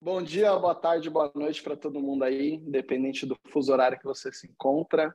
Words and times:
Bom 0.00 0.22
dia, 0.22 0.54
boa 0.56 0.74
tarde, 0.74 1.08
boa 1.08 1.30
noite 1.34 1.62
para 1.62 1.76
todo 1.76 2.00
mundo 2.00 2.24
aí, 2.24 2.54
independente 2.54 3.24
do 3.24 3.34
fuso 3.50 3.72
horário 3.72 3.98
que 3.98 4.04
você 4.04 4.30
se 4.30 4.46
encontra. 4.46 5.14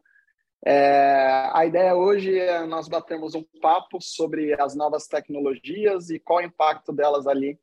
É, 0.65 1.51
a 1.53 1.65
ideia 1.67 1.95
hoje 1.95 2.35
é 2.35 2.65
nós 2.65 2.87
batermos 2.87 3.35
um 3.35 3.43
papo 3.61 4.01
sobre 4.01 4.59
as 4.59 4.75
novas 4.75 5.07
tecnologias 5.07 6.09
e 6.09 6.19
qual 6.19 6.39
o 6.39 6.43
impacto 6.43 6.91
delas 6.91 7.27
ali 7.27 7.59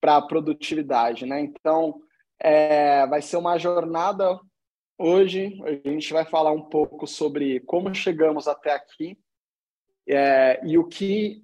para 0.00 0.16
a 0.16 0.22
produtividade, 0.22 1.26
né? 1.26 1.40
Então, 1.40 2.00
é, 2.40 3.06
vai 3.06 3.20
ser 3.20 3.36
uma 3.36 3.58
jornada 3.58 4.40
hoje. 4.96 5.60
A 5.64 5.90
gente 5.90 6.12
vai 6.14 6.24
falar 6.24 6.52
um 6.52 6.62
pouco 6.62 7.06
sobre 7.06 7.60
como 7.60 7.94
chegamos 7.94 8.48
até 8.48 8.72
aqui 8.72 9.18
é, 10.08 10.60
e 10.64 10.78
o 10.78 10.84
que 10.84 11.42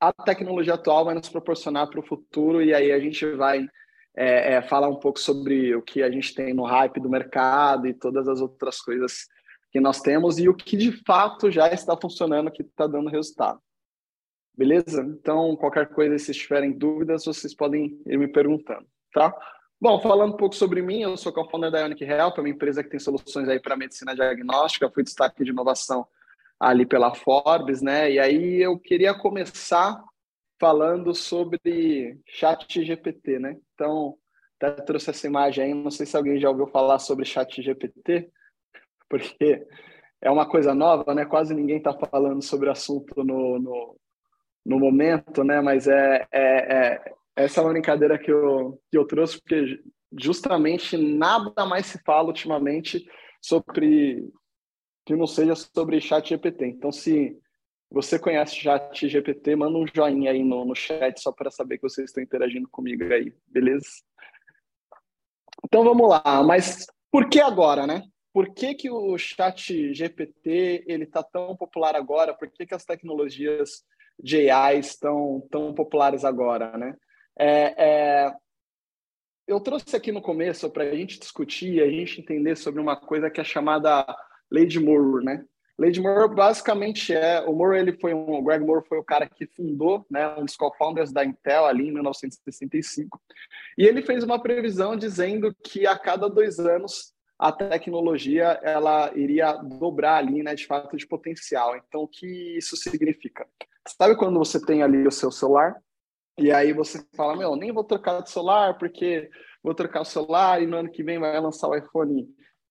a 0.00 0.12
tecnologia 0.12 0.74
atual 0.74 1.04
vai 1.04 1.14
nos 1.14 1.28
proporcionar 1.28 1.88
para 1.88 2.00
o 2.00 2.06
futuro. 2.06 2.62
E 2.62 2.74
aí 2.74 2.90
a 2.90 2.98
gente 2.98 3.24
vai 3.32 3.68
é, 4.16 4.54
é, 4.54 4.62
falar 4.62 4.88
um 4.88 4.96
pouco 4.96 5.20
sobre 5.20 5.74
o 5.74 5.82
que 5.82 6.02
a 6.02 6.10
gente 6.10 6.34
tem 6.34 6.54
no 6.54 6.64
hype 6.64 6.98
do 7.00 7.10
mercado 7.10 7.86
e 7.86 7.94
todas 7.94 8.26
as 8.26 8.40
outras 8.40 8.80
coisas 8.80 9.28
que 9.70 9.78
nós 9.78 10.00
temos 10.00 10.38
e 10.38 10.48
o 10.48 10.54
que 10.54 10.76
de 10.76 10.90
fato 11.04 11.50
já 11.50 11.68
está 11.68 11.96
funcionando, 11.96 12.50
que 12.50 12.62
está 12.62 12.86
dando 12.86 13.10
resultado. 13.10 13.60
Beleza? 14.56 15.02
Então, 15.02 15.54
qualquer 15.56 15.88
coisa, 15.90 16.18
se 16.18 16.32
tiverem 16.32 16.72
dúvidas, 16.72 17.24
vocês 17.24 17.54
podem 17.54 18.00
ir 18.06 18.18
me 18.18 18.26
perguntando, 18.26 18.86
tá? 19.12 19.34
Bom, 19.80 19.98
falando 20.00 20.34
um 20.34 20.36
pouco 20.36 20.54
sobre 20.54 20.82
mim, 20.82 21.00
eu 21.00 21.16
sou 21.16 21.32
co-founder 21.32 21.70
da 21.70 21.80
Ionic 21.80 22.04
Health, 22.04 22.34
é 22.36 22.40
uma 22.40 22.48
empresa 22.48 22.82
que 22.82 22.90
tem 22.90 22.98
soluções 22.98 23.48
aí 23.48 23.58
para 23.58 23.76
medicina 23.76 24.14
diagnóstica, 24.14 24.90
fui 24.90 25.02
destaque 25.02 25.42
de 25.42 25.50
inovação 25.50 26.06
ali 26.60 26.84
pela 26.84 27.14
Forbes, 27.14 27.80
né? 27.80 28.12
E 28.12 28.18
aí 28.18 28.60
eu 28.60 28.78
queria 28.78 29.14
começar 29.14 30.04
falando 30.60 31.14
sobre 31.14 32.20
chat 32.26 32.84
GPT, 32.84 33.38
né? 33.38 33.56
Então, 33.74 34.14
até 34.60 34.82
trouxe 34.82 35.08
essa 35.08 35.26
imagem 35.26 35.64
aí, 35.64 35.74
não 35.74 35.90
sei 35.90 36.04
se 36.04 36.14
alguém 36.14 36.38
já 36.38 36.50
ouviu 36.50 36.66
falar 36.66 36.98
sobre 36.98 37.24
chat 37.24 37.62
GPT, 37.62 38.30
porque 39.08 39.66
é 40.20 40.30
uma 40.30 40.46
coisa 40.46 40.74
nova, 40.74 41.14
né? 41.14 41.24
Quase 41.24 41.54
ninguém 41.54 41.78
está 41.78 41.94
falando 41.94 42.42
sobre 42.42 42.68
o 42.68 42.72
assunto 42.72 43.24
no, 43.24 43.58
no, 43.58 43.96
no, 44.66 44.78
momento, 44.78 45.42
né? 45.42 45.62
Mas 45.62 45.88
é, 45.88 46.26
é, 46.30 46.76
é, 46.76 47.14
essa 47.36 47.60
é 47.60 47.64
uma 47.64 47.72
brincadeira 47.72 48.18
que 48.18 48.30
eu, 48.30 48.78
que 48.90 48.98
eu 48.98 49.06
trouxe, 49.06 49.40
porque 49.40 49.82
justamente 50.18 50.94
nada 50.98 51.64
mais 51.64 51.86
se 51.86 51.98
fala 52.04 52.28
ultimamente 52.28 53.02
sobre 53.40 54.30
que 55.04 55.16
não 55.16 55.26
seja 55.26 55.54
sobre 55.54 56.00
chat 56.00 56.28
GPT. 56.28 56.66
Então, 56.66 56.92
se 56.92 57.38
você 57.90 58.18
conhece 58.18 58.56
chat 58.56 59.08
GPT, 59.08 59.56
manda 59.56 59.76
um 59.76 59.86
joinha 59.86 60.30
aí 60.30 60.44
no, 60.44 60.64
no 60.64 60.74
chat 60.74 61.20
só 61.20 61.32
para 61.32 61.50
saber 61.50 61.78
que 61.78 61.88
vocês 61.88 62.10
estão 62.10 62.22
interagindo 62.22 62.68
comigo 62.68 63.04
aí, 63.12 63.34
beleza? 63.46 63.86
Então 65.64 65.84
vamos 65.84 66.08
lá, 66.08 66.42
mas 66.42 66.86
por 67.10 67.28
que 67.28 67.40
agora, 67.40 67.86
né? 67.86 68.02
por 68.32 68.54
que, 68.54 68.74
que 68.74 68.90
o 68.90 69.16
chat 69.18 69.92
GPT 69.92 70.84
ele 70.86 71.04
está 71.04 71.22
tão 71.22 71.56
popular 71.56 71.96
agora? 71.96 72.34
Por 72.34 72.48
que, 72.48 72.66
que 72.66 72.74
as 72.74 72.84
tecnologias 72.84 73.84
de 74.18 74.50
AI 74.50 74.78
estão 74.78 75.46
tão 75.50 75.74
populares 75.74 76.24
agora, 76.24 76.76
né? 76.76 76.94
É, 77.38 77.74
é, 77.76 78.34
eu 79.46 79.60
trouxe 79.60 79.96
aqui 79.96 80.12
no 80.12 80.22
começo 80.22 80.70
para 80.70 80.84
a 80.84 80.94
gente 80.94 81.18
discutir, 81.18 81.82
a 81.82 81.90
gente 81.90 82.20
entender 82.20 82.56
sobre 82.56 82.80
uma 82.80 82.96
coisa 82.96 83.30
que 83.30 83.40
é 83.40 83.44
chamada 83.44 84.06
De 84.66 84.80
Moore, 84.80 85.24
né? 85.24 85.44
De 85.90 86.00
Moore 86.00 86.34
basicamente 86.34 87.14
é 87.14 87.40
o 87.40 87.54
Moore 87.54 87.78
ele 87.78 87.92
foi 87.92 88.12
um 88.12 88.34
o 88.34 88.42
Greg 88.42 88.62
Moore 88.64 88.86
foi 88.86 88.98
o 88.98 89.04
cara 89.04 89.26
que 89.26 89.46
fundou, 89.46 90.04
né, 90.10 90.28
um 90.36 90.44
dos 90.44 90.54
co-founders 90.54 91.10
da 91.10 91.24
Intel 91.24 91.64
ali 91.64 91.88
em 91.88 91.92
1965 91.92 93.18
e 93.78 93.86
ele 93.86 94.02
fez 94.02 94.22
uma 94.22 94.38
previsão 94.38 94.94
dizendo 94.94 95.54
que 95.64 95.86
a 95.86 95.98
cada 95.98 96.28
dois 96.28 96.58
anos 96.58 97.14
a 97.40 97.50
tecnologia 97.50 98.60
ela 98.62 99.10
iria 99.16 99.54
dobrar 99.54 100.16
ali, 100.16 100.42
né, 100.42 100.54
de 100.54 100.66
fato, 100.66 100.94
de 100.94 101.06
potencial. 101.06 101.74
Então, 101.74 102.02
o 102.02 102.08
que 102.08 102.26
isso 102.58 102.76
significa? 102.76 103.46
Sabe 103.88 104.14
quando 104.14 104.38
você 104.38 104.60
tem 104.62 104.82
ali 104.82 105.06
o 105.06 105.10
seu 105.10 105.30
celular 105.30 105.74
e 106.38 106.52
aí 106.52 106.74
você 106.74 107.02
fala, 107.16 107.34
meu, 107.34 107.56
nem 107.56 107.72
vou 107.72 107.82
trocar 107.82 108.20
de 108.20 108.30
celular 108.30 108.76
porque 108.76 109.30
vou 109.62 109.74
trocar 109.74 110.02
o 110.02 110.04
celular 110.04 110.62
e 110.62 110.66
no 110.66 110.76
ano 110.76 110.90
que 110.90 111.02
vem 111.02 111.18
vai 111.18 111.40
lançar 111.40 111.68
o 111.68 111.74
iPhone 111.74 112.28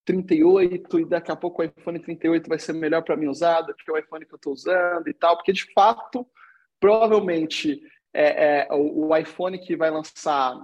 38 0.09 0.99
e 1.01 1.05
daqui 1.05 1.31
a 1.31 1.35
pouco 1.35 1.61
o 1.61 1.65
iPhone 1.65 1.99
38 1.99 2.49
vai 2.49 2.57
ser 2.57 2.73
melhor 2.73 3.03
para 3.03 3.15
mim 3.15 3.27
usar 3.27 3.61
do 3.61 3.75
que 3.75 3.91
o 3.91 3.95
iPhone 3.95 4.25
que 4.25 4.33
eu 4.33 4.37
estou 4.37 4.53
usando 4.53 5.07
e 5.07 5.13
tal, 5.13 5.35
porque 5.35 5.53
de 5.53 5.71
fato, 5.71 6.25
provavelmente 6.79 7.79
é, 8.11 8.61
é, 8.61 8.67
o, 8.71 9.15
iPhone 9.15 9.59
que 9.59 9.75
vai 9.75 9.91
lançar 9.91 10.59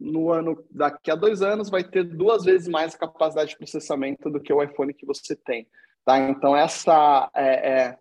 no 0.00 0.30
ano 0.30 0.64
daqui 0.70 1.10
a 1.10 1.14
dois 1.14 1.42
anos 1.42 1.68
vai 1.68 1.84
ter 1.84 2.02
duas 2.02 2.44
vezes 2.44 2.66
mais 2.66 2.94
capacidade 2.94 3.50
de 3.50 3.58
processamento 3.58 4.30
do 4.30 4.40
que 4.40 4.52
o 4.54 4.62
iPhone 4.62 4.94
que 4.94 5.04
você 5.04 5.36
tem. 5.36 5.68
Tá? 6.02 6.18
Então 6.20 6.56
essa 6.56 7.30
é, 7.34 7.70
é, 7.70 7.98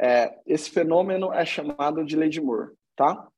é, 0.00 0.38
esse 0.46 0.68
fenômeno 0.68 1.32
é 1.32 1.44
chamado 1.44 2.04
de 2.04 2.16
lei 2.16 2.28
de 2.28 2.40
Moore, 2.40 2.72
tá? 2.96 3.28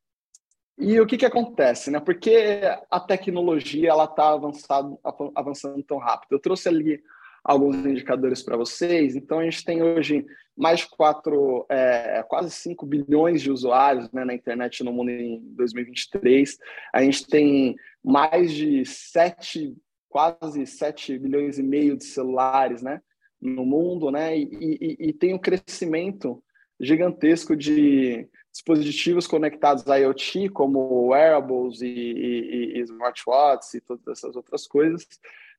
E 0.81 0.99
o 0.99 1.07
que 1.07 1.19
que 1.19 1.27
acontece, 1.27 1.91
né? 1.91 2.01
Porque 2.01 2.63
a 2.91 2.99
tecnologia 2.99 3.91
ela 3.91 4.05
está 4.05 4.31
avançando, 4.33 4.99
avançando 5.35 5.83
tão 5.83 5.99
rápido. 5.99 6.33
Eu 6.33 6.41
trouxe 6.41 6.69
ali 6.69 7.03
alguns 7.45 7.77
indicadores 7.85 8.43
para 8.43 8.57
vocês. 8.57 9.15
Então, 9.15 9.41
a 9.41 9.45
gente 9.45 9.63
tem 9.63 9.83
hoje 9.83 10.25
mais 10.57 10.81
de 10.81 10.89
quatro, 10.89 11.67
é, 11.69 12.25
quase 12.27 12.51
5 12.51 12.87
bilhões 12.87 13.43
de 13.43 13.51
usuários 13.51 14.11
né, 14.11 14.25
na 14.25 14.35
internet 14.35 14.83
no 14.83 14.93
mundo 14.93 15.11
em 15.11 15.41
2023. 15.55 16.59
A 16.95 17.03
gente 17.03 17.27
tem 17.27 17.77
mais 18.03 18.51
de 18.53 18.85
7, 18.87 19.77
quase 20.09 20.67
7 20.67 21.19
bilhões 21.19 21.59
e 21.59 21.63
meio 21.63 21.95
de 21.95 22.05
celulares 22.05 22.83
né, 22.83 23.03
no 23.41 23.67
mundo, 23.67 24.11
né? 24.11 24.37
E, 24.37 24.49
e, 24.51 25.09
e 25.09 25.13
tem 25.13 25.35
um 25.35 25.39
crescimento 25.39 26.43
gigantesco 26.81 27.55
de 27.55 28.27
dispositivos 28.53 29.27
conectados 29.27 29.87
a 29.89 29.97
IoT, 29.97 30.49
como 30.51 31.09
wearables 31.09 31.81
e, 31.81 31.87
e, 31.87 32.79
e 32.79 32.81
smartwatches 32.81 33.75
e 33.75 33.81
todas 33.81 34.07
essas 34.09 34.35
outras 34.37 34.67
coisas. 34.67 35.07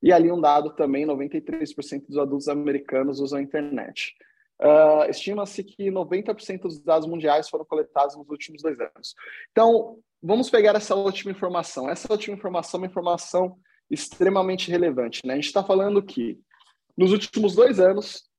E 0.03 0.11
ali 0.11 0.31
um 0.31 0.41
dado 0.41 0.71
também, 0.71 1.05
93% 1.05 2.07
dos 2.07 2.17
adultos 2.17 2.47
americanos 2.47 3.19
usam 3.19 3.39
a 3.39 3.41
internet. 3.41 4.15
Uh, 4.59 5.09
Estima-se 5.09 5.63
que 5.63 5.89
90% 5.89 6.61
dos 6.61 6.79
dados 6.79 7.07
mundiais 7.07 7.49
foram 7.49 7.65
coletados 7.65 8.15
nos 8.15 8.29
últimos 8.29 8.61
dois 8.61 8.79
anos. 8.79 9.15
Então, 9.51 9.99
vamos 10.21 10.49
pegar 10.49 10.75
essa 10.75 10.95
última 10.95 11.31
informação. 11.31 11.89
Essa 11.89 12.11
última 12.11 12.35
informação 12.35 12.77
é 12.77 12.81
uma 12.81 12.87
informação 12.87 13.57
extremamente 13.89 14.69
relevante. 14.69 15.21
Né? 15.25 15.33
A 15.33 15.35
gente 15.35 15.47
está 15.47 15.63
falando 15.63 16.01
que, 16.01 16.39
nos 16.95 17.11
últimos 17.11 17.55
dois 17.55 17.79
anos, 17.79 18.29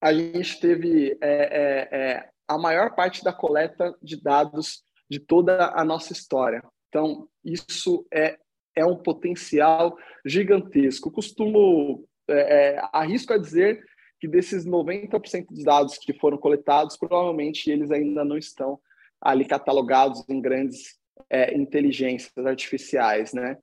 a 0.00 0.12
gente 0.12 0.58
teve 0.58 1.16
é, 1.20 1.32
é, 1.32 1.88
é, 1.92 2.28
a 2.54 2.58
maior 2.58 2.94
parte 2.94 3.22
da 3.22 3.32
coleta 3.32 3.94
de 4.02 4.20
dados 4.20 4.82
de 5.10 5.18
toda 5.18 5.72
a 5.74 5.84
nossa 5.84 6.12
história. 6.12 6.62
Então, 6.88 7.28
isso 7.44 8.06
é 8.12 8.38
é 8.74 8.84
um 8.84 8.96
potencial 8.96 9.96
gigantesco. 10.24 11.10
costumo, 11.10 12.08
é, 12.28 12.74
é, 12.74 12.88
arrisco 12.92 13.32
a 13.32 13.38
dizer 13.38 13.84
que 14.20 14.28
desses 14.28 14.64
90% 14.64 15.46
dos 15.50 15.64
dados 15.64 15.98
que 15.98 16.12
foram 16.14 16.38
coletados, 16.38 16.96
provavelmente 16.96 17.70
eles 17.70 17.90
ainda 17.90 18.24
não 18.24 18.38
estão 18.38 18.78
ali 19.20 19.44
catalogados 19.44 20.24
em 20.28 20.40
grandes 20.40 20.98
é, 21.28 21.56
inteligências 21.56 22.46
artificiais, 22.46 23.32
né? 23.32 23.58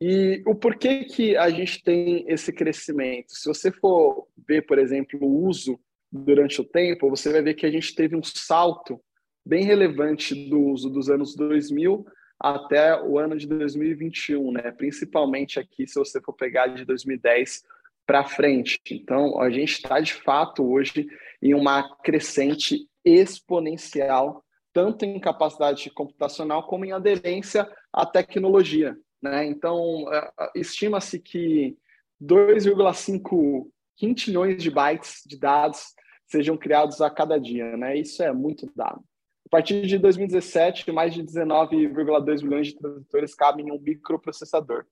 E 0.00 0.42
o 0.46 0.54
porquê 0.54 1.04
que 1.04 1.36
a 1.36 1.50
gente 1.50 1.82
tem 1.82 2.24
esse 2.28 2.52
crescimento? 2.52 3.32
Se 3.32 3.48
você 3.48 3.72
for 3.72 4.28
ver, 4.46 4.64
por 4.64 4.78
exemplo, 4.78 5.18
o 5.20 5.46
uso 5.46 5.78
durante 6.10 6.60
o 6.60 6.64
tempo, 6.64 7.10
você 7.10 7.30
vai 7.30 7.42
ver 7.42 7.54
que 7.54 7.66
a 7.66 7.70
gente 7.70 7.94
teve 7.94 8.16
um 8.16 8.22
salto 8.22 9.00
bem 9.44 9.64
relevante 9.64 10.48
do 10.48 10.60
uso 10.60 10.90
dos 10.90 11.08
anos 11.08 11.34
2000 11.34 12.04
até 12.40 13.00
o 13.02 13.18
ano 13.18 13.36
de 13.36 13.46
2021, 13.46 14.52
né? 14.52 14.70
Principalmente 14.70 15.58
aqui, 15.58 15.86
se 15.86 15.98
você 15.98 16.20
for 16.20 16.32
pegar 16.34 16.68
de 16.68 16.84
2010 16.84 17.62
para 18.06 18.24
frente. 18.24 18.80
Então, 18.90 19.40
a 19.40 19.50
gente 19.50 19.72
está 19.72 20.00
de 20.00 20.14
fato 20.14 20.64
hoje 20.64 21.06
em 21.42 21.54
uma 21.54 21.96
crescente 21.98 22.88
exponencial, 23.04 24.44
tanto 24.72 25.04
em 25.04 25.20
capacidade 25.20 25.90
computacional 25.90 26.66
como 26.66 26.84
em 26.84 26.92
aderência 26.92 27.68
à 27.92 28.06
tecnologia. 28.06 28.96
Né? 29.20 29.46
Então, 29.46 30.06
é, 30.12 30.30
estima-se 30.54 31.18
que 31.18 31.76
2,5 32.22 33.68
quintilhões 33.98 34.62
de 34.62 34.70
bytes 34.70 35.22
de 35.26 35.38
dados 35.38 35.94
sejam 36.26 36.56
criados 36.56 37.00
a 37.00 37.10
cada 37.10 37.38
dia. 37.38 37.76
Né? 37.76 37.98
Isso 37.98 38.22
é 38.22 38.32
muito 38.32 38.70
dado. 38.74 39.02
A 39.46 39.50
partir 39.50 39.86
de 39.86 39.98
2017, 39.98 40.90
mais 40.92 41.12
de 41.12 41.22
19,2 41.22 42.42
milhões 42.42 42.68
de 42.68 42.78
transistores 42.78 43.34
cabem 43.34 43.66
em 43.66 43.72
um 43.72 43.80
microprocessador. 43.80 44.84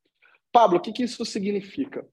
Pablo, 0.51 0.79
o 0.79 0.81
que, 0.81 0.93
que 0.93 1.05
isso 1.05 1.25
significa? 1.25 2.07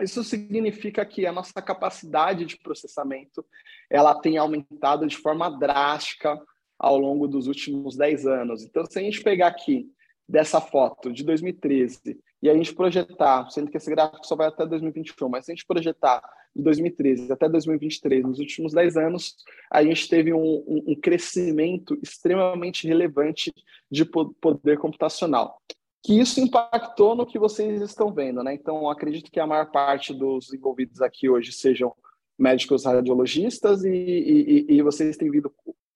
Isso 0.00 0.22
significa 0.22 1.04
que 1.06 1.26
a 1.26 1.32
nossa 1.32 1.60
capacidade 1.62 2.44
de 2.44 2.58
processamento 2.58 3.44
ela 3.90 4.14
tem 4.20 4.36
aumentado 4.36 5.06
de 5.06 5.16
forma 5.16 5.48
drástica 5.48 6.40
ao 6.78 6.98
longo 6.98 7.26
dos 7.26 7.46
últimos 7.46 7.96
10 7.96 8.26
anos. 8.26 8.64
Então, 8.64 8.84
se 8.84 8.98
a 8.98 9.02
gente 9.02 9.22
pegar 9.22 9.48
aqui 9.48 9.88
dessa 10.28 10.60
foto 10.60 11.12
de 11.12 11.24
2013 11.24 12.20
e 12.42 12.48
a 12.48 12.54
gente 12.54 12.74
projetar, 12.74 13.48
sendo 13.50 13.70
que 13.70 13.76
esse 13.76 13.90
gráfico 13.90 14.26
só 14.26 14.36
vai 14.36 14.48
até 14.48 14.64
2021, 14.66 15.28
mas 15.28 15.44
se 15.44 15.52
a 15.52 15.54
gente 15.54 15.66
projetar 15.66 16.22
de 16.54 16.62
2013 16.62 17.32
até 17.32 17.48
2023, 17.48 18.24
nos 18.24 18.38
últimos 18.38 18.72
10 18.72 18.96
anos, 18.96 19.36
a 19.70 19.82
gente 19.82 20.08
teve 20.08 20.32
um, 20.32 20.64
um, 20.66 20.84
um 20.88 20.94
crescimento 20.94 21.98
extremamente 22.02 22.86
relevante 22.86 23.52
de 23.90 24.04
poder 24.04 24.78
computacional 24.78 25.60
que 26.02 26.18
isso 26.18 26.40
impactou 26.40 27.14
no 27.14 27.26
que 27.26 27.38
vocês 27.38 27.82
estão 27.82 28.12
vendo, 28.12 28.42
né? 28.42 28.54
Então, 28.54 28.88
acredito 28.88 29.30
que 29.30 29.40
a 29.40 29.46
maior 29.46 29.70
parte 29.70 30.14
dos 30.14 30.52
envolvidos 30.52 31.02
aqui 31.02 31.28
hoje 31.28 31.52
sejam 31.52 31.94
médicos 32.38 32.84
radiologistas 32.84 33.84
e, 33.84 33.90
e, 33.90 34.66
e 34.76 34.82
vocês 34.82 35.16
têm 35.16 35.30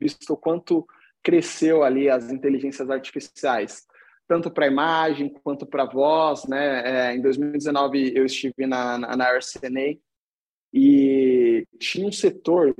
visto 0.00 0.32
o 0.32 0.36
quanto 0.36 0.86
cresceu 1.22 1.84
ali 1.84 2.10
as 2.10 2.32
inteligências 2.32 2.90
artificiais, 2.90 3.86
tanto 4.32 4.50
para 4.50 4.66
imagem 4.66 5.28
quanto 5.28 5.66
para 5.66 5.84
voz, 5.84 6.46
né? 6.46 7.10
É, 7.10 7.14
em 7.14 7.20
2019 7.20 8.14
eu 8.16 8.24
estive 8.24 8.66
na, 8.66 8.96
na, 8.96 9.14
na 9.14 9.36
RCNA 9.36 9.98
e 10.72 11.66
tinha 11.78 12.08
um 12.08 12.12
setor 12.12 12.74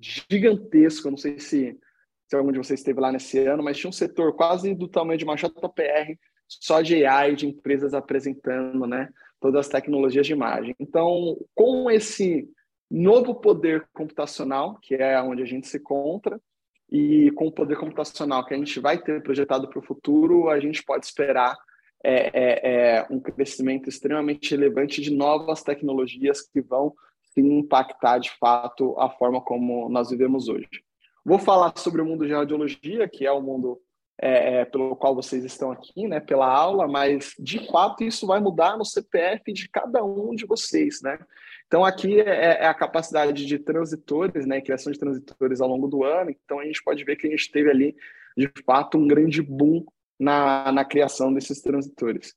gigantesco, 0.00 1.10
não 1.10 1.18
sei 1.18 1.38
se, 1.38 1.78
se 2.26 2.34
algum 2.34 2.50
de 2.50 2.56
vocês 2.56 2.80
esteve 2.80 2.98
lá 2.98 3.12
nesse 3.12 3.40
ano, 3.40 3.62
mas 3.62 3.76
tinha 3.76 3.90
um 3.90 3.92
setor 3.92 4.34
quase 4.34 4.74
do 4.74 4.88
tamanho 4.88 5.18
de 5.18 5.24
uma 5.24 5.36
JPR 5.36 6.18
só 6.48 6.80
de 6.80 7.04
AI, 7.04 7.36
de 7.36 7.46
empresas 7.46 7.92
apresentando 7.92 8.86
né, 8.86 9.10
todas 9.38 9.66
as 9.66 9.68
tecnologias 9.68 10.26
de 10.26 10.32
imagem. 10.32 10.74
Então, 10.80 11.36
com 11.54 11.90
esse 11.90 12.48
novo 12.90 13.34
poder 13.34 13.86
computacional, 13.92 14.78
que 14.80 14.94
é 14.94 15.20
onde 15.20 15.42
a 15.42 15.46
gente 15.46 15.68
se 15.68 15.76
encontra, 15.76 16.40
e 16.90 17.30
com 17.32 17.46
o 17.46 17.52
poder 17.52 17.76
computacional 17.76 18.44
que 18.44 18.52
a 18.52 18.56
gente 18.56 18.80
vai 18.80 18.98
ter 18.98 19.22
projetado 19.22 19.68
para 19.68 19.78
o 19.78 19.82
futuro, 19.82 20.48
a 20.48 20.58
gente 20.58 20.82
pode 20.82 21.06
esperar 21.06 21.56
é, 22.02 22.30
é, 22.32 22.96
é, 22.98 23.06
um 23.10 23.20
crescimento 23.20 23.88
extremamente 23.88 24.50
relevante 24.50 25.00
de 25.00 25.10
novas 25.10 25.62
tecnologias 25.62 26.40
que 26.40 26.60
vão 26.60 26.94
sim, 27.34 27.58
impactar 27.58 28.18
de 28.18 28.30
fato 28.38 28.98
a 28.98 29.08
forma 29.08 29.40
como 29.40 29.88
nós 29.88 30.10
vivemos 30.10 30.48
hoje. 30.48 30.68
Vou 31.24 31.38
falar 31.38 31.72
sobre 31.76 32.00
o 32.00 32.04
mundo 32.04 32.26
de 32.26 32.32
radiologia, 32.32 33.08
que 33.08 33.26
é 33.26 33.30
o 33.30 33.42
mundo 33.42 33.80
é, 34.22 34.60
é, 34.60 34.64
pelo 34.66 34.94
qual 34.94 35.14
vocês 35.14 35.44
estão 35.44 35.72
aqui, 35.72 36.06
né, 36.06 36.20
pela 36.20 36.46
aula, 36.46 36.86
mas 36.86 37.34
de 37.38 37.66
fato 37.70 38.04
isso 38.04 38.26
vai 38.26 38.38
mudar 38.38 38.76
no 38.76 38.84
CPF 38.84 39.50
de 39.52 39.66
cada 39.68 40.04
um 40.04 40.34
de 40.34 40.44
vocês, 40.44 41.00
né? 41.02 41.18
Então 41.66 41.84
aqui 41.84 42.20
é, 42.20 42.62
é 42.62 42.66
a 42.66 42.74
capacidade 42.74 43.46
de 43.46 43.58
transitores, 43.58 44.44
né, 44.44 44.60
criação 44.60 44.92
de 44.92 44.98
transitores 44.98 45.60
ao 45.60 45.68
longo 45.68 45.88
do 45.88 46.04
ano. 46.04 46.30
Então 46.30 46.58
a 46.58 46.64
gente 46.64 46.82
pode 46.82 47.02
ver 47.02 47.16
que 47.16 47.26
a 47.26 47.30
gente 47.30 47.50
teve 47.50 47.70
ali 47.70 47.96
de 48.36 48.50
fato 48.66 48.98
um 48.98 49.06
grande 49.06 49.40
boom 49.40 49.86
na, 50.18 50.70
na 50.70 50.84
criação 50.84 51.32
desses 51.32 51.62
transitores. 51.62 52.34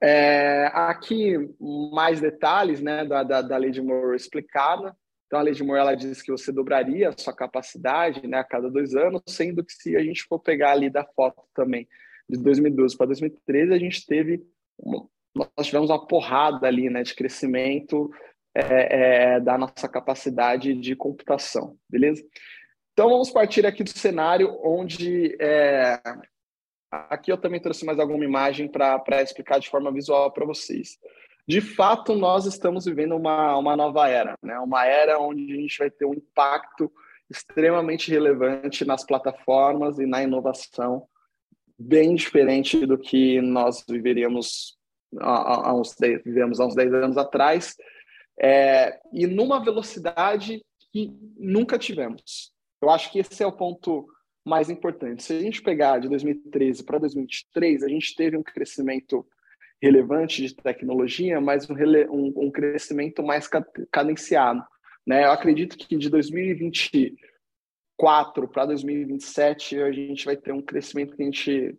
É, 0.00 0.70
aqui 0.72 1.36
mais 1.60 2.20
detalhes 2.20 2.80
né, 2.80 3.04
da, 3.04 3.22
da, 3.22 3.42
da 3.42 3.56
lei 3.56 3.70
de 3.70 3.82
Moore 3.82 4.16
explicada. 4.16 4.96
Então, 5.26 5.38
a 5.38 5.42
lei 5.42 5.54
de 5.54 5.64
Moore 5.64 5.80
ela 5.80 5.94
diz 5.94 6.22
que 6.22 6.30
você 6.30 6.52
dobraria 6.52 7.08
a 7.08 7.18
sua 7.18 7.34
capacidade 7.34 8.26
né, 8.26 8.38
a 8.38 8.44
cada 8.44 8.70
dois 8.70 8.94
anos, 8.94 9.22
sendo 9.26 9.64
que 9.64 9.72
se 9.72 9.96
a 9.96 10.02
gente 10.02 10.22
for 10.24 10.38
pegar 10.38 10.72
ali 10.72 10.90
da 10.90 11.04
foto 11.04 11.42
também, 11.54 11.88
de 12.28 12.38
2012 12.42 12.96
para 12.96 13.06
2013, 13.06 13.72
a 13.72 13.78
gente 13.78 14.06
teve, 14.06 14.44
uma, 14.78 15.08
nós 15.34 15.66
tivemos 15.66 15.90
uma 15.90 16.06
porrada 16.06 16.66
ali 16.66 16.88
né, 16.88 17.02
de 17.02 17.14
crescimento 17.14 18.10
é, 18.54 19.34
é, 19.34 19.40
da 19.40 19.58
nossa 19.58 19.88
capacidade 19.88 20.74
de 20.74 20.94
computação, 20.94 21.76
beleza? 21.88 22.24
Então, 22.92 23.08
vamos 23.08 23.30
partir 23.30 23.66
aqui 23.66 23.82
do 23.82 23.90
cenário 23.90 24.56
onde. 24.62 25.36
É, 25.40 26.00
aqui 26.92 27.32
eu 27.32 27.36
também 27.36 27.60
trouxe 27.60 27.84
mais 27.84 27.98
alguma 27.98 28.24
imagem 28.24 28.68
para 28.68 29.20
explicar 29.20 29.58
de 29.58 29.68
forma 29.68 29.90
visual 29.90 30.32
para 30.32 30.46
vocês 30.46 30.96
de 31.46 31.60
fato, 31.60 32.14
nós 32.14 32.46
estamos 32.46 32.86
vivendo 32.86 33.14
uma, 33.14 33.56
uma 33.56 33.76
nova 33.76 34.08
era, 34.08 34.36
né? 34.42 34.58
uma 34.58 34.86
era 34.86 35.18
onde 35.18 35.52
a 35.52 35.56
gente 35.56 35.78
vai 35.78 35.90
ter 35.90 36.06
um 36.06 36.14
impacto 36.14 36.90
extremamente 37.28 38.10
relevante 38.10 38.84
nas 38.84 39.04
plataformas 39.04 39.98
e 39.98 40.06
na 40.06 40.22
inovação, 40.22 41.06
bem 41.78 42.14
diferente 42.14 42.86
do 42.86 42.96
que 42.96 43.40
nós 43.40 43.84
viveríamos 43.88 44.78
há, 45.20 45.74
uns 45.74 45.94
10, 45.94 46.22
vivemos 46.24 46.60
há 46.60 46.66
uns 46.66 46.74
10 46.74 46.94
anos 46.94 47.18
atrás, 47.18 47.76
é, 48.40 48.98
e 49.12 49.26
numa 49.26 49.62
velocidade 49.62 50.64
que 50.92 51.12
nunca 51.36 51.78
tivemos. 51.78 52.52
Eu 52.80 52.90
acho 52.90 53.10
que 53.10 53.18
esse 53.18 53.42
é 53.42 53.46
o 53.46 53.52
ponto 53.52 54.06
mais 54.44 54.68
importante. 54.68 55.22
Se 55.22 55.32
a 55.34 55.40
gente 55.40 55.62
pegar 55.62 55.98
de 55.98 56.08
2013 56.08 56.84
para 56.84 56.98
2023, 56.98 57.82
a 57.82 57.88
gente 57.88 58.14
teve 58.14 58.36
um 58.36 58.42
crescimento 58.42 59.26
relevante 59.84 60.46
de 60.46 60.54
tecnologia, 60.54 61.40
mas 61.42 61.68
um, 61.68 61.74
um, 62.10 62.32
um 62.46 62.50
crescimento 62.50 63.22
mais 63.22 63.46
cadenciado. 63.92 64.64
Né? 65.06 65.26
Eu 65.26 65.30
acredito 65.30 65.76
que 65.76 65.98
de 65.98 66.08
2024 66.08 68.48
para 68.48 68.64
2027 68.64 69.82
a 69.82 69.92
gente 69.92 70.24
vai 70.24 70.38
ter 70.38 70.52
um 70.52 70.62
crescimento 70.62 71.14
que 71.14 71.22
a 71.22 71.26
gente 71.26 71.76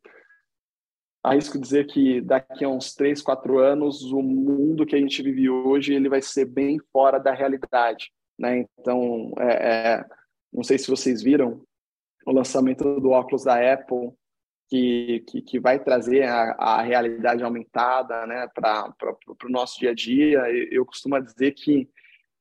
arrisco 1.24 1.58
dizer 1.58 1.88
que 1.88 2.22
daqui 2.22 2.64
a 2.64 2.70
uns 2.70 2.94
3, 2.94 3.24
4 3.24 3.58
anos 3.58 4.04
o 4.12 4.22
mundo 4.22 4.86
que 4.86 4.96
a 4.96 5.00
gente 5.00 5.24
vive 5.24 5.50
hoje 5.50 5.96
ele 5.96 6.08
vai 6.08 6.22
ser 6.22 6.46
bem 6.46 6.78
fora 6.94 7.18
da 7.18 7.34
realidade. 7.34 8.12
Né? 8.38 8.68
Então, 8.80 9.34
é, 9.40 9.96
é, 9.96 10.06
não 10.54 10.64
sei 10.64 10.78
se 10.78 10.88
vocês 10.88 11.24
viram 11.24 11.66
o 12.24 12.32
lançamento 12.32 13.00
do 13.00 13.10
óculos 13.10 13.44
da 13.44 13.74
Apple 13.74 14.12
que, 14.70 15.24
que, 15.28 15.42
que 15.42 15.60
vai 15.60 15.80
trazer 15.80 16.24
a, 16.24 16.56
a 16.58 16.82
realidade 16.82 17.44
aumentada 17.44 18.26
né, 18.26 18.48
para 18.54 18.94
o 19.46 19.50
nosso 19.50 19.80
dia 19.80 19.92
a 19.92 19.94
dia. 19.94 20.40
Eu, 20.72 20.86
costumo 20.86 21.20
dizer 21.22 21.52
que 21.52 21.90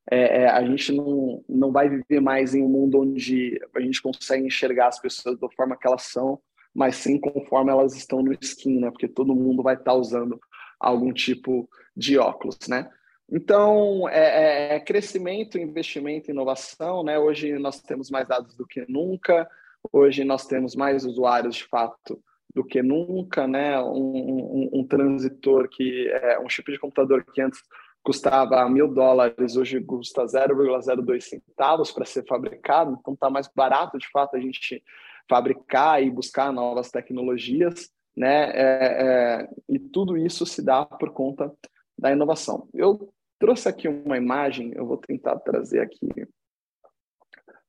é, 0.09 0.43
é, 0.43 0.47
a 0.49 0.63
gente 0.63 0.91
não, 0.91 1.43
não 1.47 1.71
vai 1.71 1.89
viver 1.89 2.19
mais 2.19 2.53
em 2.53 2.61
um 2.61 2.69
mundo 2.69 3.01
onde 3.01 3.59
a 3.75 3.79
gente 3.79 4.01
consegue 4.01 4.45
enxergar 4.45 4.87
as 4.87 4.99
pessoas 4.99 5.39
da 5.39 5.49
forma 5.49 5.77
que 5.77 5.87
elas 5.87 6.03
são, 6.03 6.39
mas 6.73 6.95
sim 6.95 7.19
conforme 7.19 7.71
elas 7.71 7.95
estão 7.95 8.21
no 8.21 8.33
skin, 8.33 8.79
né? 8.79 8.91
Porque 8.91 9.07
todo 9.07 9.35
mundo 9.35 9.63
vai 9.63 9.75
estar 9.75 9.91
tá 9.91 9.93
usando 9.93 10.39
algum 10.79 11.11
tipo 11.13 11.69
de 11.95 12.17
óculos, 12.17 12.59
né? 12.67 12.89
Então, 13.31 14.07
é, 14.09 14.73
é, 14.73 14.75
é 14.75 14.79
crescimento, 14.79 15.57
investimento, 15.57 16.29
inovação, 16.29 17.03
né? 17.03 17.17
Hoje 17.17 17.57
nós 17.57 17.81
temos 17.81 18.11
mais 18.11 18.27
dados 18.27 18.55
do 18.55 18.67
que 18.67 18.85
nunca, 18.87 19.49
Hoje 19.91 20.23
nós 20.23 20.45
temos 20.45 20.75
mais 20.75 21.05
usuários 21.05 21.55
de 21.55 21.65
fato 21.65 22.21
do 22.53 22.63
que 22.63 22.81
nunca, 22.81 23.47
né? 23.47 23.79
Um, 23.81 23.89
um, 23.91 24.69
um 24.73 24.87
transitor 24.87 25.67
que 25.67 26.07
é 26.09 26.39
um 26.39 26.49
chip 26.49 26.71
de 26.71 26.79
computador 26.79 27.23
que 27.23 27.41
antes 27.41 27.59
custava 28.01 28.69
mil 28.69 28.87
dólares, 28.87 29.57
hoje 29.57 29.81
custa 29.81 30.25
0,02 30.25 31.21
centavos 31.21 31.91
para 31.91 32.05
ser 32.05 32.23
fabricado, 32.27 32.95
então 32.99 33.15
está 33.15 33.31
mais 33.31 33.49
barato 33.53 33.97
de 33.97 34.07
fato 34.11 34.35
a 34.35 34.39
gente 34.39 34.83
fabricar 35.27 36.03
e 36.03 36.11
buscar 36.11 36.53
novas 36.53 36.91
tecnologias, 36.91 37.89
né? 38.15 38.51
É, 38.51 39.41
é, 39.41 39.49
e 39.67 39.79
tudo 39.79 40.15
isso 40.15 40.45
se 40.45 40.61
dá 40.63 40.85
por 40.85 41.11
conta 41.11 41.51
da 41.97 42.11
inovação. 42.11 42.69
Eu 42.73 43.11
trouxe 43.39 43.67
aqui 43.67 43.87
uma 43.87 44.17
imagem, 44.17 44.71
eu 44.75 44.85
vou 44.85 44.97
tentar 44.97 45.37
trazer 45.39 45.79
aqui 45.79 46.07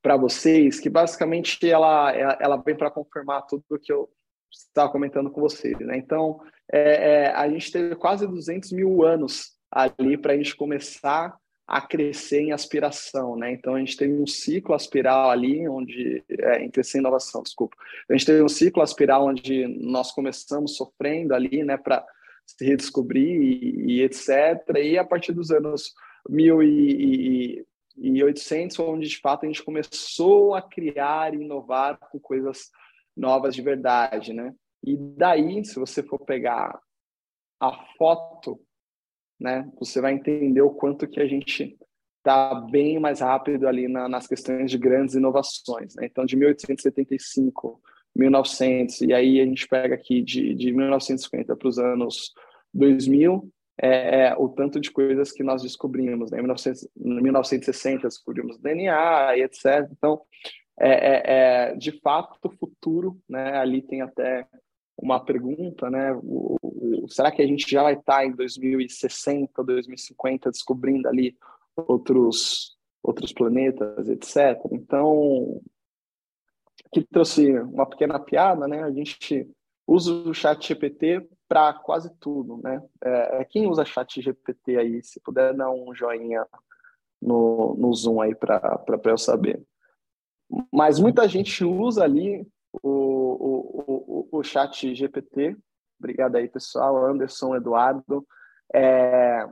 para 0.03 0.17
vocês, 0.17 0.79
que 0.79 0.89
basicamente 0.89 1.69
ela, 1.69 2.13
ela 2.41 2.57
vem 2.57 2.77
para 2.77 2.91
confirmar 2.91 3.47
tudo 3.47 3.65
o 3.71 3.79
que 3.79 3.93
eu 3.93 4.09
estava 4.53 4.91
comentando 4.91 5.31
com 5.31 5.41
vocês. 5.41 5.79
Né? 5.81 5.97
Então, 5.97 6.41
é, 6.73 7.25
é, 7.25 7.31
a 7.33 7.49
gente 7.49 7.71
teve 7.71 7.97
quase 7.97 8.27
200 8.27 8.73
mil 8.73 9.05
anos 9.05 9.53
ali 9.71 10.17
para 10.17 10.33
a 10.33 10.37
gente 10.37 10.57
começar 10.57 11.37
a 11.67 11.81
crescer 11.81 12.43
em 12.43 12.53
aspiração, 12.53 13.37
né? 13.37 13.51
Então 13.51 13.75
a 13.75 13.81
gente 13.81 13.97
teve 13.97 14.13
um 14.13 14.27
ciclo 14.27 14.73
aspiral 14.73 15.31
ali, 15.31 15.69
onde 15.69 16.23
é, 16.31 16.63
em 16.63 16.71
crescer 16.71 16.99
inovação, 16.99 17.43
desculpa. 17.43 17.77
A 18.09 18.13
gente 18.13 18.25
teve 18.25 18.41
um 18.41 18.49
ciclo 18.49 18.83
aspiral 18.83 19.27
onde 19.27 19.67
nós 19.81 20.13
começamos 20.13 20.77
sofrendo 20.77 21.35
ali, 21.35 21.65
né, 21.65 21.77
para 21.77 22.07
se 22.47 22.65
redescobrir 22.65 23.43
e, 23.43 23.97
e, 23.97 24.03
etc. 24.03 24.29
E 24.81 24.97
a 24.97 25.05
partir 25.05 25.33
dos 25.33 25.51
anos 25.51 25.93
mil 26.29 26.63
e, 26.63 27.57
e 27.59 27.67
e 27.97 28.23
800, 28.23 28.79
onde 28.79 29.09
de 29.09 29.19
fato 29.19 29.45
a 29.45 29.47
gente 29.47 29.63
começou 29.63 30.55
a 30.55 30.63
criar 30.63 31.35
e 31.35 31.39
inovar 31.39 31.99
com 31.99 32.19
coisas 32.19 32.71
novas 33.17 33.55
de 33.55 33.63
verdade, 33.63 34.33
né? 34.33 34.55
E 34.85 34.97
daí, 34.97 35.65
se 35.65 35.79
você 35.79 36.03
for 36.03 36.19
pegar 36.21 36.79
a 37.61 37.73
foto, 37.97 38.61
né, 39.41 39.69
você 39.79 40.01
vai 40.01 40.13
entender 40.13 40.61
o 40.61 40.71
quanto 40.71 41.09
que 41.09 41.21
a 41.21 41.27
gente 41.27 41.77
está 42.19 42.55
bem 42.55 42.99
mais 42.99 43.21
rápido 43.21 43.67
ali 43.69 43.89
na, 43.89 44.09
nas 44.09 44.27
questões 44.27 44.71
de 44.71 44.79
grandes 44.79 45.15
inovações. 45.15 45.95
Né? 45.95 46.07
Então, 46.07 46.25
de 46.25 46.37
1875, 46.37 47.81
1900, 48.15 49.03
e 49.03 49.13
aí 49.13 49.41
a 49.41 49.45
gente 49.45 49.69
pega 49.69 49.95
aqui 49.95 50.23
de, 50.23 50.55
de 50.55 50.73
1950 50.73 51.57
para 51.57 51.69
os 51.69 51.79
anos 51.79 52.33
2000, 52.75 53.51
é, 53.81 54.27
é, 54.29 54.35
o 54.37 54.49
tanto 54.49 54.81
de 54.81 54.91
coisas 54.91 55.33
que 55.33 55.43
nós 55.43 55.63
descobrimos. 55.63 56.31
Né? 56.31 56.41
Em 56.41 56.43
1960 57.23 58.09
descobrimos 58.09 58.59
DNA 58.59 59.37
e 59.37 59.43
etc. 59.43 59.89
Então, 59.93 60.21
é, 60.79 60.91
é, 60.91 61.23
é, 61.71 61.75
de 61.77 61.93
fato, 62.01 62.39
o 62.43 62.51
futuro, 62.51 63.19
né? 63.29 63.57
ali 63.59 63.83
tem 63.83 64.03
até 64.03 64.47
uma 64.99 65.21
pergunta, 65.21 65.91
né? 65.91 66.13
O, 66.23 66.57
o, 66.63 67.09
será 67.09 67.31
que 67.31 67.43
a 67.43 67.47
gente 67.47 67.71
já 67.71 67.83
vai 67.83 67.95
estar 67.95 68.25
em 68.25 68.33
2060, 68.33 69.63
2050 69.63 70.51
descobrindo 70.51 71.07
ali 71.07 71.37
outros 71.77 72.75
outros 73.03 73.33
planetas, 73.33 74.09
etc. 74.09 74.59
Então, 74.73 75.61
que 76.93 77.05
trouxe 77.05 77.53
uma 77.59 77.87
pequena 77.87 78.19
piada, 78.19 78.67
né? 78.67 78.83
A 78.83 78.91
gente 78.91 79.49
usa 79.87 80.13
o 80.13 80.35
Chat 80.35 80.67
GPT 80.67 81.25
para 81.49 81.73
quase 81.75 82.11
tudo, 82.19 82.61
né? 82.63 82.83
É, 83.03 83.41
é, 83.41 83.45
quem 83.45 83.67
usa 83.67 83.85
Chat 83.85 84.21
GPT 84.21 84.77
aí, 84.79 85.03
se 85.03 85.21
puder 85.21 85.55
dar 85.55 85.71
um 85.71 85.95
joinha 85.95 86.47
no, 87.21 87.75
no 87.79 87.93
Zoom 87.95 88.21
aí 88.21 88.35
para 88.35 89.01
eu 89.05 89.19
saber. 89.19 89.63
Mas 90.73 90.99
muita 90.99 91.29
gente 91.29 91.65
usa 91.65 92.05
ali 92.05 92.47
o, 92.83 92.89
o, 92.89 94.29
o, 94.33 94.39
o 94.39 94.43
Chat 94.43 94.95
GPT. 94.95 95.57
Obrigado 95.99 96.37
aí, 96.37 96.49
pessoal. 96.49 97.05
Anderson, 97.07 97.57
Eduardo. 97.57 98.27
É, 98.75 99.49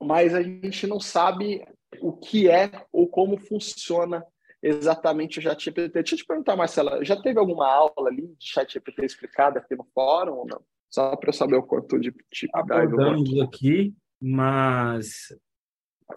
mas 0.00 0.34
a 0.34 0.42
gente 0.42 0.86
não 0.86 1.00
sabe 1.00 1.66
o 2.00 2.12
que 2.12 2.48
é 2.48 2.70
ou 2.92 3.08
como 3.08 3.38
funciona 3.38 4.24
exatamente 4.62 5.38
o 5.38 5.42
ChatGPT. 5.42 5.88
Deixa 5.88 6.14
eu 6.14 6.18
te 6.18 6.26
perguntar, 6.26 6.56
Marcela, 6.56 7.04
já 7.04 7.20
teve 7.20 7.38
alguma 7.38 7.70
aula 7.70 8.08
ali 8.08 8.26
de 8.38 8.48
ChatGPT 8.48 9.04
explicada 9.04 9.58
aqui 9.58 9.74
no 9.76 9.84
fórum 9.94 10.34
ou 10.34 10.46
não? 10.46 10.62
Só 10.90 11.16
para 11.16 11.30
eu 11.30 11.34
saber 11.34 11.56
o 11.56 11.62
quanto 11.62 11.98
de 11.98 12.12
tipo 12.30 12.56
Abordamos 12.56 13.40
aqui, 13.40 13.94
mas 14.20 15.34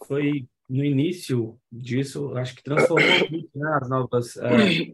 foi 0.06 0.48
no 0.70 0.86
início 0.86 1.60
disso, 1.72 2.38
acho 2.38 2.56
que 2.56 2.64
transformou 2.64 3.02
muito 3.30 3.50
né, 3.56 3.80
as 3.82 3.90
novas 3.90 4.38
é, 4.38 4.94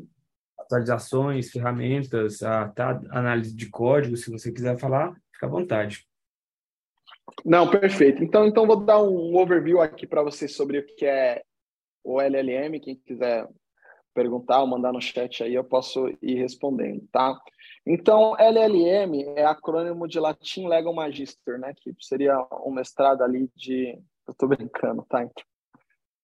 atualizações, 0.58 1.52
ferramentas, 1.52 2.42
a 2.42 2.70
tá, 2.70 3.02
análise 3.12 3.54
de 3.54 3.70
código, 3.70 4.16
se 4.16 4.32
você 4.32 4.52
quiser 4.52 4.80
falar, 4.80 5.14
fica 5.34 5.46
à 5.46 5.50
vontade. 5.50 6.08
Não, 7.44 7.70
perfeito. 7.70 8.24
Então, 8.24 8.48
então 8.48 8.66
vou 8.66 8.78
dar 8.78 9.02
um 9.02 9.36
overview 9.36 9.82
aqui 9.82 10.08
para 10.08 10.24
vocês 10.24 10.56
sobre 10.56 10.80
o 10.80 10.86
que 10.86 11.06
é 11.06 11.44
o 12.04 12.22
LLM. 12.22 12.80
Quem 12.80 12.96
quiser 12.96 13.48
perguntar 14.16 14.62
ou 14.62 14.68
mandar 14.68 14.94
no 14.94 15.02
chat 15.02 15.44
aí, 15.44 15.54
eu 15.54 15.64
posso 15.64 16.08
ir 16.22 16.36
respondendo, 16.36 17.06
tá? 17.12 17.38
Então, 17.86 18.36
LLM 18.40 19.22
é 19.36 19.46
acrônimo 19.46 20.08
de 20.08 20.20
latim 20.20 20.68
Legum 20.68 20.94
Magister, 20.94 21.60
né? 21.60 21.74
Que 21.76 21.94
seria 22.00 22.36
um 22.66 22.72
mestrado 22.72 23.22
ali 23.22 23.52
de... 23.56 24.00
Eu 24.28 24.34
tô 24.34 24.48
brincando, 24.48 25.06
tá? 25.08 25.30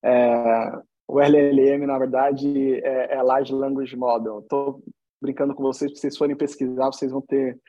É... 0.03 0.71
O 1.07 1.19
LLM, 1.19 1.85
na 1.85 1.99
verdade, 1.99 2.75
é, 2.83 3.15
é 3.15 3.21
Large 3.21 3.53
Language 3.53 3.97
Model. 3.97 4.39
Estou 4.39 4.81
brincando 5.21 5.53
com 5.53 5.61
vocês, 5.61 5.91
se 5.91 5.97
vocês 5.97 6.17
forem 6.17 6.37
pesquisar, 6.37 6.87
vocês 6.87 7.11
vão 7.11 7.21
ter 7.21 7.59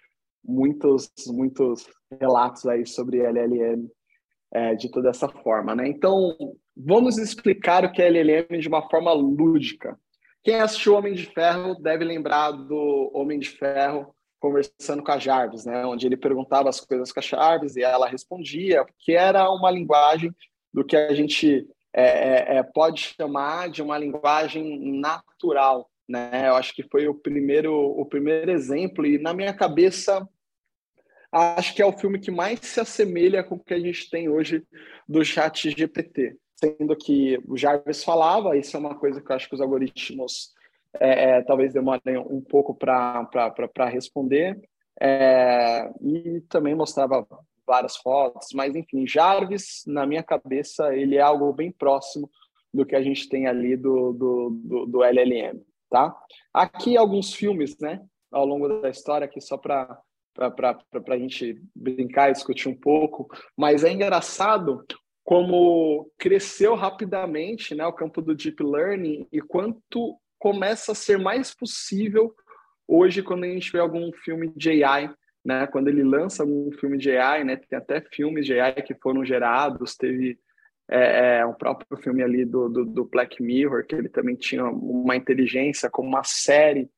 muitos, 0.45 1.11
muitos 1.27 1.87
relatos 2.21 2.65
aí 2.67 2.87
sobre 2.87 3.19
LLM 3.19 3.91
é, 4.53 4.75
de 4.75 4.91
toda 4.91 5.11
essa 5.11 5.29
forma, 5.29 5.75
né? 5.75 5.89
Então, 5.89 6.37
vamos 6.77 7.19
explicar 7.19 7.85
o 7.85 7.91
que 7.91 8.01
é 8.01 8.07
LLM 8.07 8.61
de 8.61 8.69
uma 8.69 8.89
forma 8.89 9.13
lúdica. 9.13 9.99
Quem 10.43 10.57
assistiu 10.61 10.95
Homem 10.95 11.15
de 11.15 11.27
Ferro 11.27 11.77
deve 11.77 12.05
lembrar 12.05 12.51
do 12.51 13.11
Homem 13.15 13.39
de 13.39 13.49
Ferro 13.49 14.15
conversando 14.41 15.03
com 15.03 15.13
a 15.13 15.19
Jarvis, 15.19 15.65
né? 15.65 15.87
Onde 15.87 16.05
ele 16.05 16.17
perguntava 16.17 16.69
as 16.69 16.81
coisas 16.81 17.13
com 17.13 17.21
a 17.21 17.23
Jarvis 17.23 17.77
e 17.77 17.83
ela 17.83 18.09
respondia, 18.09 18.85
que 18.99 19.13
era 19.13 19.49
uma 19.51 19.71
linguagem 19.71 20.35
do 20.75 20.85
que 20.85 20.97
a 20.97 21.15
gente 21.15 21.65
é, 21.93 22.03
é, 22.03 22.57
é, 22.57 22.63
pode 22.63 23.15
chamar 23.17 23.71
de 23.71 23.83
uma 23.83 23.97
linguagem 23.97 24.99
natural, 24.99 25.89
né? 26.09 26.49
Eu 26.49 26.57
acho 26.57 26.75
que 26.75 26.83
foi 26.83 27.07
o 27.07 27.15
primeiro, 27.15 27.73
o 27.73 28.05
primeiro 28.05 28.51
exemplo 28.51 29.07
e 29.07 29.19
na 29.19 29.33
minha 29.33 29.55
cabeça 29.55 30.27
acho 31.31 31.75
que 31.75 31.81
é 31.81 31.87
o 31.87 31.97
filme 31.97 32.19
que 32.19 32.31
mais 32.31 32.59
se 32.61 32.81
assemelha 32.81 33.45
com 33.45 33.55
o 33.55 33.63
que 33.63 33.73
a 33.73 33.81
gente 33.81 34.11
tem 34.11 34.29
hoje 34.29 34.65
do 35.09 35.25
Chat 35.25 35.71
GPT, 35.71 36.37
sendo 36.63 36.97
que 36.97 37.43
o 37.47 37.57
Jarvis 37.57 38.05
falava, 38.05 38.57
isso 38.57 38.77
é 38.77 38.81
uma 38.81 38.95
coisa 38.95 39.21
que 39.21 39.31
eu 39.31 39.37
acho 39.37 39.49
que 39.49 39.55
os 39.55 39.61
algoritmos 39.61 40.53
é, 41.01 41.31
é, 41.39 41.43
talvez 41.43 41.73
demorem 41.73 42.19
um 42.19 42.41
pouco 42.41 42.75
para 42.75 43.89
responder, 43.91 44.61
é, 45.01 45.91
e 46.01 46.41
também 46.49 46.75
mostrava 46.75 47.27
várias 47.67 47.97
fotos, 47.97 48.49
mas 48.55 48.77
enfim, 48.77 49.07
Jarvis, 49.07 49.83
na 49.87 50.07
minha 50.07 50.23
cabeça, 50.23 50.95
ele 50.95 51.17
é 51.17 51.21
algo 51.21 51.53
bem 51.53 51.73
próximo 51.73 52.31
do 52.73 52.85
que 52.85 52.95
a 52.95 53.03
gente 53.03 53.29
tem 53.29 53.47
ali 53.47 53.77
do, 53.77 54.13
do, 54.13 54.51
do, 54.51 54.87
do 54.87 55.05
LLM 55.05 55.61
tá? 55.93 56.17
Aqui 56.53 56.97
alguns 56.97 57.35
filmes, 57.35 57.79
né, 57.79 58.01
ao 58.33 58.47
longo 58.47 58.67
da 58.81 58.89
história, 58.89 59.27
aqui 59.27 59.41
só 59.41 59.59
para 59.59 60.01
para 60.35 60.79
a 61.11 61.19
gente 61.19 61.63
brincar 61.77 62.31
e 62.31 62.33
discutir 62.33 62.67
um 62.67 62.75
pouco, 62.75 63.29
mas 63.55 63.85
é 63.85 63.93
engraçado 63.93 64.83
como 65.25 66.11
cresceu 66.19 66.75
rapidamente 66.75 67.75
né, 67.75 67.87
o 67.87 67.93
campo 67.93 68.21
do 68.21 68.35
deep 68.35 68.63
learning 68.63 69.27
e 69.33 69.41
quanto 69.41 70.17
começa 70.39 70.93
a 70.93 70.97
ser 70.97 71.19
mais 71.19 71.55
possível 71.55 72.35
hoje 72.87 73.23
quando 73.23 73.45
a 73.45 73.49
gente 73.49 73.71
vê 73.71 73.79
algum 73.79 74.13
filme 74.13 74.53
de 74.57 74.83
AI, 74.83 75.13
né, 75.45 75.67
quando 75.69 75.89
ele 75.89 76.03
lança 76.03 76.43
algum 76.43 76.71
filme 76.73 76.99
de 76.99 77.17
AI, 77.17 77.45
né, 77.45 77.57
tem 77.57 77.79
até 77.79 78.01
filmes 78.01 78.47
de 78.47 78.59
AI 78.59 78.75
que 78.83 78.95
foram 78.95 79.25
gerados, 79.25 79.97
teve 79.97 80.39
é, 80.91 81.39
é, 81.39 81.47
um 81.47 81.55
próprio 81.55 81.97
filme 82.03 82.23
ali 82.23 82.45
do, 82.45 82.69
do, 82.69 82.85
do, 82.85 83.05
Black 83.05 83.43
Mirror, 83.43 83.87
que 83.87 83.95
ele 83.95 84.09
também 84.09 84.35
tinha 84.35 84.65
uma 84.65 85.17
inteligência 85.17 85.89
com 85.89 86.03
uma 86.03 86.23
série 86.25 86.91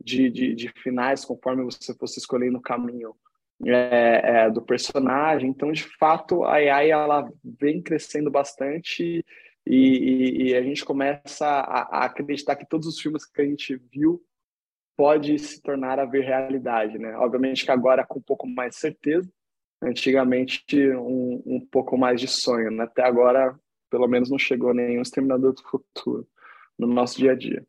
de, 0.00 0.28
de, 0.28 0.54
de 0.54 0.68
finais 0.82 1.24
conforme 1.24 1.64
você 1.64 1.94
fosse 1.94 2.18
escolhendo 2.18 2.58
o 2.58 2.62
caminho 2.62 3.14
é, 3.66 4.44
é, 4.44 4.50
do 4.50 4.62
personagem. 4.62 5.50
Então, 5.50 5.72
de 5.72 5.84
fato, 5.98 6.44
a 6.44 6.54
AI 6.54 6.90
ela 6.90 7.28
vem 7.44 7.82
crescendo 7.82 8.30
bastante 8.30 9.24
e, 9.66 9.76
e, 9.76 10.42
e 10.48 10.54
a 10.54 10.62
gente 10.62 10.84
começa 10.84 11.46
a, 11.46 11.98
a, 11.98 12.04
acreditar 12.04 12.56
que 12.56 12.68
todos 12.68 12.86
os 12.86 13.00
filmes 13.00 13.26
que 13.26 13.40
a 13.40 13.44
gente 13.44 13.76
viu 13.92 14.22
pode 14.96 15.38
se 15.38 15.60
tornar 15.62 15.98
a 15.98 16.04
ver 16.04 16.24
realidade, 16.24 16.98
né? 16.98 17.16
Obviamente 17.16 17.64
que 17.64 17.70
agora 17.70 18.04
com 18.04 18.18
um 18.18 18.22
pouco 18.22 18.48
mais 18.48 18.74
de 18.74 18.80
certeza, 18.80 19.30
antigamente 19.80 20.90
um, 20.90 21.42
um 21.46 21.66
pouco 21.70 21.96
mais 21.96 22.20
de 22.20 22.26
sonho. 22.26 22.70
Né? 22.70 22.84
Até 22.84 23.02
agora, 23.02 23.58
pelo 23.90 24.08
menos, 24.08 24.30
não 24.30 24.38
chegou 24.38 24.74
nenhum 24.74 25.02
exterminador 25.02 25.52
do 25.52 25.62
futuro 25.62 26.26
no 26.78 26.86
nosso 26.86 27.18
dia 27.18 27.32
a 27.32 27.34
dia. 27.34 27.64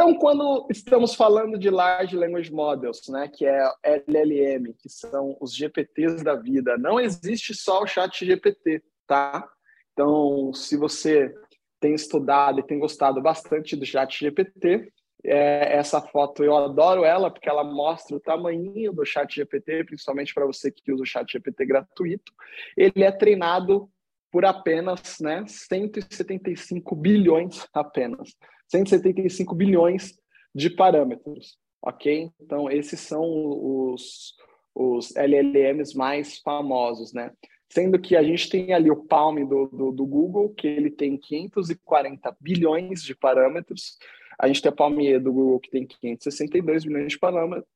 Então, 0.00 0.14
quando 0.14 0.66
estamos 0.70 1.14
falando 1.14 1.58
de 1.58 1.68
Large 1.68 2.16
Language 2.16 2.50
Models, 2.50 3.02
né, 3.10 3.28
que 3.28 3.44
é 3.44 3.70
LLM, 3.84 4.72
que 4.72 4.88
são 4.88 5.36
os 5.38 5.54
GPTs 5.54 6.24
da 6.24 6.34
vida, 6.34 6.78
não 6.78 6.98
existe 6.98 7.52
só 7.52 7.82
o 7.82 7.86
chat 7.86 8.24
GPT, 8.24 8.82
tá? 9.06 9.46
Então, 9.92 10.54
se 10.54 10.74
você 10.78 11.34
tem 11.78 11.92
estudado 11.92 12.60
e 12.60 12.66
tem 12.66 12.78
gostado 12.78 13.20
bastante 13.20 13.76
do 13.76 13.84
chat 13.84 14.18
GPT, 14.18 14.90
é, 15.22 15.76
essa 15.76 16.00
foto 16.00 16.42
eu 16.42 16.56
adoro 16.56 17.04
ela 17.04 17.30
porque 17.30 17.50
ela 17.50 17.62
mostra 17.62 18.16
o 18.16 18.20
tamanho 18.20 18.94
do 18.94 19.04
chat 19.04 19.34
GPT, 19.34 19.84
principalmente 19.84 20.32
para 20.32 20.46
você 20.46 20.72
que 20.72 20.90
usa 20.90 21.02
o 21.02 21.06
chat 21.06 21.30
GPT 21.30 21.66
gratuito. 21.66 22.32
Ele 22.74 23.04
é 23.04 23.12
treinado 23.12 23.86
por 24.32 24.46
apenas 24.46 25.18
né, 25.20 25.44
175 25.46 26.96
bilhões 26.96 27.66
apenas. 27.74 28.34
175 28.70 29.54
bilhões 29.54 30.14
de 30.54 30.70
parâmetros, 30.70 31.58
ok? 31.82 32.30
Então, 32.40 32.70
esses 32.70 33.00
são 33.00 33.22
os, 33.22 34.34
os 34.74 35.14
LLMs 35.16 35.96
mais 35.96 36.38
famosos, 36.38 37.12
né? 37.12 37.32
Sendo 37.72 38.00
que 38.00 38.16
a 38.16 38.22
gente 38.22 38.48
tem 38.48 38.72
ali 38.72 38.90
o 38.90 39.04
Palm 39.04 39.44
do, 39.46 39.66
do, 39.68 39.92
do 39.92 40.06
Google, 40.06 40.52
que 40.54 40.66
ele 40.66 40.90
tem 40.90 41.16
540 41.16 42.36
bilhões 42.40 43.02
de 43.02 43.14
parâmetros, 43.14 43.96
a 44.40 44.46
gente 44.46 44.62
tem 44.62 44.70
a 44.70 44.74
Palmier 44.74 45.20
do 45.20 45.32
Google, 45.32 45.60
que 45.60 45.70
tem 45.70 45.86
562 45.86 46.86
milhões 46.86 47.12
de 47.12 47.18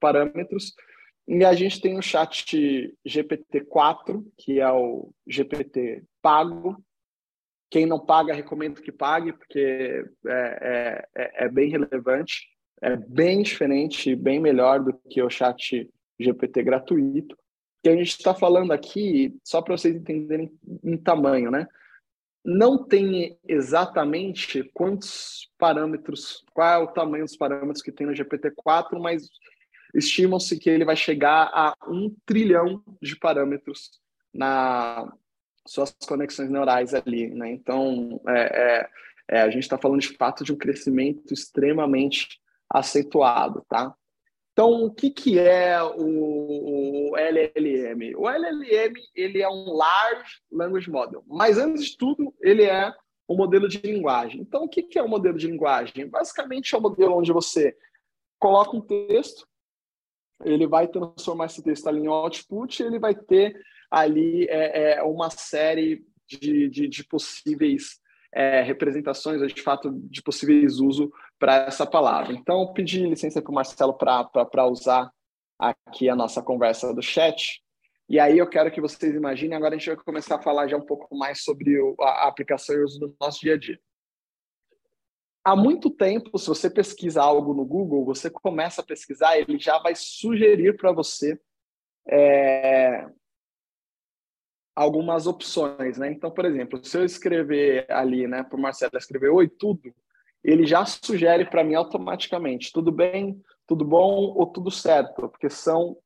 parâmetros. 0.01 0.73
E 1.29 1.45
a 1.45 1.53
gente 1.53 1.79
tem 1.79 1.99
o 1.99 2.03
chat 2.03 2.91
GPT-4, 3.07 4.25
que 4.39 4.61
é 4.61 4.73
o 4.73 5.11
GPT 5.27 6.03
pago. 6.23 6.83
Quem 7.75 7.87
não 7.87 7.99
paga, 7.99 8.33
recomendo 8.33 8.81
que 8.81 8.93
pague, 8.93 9.33
porque 9.33 10.05
é, 10.29 11.09
é, 11.13 11.45
é 11.45 11.49
bem 11.49 11.69
relevante, 11.69 12.47
é 12.81 12.95
bem 12.95 13.43
diferente, 13.43 14.15
bem 14.15 14.39
melhor 14.39 14.79
do 14.79 14.93
que 15.11 15.21
o 15.21 15.29
chat 15.29 15.91
GPT 16.17 16.63
gratuito. 16.63 17.37
Que 17.83 17.89
a 17.89 17.97
gente 17.97 18.11
está 18.11 18.33
falando 18.33 18.71
aqui, 18.71 19.37
só 19.43 19.61
para 19.61 19.77
vocês 19.77 19.97
entenderem 19.97 20.53
em 20.85 20.97
tamanho, 20.97 21.51
né? 21.51 21.67
não 22.45 22.87
tem 22.87 23.37
exatamente 23.49 24.63
quantos 24.73 25.51
parâmetros, 25.59 26.45
qual 26.55 26.69
é 26.69 26.79
o 26.79 26.93
tamanho 26.93 27.25
dos 27.25 27.37
parâmetros 27.37 27.83
que 27.83 27.91
tem 27.91 28.07
no 28.07 28.13
GPT-4, 28.13 29.01
mas 29.01 29.29
estimam-se 29.93 30.61
que 30.61 30.71
ele 30.71 30.85
vai 30.85 30.95
chegar 30.95 31.51
a 31.53 31.75
um 31.89 32.15
trilhão 32.25 32.85
de 33.03 33.17
parâmetros 33.17 33.99
na 34.33 35.13
suas 35.67 35.95
conexões 36.07 36.51
neurais 36.51 36.95
ali, 36.95 37.29
né? 37.29 37.51
Então, 37.51 38.21
é, 38.29 38.41
é, 38.41 38.89
é, 39.29 39.41
a 39.41 39.51
gente 39.51 39.63
está 39.63 39.79
falando 39.79 40.01
de 40.01 40.17
fato 40.17 40.45
de 40.45 40.53
um 40.53 40.57
crescimento 40.57 41.33
extremamente 41.33 42.41
acentuado, 42.69 43.65
tá? 43.69 43.95
Então, 44.53 44.85
o 44.85 44.95
que, 44.95 45.11
que 45.11 45.39
é 45.39 45.83
o, 45.83 47.11
o, 47.11 47.17
LLM? 47.17 48.15
O 48.17 48.29
LLM 48.29 48.95
ele 49.15 49.43
é 49.43 49.49
um 49.49 49.73
Large 49.73 50.41
Language 50.51 50.89
Model, 50.89 51.25
mas 51.27 51.59
antes 51.59 51.87
de 51.87 51.97
tudo, 51.97 52.33
ele 52.41 52.63
é 52.63 52.95
um 53.29 53.37
modelo 53.37 53.69
de 53.69 53.79
linguagem. 53.79 54.41
Então, 54.41 54.65
o 54.65 54.69
que, 54.69 54.83
que 54.83 54.99
é 54.99 55.03
um 55.03 55.09
modelo 55.09 55.37
de 55.37 55.49
linguagem? 55.49 56.07
Basicamente, 56.09 56.73
é 56.75 56.79
um 56.79 56.83
modelo 56.83 57.17
onde 57.17 57.33
você 57.33 57.77
coloca 58.39 58.77
um 58.77 58.81
texto, 58.81 59.49
ele 60.45 60.67
vai 60.67 60.87
transformar 60.87 61.47
esse 61.47 61.63
texto 61.63 61.89
ali 61.89 62.03
em 62.03 62.07
output, 62.07 62.83
ele 62.83 62.99
vai 62.99 63.15
ter 63.15 63.61
ali 63.95 64.47
é, 64.49 64.95
é 64.95 65.03
uma 65.03 65.31
série 65.31 66.05
de, 66.27 66.69
de, 66.69 66.89
de 66.89 67.05
possíveis 67.05 68.01
é, 68.33 68.61
representações, 68.63 69.41
ou 69.41 69.47
de 69.47 69.63
fato, 69.63 69.93
de 70.11 70.21
possíveis 70.23 70.81
uso 70.81 71.13
para 71.39 71.67
essa 71.67 71.87
palavra. 71.87 72.33
Então, 72.33 72.73
pedi 72.73 73.07
licença 73.07 73.41
para 73.41 73.51
o 73.53 73.55
Marcelo 73.55 73.95
para 73.95 74.67
usar 74.67 75.11
aqui 75.59 76.09
a 76.09 76.17
nossa 76.17 76.43
conversa 76.43 76.93
do 76.93 77.03
chat. 77.03 77.63
E 78.09 78.19
aí 78.19 78.37
eu 78.37 78.49
quero 78.49 78.71
que 78.71 78.81
vocês 78.81 79.15
imaginem, 79.15 79.57
agora 79.57 79.75
a 79.75 79.79
gente 79.79 79.87
vai 79.87 79.97
começar 79.97 80.37
a 80.37 80.43
falar 80.43 80.69
já 80.69 80.77
um 80.77 80.85
pouco 80.85 81.17
mais 81.17 81.43
sobre 81.43 81.75
a 82.01 82.29
aplicação 82.29 82.75
e 82.75 82.83
uso 82.83 82.99
do 82.99 83.17
nosso 83.21 83.41
dia 83.41 83.55
a 83.55 83.59
dia. 83.59 83.79
Há 85.45 85.55
muito 85.55 85.91
tempo, 85.91 86.39
se 86.39 86.49
você 86.49 86.71
pesquisa 86.71 87.23
algo 87.23 87.55
no 87.55 87.65
Google, 87.65 88.05
você 88.05 88.31
começa 88.31 88.81
a 88.81 88.85
pesquisar, 88.85 89.39
ele 89.39 89.59
já 89.59 89.79
vai 89.79 89.95
sugerir 89.95 90.77
para 90.77 90.91
você 90.91 91.39
é, 92.09 93.07
algumas 94.75 95.27
opções, 95.27 95.99
né? 95.99 96.11
Então, 96.11 96.31
por 96.31 96.45
exemplo, 96.45 96.85
se 96.85 96.99
eu 96.99 97.05
escrever 97.05 97.87
ali, 97.91 98.27
né, 98.27 98.43
para 98.43 98.59
o 98.59 98.61
Marcelo 98.61 98.97
escrever 98.97 99.31
oi 99.31 99.49
tudo, 99.49 99.95
ele 100.43 100.67
já 100.67 100.85
sugere 100.85 101.45
para 101.45 101.65
mim 101.65 101.75
automaticamente 101.75 102.73
tudo 102.73 102.91
bem, 102.91 103.41
tudo 103.67 103.85
bom 103.85 104.35
ou 104.37 104.47
tudo 104.47 104.71
certo, 104.71 105.29
porque 105.29 105.49
são 105.49 105.97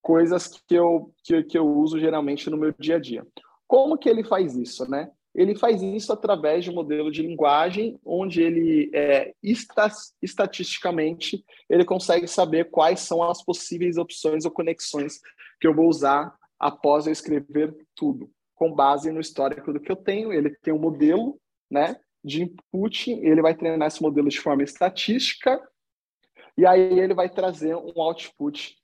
coisas 0.00 0.62
que 0.68 0.74
eu 0.74 1.12
que, 1.24 1.42
que 1.44 1.58
eu 1.58 1.66
uso 1.66 1.98
geralmente 1.98 2.50
no 2.50 2.56
meu 2.56 2.74
dia 2.78 2.96
a 2.96 3.00
dia. 3.00 3.26
Como 3.66 3.96
que 3.96 4.08
ele 4.08 4.22
faz 4.22 4.54
isso, 4.56 4.88
né? 4.88 5.10
Ele 5.34 5.56
faz 5.56 5.80
isso 5.80 6.12
através 6.12 6.62
de 6.62 6.70
um 6.70 6.74
modelo 6.74 7.10
de 7.10 7.22
linguagem 7.22 7.98
onde 8.04 8.42
ele 8.42 8.90
é, 8.92 9.32
estatisticamente 10.20 11.42
ele 11.70 11.84
consegue 11.86 12.28
saber 12.28 12.70
quais 12.70 13.00
são 13.00 13.22
as 13.22 13.42
possíveis 13.42 13.96
opções 13.96 14.44
ou 14.44 14.50
conexões 14.50 15.20
que 15.58 15.66
eu 15.66 15.74
vou 15.74 15.88
usar 15.88 16.34
após 16.62 17.06
eu 17.06 17.12
escrever 17.12 17.76
tudo, 17.96 18.30
com 18.54 18.72
base 18.72 19.10
no 19.10 19.20
histórico 19.20 19.72
do 19.72 19.80
que 19.80 19.90
eu 19.90 19.96
tenho. 19.96 20.32
Ele 20.32 20.50
tem 20.62 20.72
um 20.72 20.78
modelo 20.78 21.40
né, 21.68 21.96
de 22.24 22.44
input, 22.44 23.10
ele 23.10 23.42
vai 23.42 23.52
treinar 23.52 23.88
esse 23.88 24.00
modelo 24.00 24.28
de 24.28 24.38
forma 24.40 24.62
estatística, 24.62 25.60
e 26.56 26.64
aí 26.64 27.00
ele 27.00 27.14
vai 27.14 27.28
trazer 27.28 27.74
um 27.74 28.00
output 28.00 28.76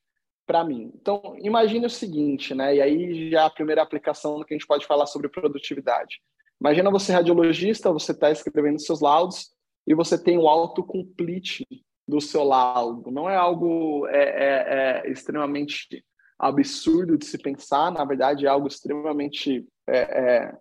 para 0.44 0.64
mim. 0.64 0.90
Então, 0.94 1.36
imagine 1.38 1.86
o 1.86 1.90
seguinte, 1.90 2.54
né? 2.54 2.74
E 2.74 2.80
aí 2.80 3.30
já 3.30 3.44
a 3.44 3.50
primeira 3.50 3.82
aplicação 3.82 4.42
que 4.42 4.54
a 4.54 4.56
gente 4.56 4.66
pode 4.66 4.86
falar 4.86 5.06
sobre 5.06 5.28
produtividade. 5.28 6.20
Imagina 6.60 6.90
você 6.90 7.12
radiologista, 7.12 7.92
você 7.92 8.10
está 8.10 8.30
escrevendo 8.30 8.80
seus 8.80 9.00
laudos 9.00 9.50
e 9.86 9.94
você 9.94 10.20
tem 10.20 10.36
o 10.36 10.48
autocomplete 10.48 11.64
do 12.08 12.20
seu 12.20 12.42
laudo. 12.42 13.10
Não 13.10 13.28
é 13.28 13.36
algo 13.36 14.08
é, 14.08 14.22
é, 14.22 15.06
é 15.06 15.12
extremamente 15.12 16.02
absurdo 16.38 17.18
de 17.18 17.26
se 17.26 17.36
pensar, 17.36 17.90
na 17.90 18.04
verdade 18.04 18.46
é 18.46 18.48
algo 18.48 18.68
extremamente 18.68 19.66
é, 19.86 19.98
é, 19.98 20.58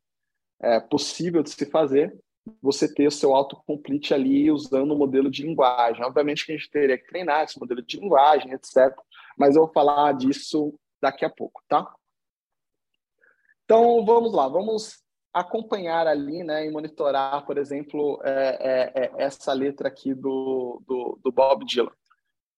é, 0.62 0.80
possível 0.80 1.44
de 1.44 1.52
se 1.52 1.66
fazer, 1.66 2.18
você 2.62 2.92
ter 2.92 3.08
o 3.08 3.12
seu 3.12 3.36
autocomplete 3.36 4.14
ali 4.14 4.50
usando 4.50 4.94
um 4.94 4.98
modelo 4.98 5.30
de 5.30 5.44
linguagem. 5.44 6.04
Obviamente 6.04 6.46
que 6.46 6.54
a 6.54 6.58
gente 6.58 6.70
teria 6.70 6.98
que 6.98 7.08
treinar 7.08 7.44
esse 7.44 7.60
modelo 7.60 7.82
de 7.82 8.00
linguagem, 8.00 8.54
etc. 8.54 8.96
Mas 9.38 9.56
eu 9.56 9.64
vou 9.64 9.74
falar 9.74 10.14
disso 10.14 10.74
daqui 11.02 11.26
a 11.26 11.30
pouco, 11.30 11.62
tá? 11.68 11.94
Então, 13.66 14.04
vamos 14.06 14.34
lá, 14.34 14.48
vamos 14.48 15.04
acompanhar 15.34 16.08
ali, 16.08 16.44
né, 16.44 16.66
e 16.66 16.72
monitorar, 16.72 17.46
por 17.46 17.58
exemplo, 17.58 18.20
é, 18.24 18.94
é, 18.96 19.04
é 19.04 19.12
essa 19.18 19.52
letra 19.54 19.90
aqui 19.90 20.14
do, 20.14 20.82
do, 20.88 21.20
do 21.22 21.32
Bob 21.32 21.66
Dylan. 21.66 21.92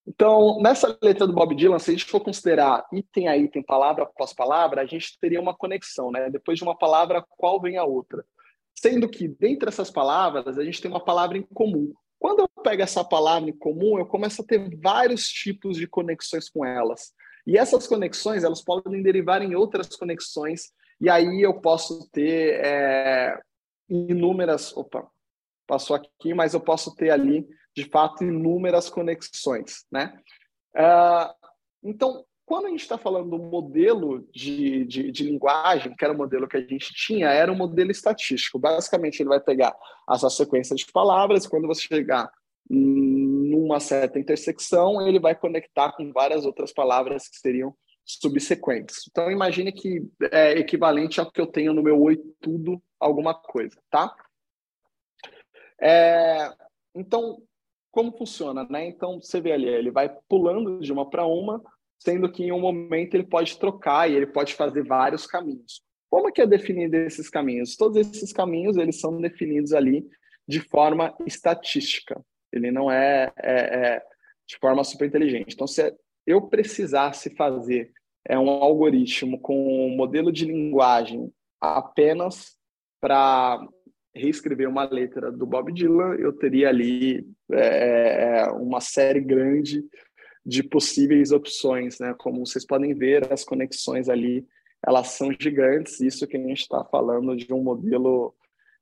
Então, 0.09 0.59
nessa 0.59 0.97
letra 1.03 1.27
do 1.27 1.33
Bob 1.33 1.53
Dylan, 1.53 1.77
se 1.77 1.91
a 1.91 1.93
gente 1.93 2.05
for 2.05 2.19
considerar 2.19 2.83
item 2.91 3.27
a 3.27 3.37
item, 3.37 3.61
palavra 3.61 4.05
após 4.05 4.33
palavra, 4.33 4.81
a 4.81 4.85
gente 4.85 5.15
teria 5.21 5.39
uma 5.39 5.55
conexão, 5.55 6.09
né? 6.09 6.31
Depois 6.31 6.57
de 6.57 6.63
uma 6.63 6.75
palavra, 6.75 7.23
qual 7.37 7.61
vem 7.61 7.77
a 7.77 7.83
outra? 7.83 8.25
Sendo 8.73 9.07
que, 9.07 9.27
dentre 9.27 9.69
essas 9.69 9.91
palavras, 9.91 10.57
a 10.57 10.63
gente 10.63 10.81
tem 10.81 10.89
uma 10.89 11.03
palavra 11.03 11.37
em 11.37 11.43
comum. 11.43 11.93
Quando 12.17 12.39
eu 12.39 12.49
pego 12.63 12.81
essa 12.81 13.03
palavra 13.03 13.51
em 13.51 13.57
comum, 13.57 13.99
eu 13.99 14.05
começo 14.05 14.41
a 14.41 14.45
ter 14.45 14.75
vários 14.81 15.27
tipos 15.27 15.77
de 15.77 15.85
conexões 15.85 16.49
com 16.49 16.65
elas. 16.65 17.13
E 17.45 17.55
essas 17.55 17.85
conexões, 17.85 18.43
elas 18.43 18.63
podem 18.63 19.03
derivar 19.03 19.43
em 19.43 19.53
outras 19.53 19.95
conexões, 19.95 20.71
e 20.99 21.07
aí 21.07 21.39
eu 21.41 21.61
posso 21.61 22.09
ter 22.09 22.59
é, 22.65 23.39
inúmeras... 23.87 24.75
Opa, 24.75 25.07
passou 25.67 25.95
aqui, 25.95 26.33
mas 26.33 26.55
eu 26.55 26.59
posso 26.59 26.95
ter 26.95 27.11
ali 27.11 27.47
de 27.79 27.89
fato, 27.89 28.23
inúmeras 28.23 28.89
conexões, 28.89 29.85
né? 29.91 30.19
Uh, 30.75 31.33
então, 31.83 32.25
quando 32.45 32.65
a 32.65 32.69
gente 32.69 32.81
está 32.81 32.97
falando 32.97 33.29
do 33.29 33.37
modelo 33.37 34.27
de, 34.33 34.83
de, 34.85 35.11
de, 35.11 35.23
linguagem, 35.23 35.95
que 35.95 36.03
era 36.03 36.13
o 36.13 36.17
modelo 36.17 36.47
que 36.47 36.57
a 36.57 36.61
gente 36.61 36.93
tinha, 36.93 37.29
era 37.29 37.51
um 37.51 37.55
modelo 37.55 37.91
estatístico. 37.91 38.59
Basicamente, 38.59 39.21
ele 39.21 39.29
vai 39.29 39.39
pegar 39.39 39.75
essa 40.09 40.29
sequência 40.29 40.75
de 40.75 40.85
palavras, 40.91 41.47
quando 41.47 41.67
você 41.67 41.81
chegar 41.81 42.29
numa 42.69 43.79
certa 43.79 44.19
intersecção, 44.19 45.07
ele 45.07 45.19
vai 45.19 45.35
conectar 45.35 45.91
com 45.93 46.11
várias 46.11 46.45
outras 46.45 46.73
palavras 46.73 47.27
que 47.27 47.37
seriam 47.37 47.73
subsequentes. 48.03 49.05
Então, 49.09 49.31
imagine 49.31 49.71
que 49.71 50.03
é 50.31 50.51
equivalente 50.51 51.19
ao 51.19 51.31
que 51.31 51.39
eu 51.39 51.47
tenho 51.47 51.73
no 51.73 51.83
meu 51.83 52.01
oi 52.01 52.17
tudo, 52.41 52.81
alguma 52.99 53.33
coisa, 53.33 53.79
tá? 53.89 54.13
É, 55.81 56.51
então, 56.93 57.41
como 57.91 58.17
funciona, 58.17 58.65
né? 58.69 58.87
Então 58.87 59.19
você 59.21 59.41
vê 59.41 59.51
ali, 59.51 59.67
ele 59.67 59.91
vai 59.91 60.09
pulando 60.27 60.79
de 60.79 60.91
uma 60.91 61.09
para 61.09 61.25
uma, 61.25 61.61
sendo 61.97 62.31
que 62.31 62.43
em 62.43 62.51
um 62.51 62.59
momento 62.59 63.15
ele 63.15 63.25
pode 63.25 63.57
trocar 63.57 64.09
e 64.09 64.15
ele 64.15 64.27
pode 64.27 64.53
fazer 64.53 64.83
vários 64.83 65.25
caminhos. 65.25 65.81
Como 66.09 66.27
é 66.27 66.31
que 66.31 66.41
é 66.41 66.47
definido 66.47 66.95
esses 66.95 67.29
caminhos? 67.29 67.75
Todos 67.75 67.97
esses 67.97 68.33
caminhos 68.33 68.77
eles 68.77 68.99
são 68.99 69.19
definidos 69.19 69.73
ali 69.73 70.07
de 70.47 70.59
forma 70.59 71.15
estatística. 71.25 72.19
Ele 72.51 72.71
não 72.71 72.89
é, 72.89 73.31
é, 73.37 73.51
é 73.51 74.03
de 74.47 74.57
forma 74.57 74.83
super 74.83 75.07
inteligente. 75.07 75.53
Então, 75.53 75.67
se 75.67 75.93
eu 76.25 76.41
precisasse 76.41 77.35
fazer 77.35 77.91
é 78.25 78.37
um 78.37 78.49
algoritmo 78.49 79.39
com 79.39 79.87
um 79.87 79.95
modelo 79.95 80.31
de 80.31 80.45
linguagem 80.45 81.31
apenas 81.59 82.55
para 83.01 83.59
reescrever 84.13 84.67
uma 84.67 84.83
letra 84.89 85.31
do 85.31 85.45
Bob 85.45 85.71
Dylan, 85.71 86.15
eu 86.15 86.33
teria 86.33 86.69
ali 86.69 87.27
é, 87.51 88.41
é, 88.41 88.51
uma 88.51 88.81
série 88.81 89.21
grande 89.21 89.83
de 90.45 90.63
possíveis 90.63 91.31
opções, 91.31 91.99
né? 91.99 92.15
Como 92.17 92.45
vocês 92.45 92.65
podem 92.65 92.93
ver, 92.93 93.31
as 93.31 93.43
conexões 93.43 94.09
ali 94.09 94.45
elas 94.85 95.09
são 95.09 95.29
gigantes. 95.39 95.99
Isso 95.99 96.25
que 96.25 96.37
a 96.37 96.39
gente 96.39 96.61
está 96.61 96.83
falando 96.85 97.35
de 97.35 97.53
um 97.53 97.61
modelo 97.61 98.33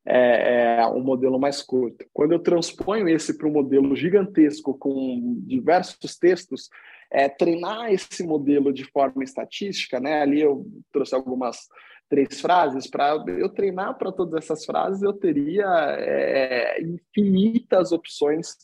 é, 0.05 0.79
é, 0.79 0.87
um 0.87 1.01
modelo 1.01 1.37
mais 1.37 1.61
curto. 1.61 2.05
Quando 2.13 2.31
eu 2.31 2.39
transponho 2.39 3.09
esse 3.09 3.37
para 3.37 3.47
um 3.47 3.51
modelo 3.51 3.93
gigantesco 3.95 4.77
com 4.77 5.35
diversos 5.45 6.17
textos, 6.17 6.69
é, 7.11 7.27
treinar 7.27 7.91
esse 7.91 8.23
modelo 8.23 8.71
de 8.71 8.85
forma 8.85 9.23
estatística, 9.23 9.99
né? 9.99 10.21
Ali 10.21 10.41
eu 10.41 10.65
trouxe 10.93 11.13
algumas 11.13 11.67
três 12.09 12.39
frases, 12.39 12.89
para 12.89 13.23
eu 13.27 13.49
treinar 13.49 13.97
para 13.97 14.11
todas 14.11 14.43
essas 14.43 14.65
frases, 14.65 15.01
eu 15.01 15.13
teria 15.13 15.65
é, 15.99 16.81
infinitas 16.81 17.91
opções, 17.91 18.55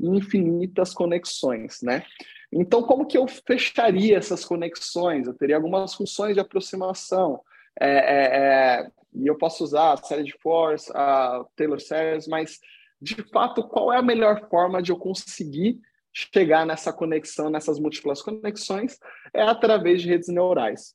infinitas 0.00 0.92
conexões, 0.92 1.80
né? 1.82 2.04
Então, 2.52 2.82
como 2.82 3.06
que 3.06 3.16
eu 3.16 3.26
fecharia 3.26 4.18
essas 4.18 4.44
conexões? 4.44 5.26
Eu 5.26 5.34
teria 5.34 5.56
algumas 5.56 5.94
funções 5.94 6.34
de 6.34 6.40
aproximação, 6.40 7.40
é, 7.80 7.88
é, 7.88 8.90
e 9.14 9.26
eu 9.26 9.36
posso 9.36 9.64
usar 9.64 9.94
a 9.94 9.96
série 9.96 10.24
de 10.24 10.34
Force, 10.38 10.90
a 10.94 11.44
Taylor 11.56 11.80
Series, 11.80 12.26
mas, 12.28 12.58
de 13.00 13.22
fato, 13.30 13.66
qual 13.66 13.92
é 13.92 13.98
a 13.98 14.02
melhor 14.02 14.48
forma 14.48 14.82
de 14.82 14.92
eu 14.92 14.96
conseguir 14.96 15.80
chegar 16.12 16.66
nessa 16.66 16.92
conexão, 16.92 17.48
nessas 17.48 17.78
múltiplas 17.78 18.20
conexões? 18.20 18.98
É 19.32 19.42
através 19.42 20.02
de 20.02 20.08
redes 20.08 20.28
neurais. 20.28 20.94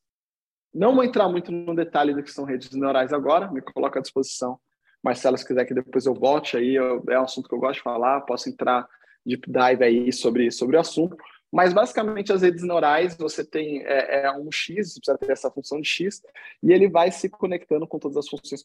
Não 0.77 0.93
vou 0.93 1.03
entrar 1.03 1.27
muito 1.27 1.51
no 1.51 1.73
detalhe 1.73 2.13
do 2.13 2.21
que 2.21 2.31
são 2.31 2.45
redes 2.45 2.69
neurais 2.71 3.11
agora, 3.11 3.51
me 3.51 3.61
coloco 3.61 3.97
à 3.97 4.01
disposição. 4.01 4.59
Marcelo, 5.03 5.35
se 5.35 5.45
quiser 5.45 5.65
que 5.65 5.73
depois 5.73 6.05
eu 6.05 6.13
volte 6.13 6.55
aí, 6.55 6.75
eu, 6.75 7.03
é 7.09 7.19
um 7.19 7.23
assunto 7.23 7.49
que 7.49 7.55
eu 7.55 7.59
gosto 7.59 7.77
de 7.77 7.81
falar, 7.81 8.21
posso 8.21 8.47
entrar 8.47 8.87
deep 9.25 9.49
dive 9.49 9.83
aí 9.83 10.13
sobre, 10.13 10.51
sobre 10.51 10.77
o 10.77 10.79
assunto. 10.79 11.17
Mas 11.51 11.73
basicamente 11.73 12.31
as 12.31 12.43
redes 12.43 12.61
neurais 12.61 13.17
você 13.17 13.43
tem 13.43 13.83
é, 13.85 14.25
é 14.25 14.31
um 14.31 14.51
X, 14.51 14.93
você 14.93 14.99
precisa 14.99 15.17
ter 15.17 15.31
essa 15.31 15.49
função 15.49 15.81
de 15.81 15.87
X, 15.87 16.21
e 16.61 16.71
ele 16.71 16.87
vai 16.87 17.11
se 17.11 17.27
conectando 17.27 17.87
com 17.87 17.97
todas 17.97 18.17
as 18.17 18.29
funções 18.29 18.63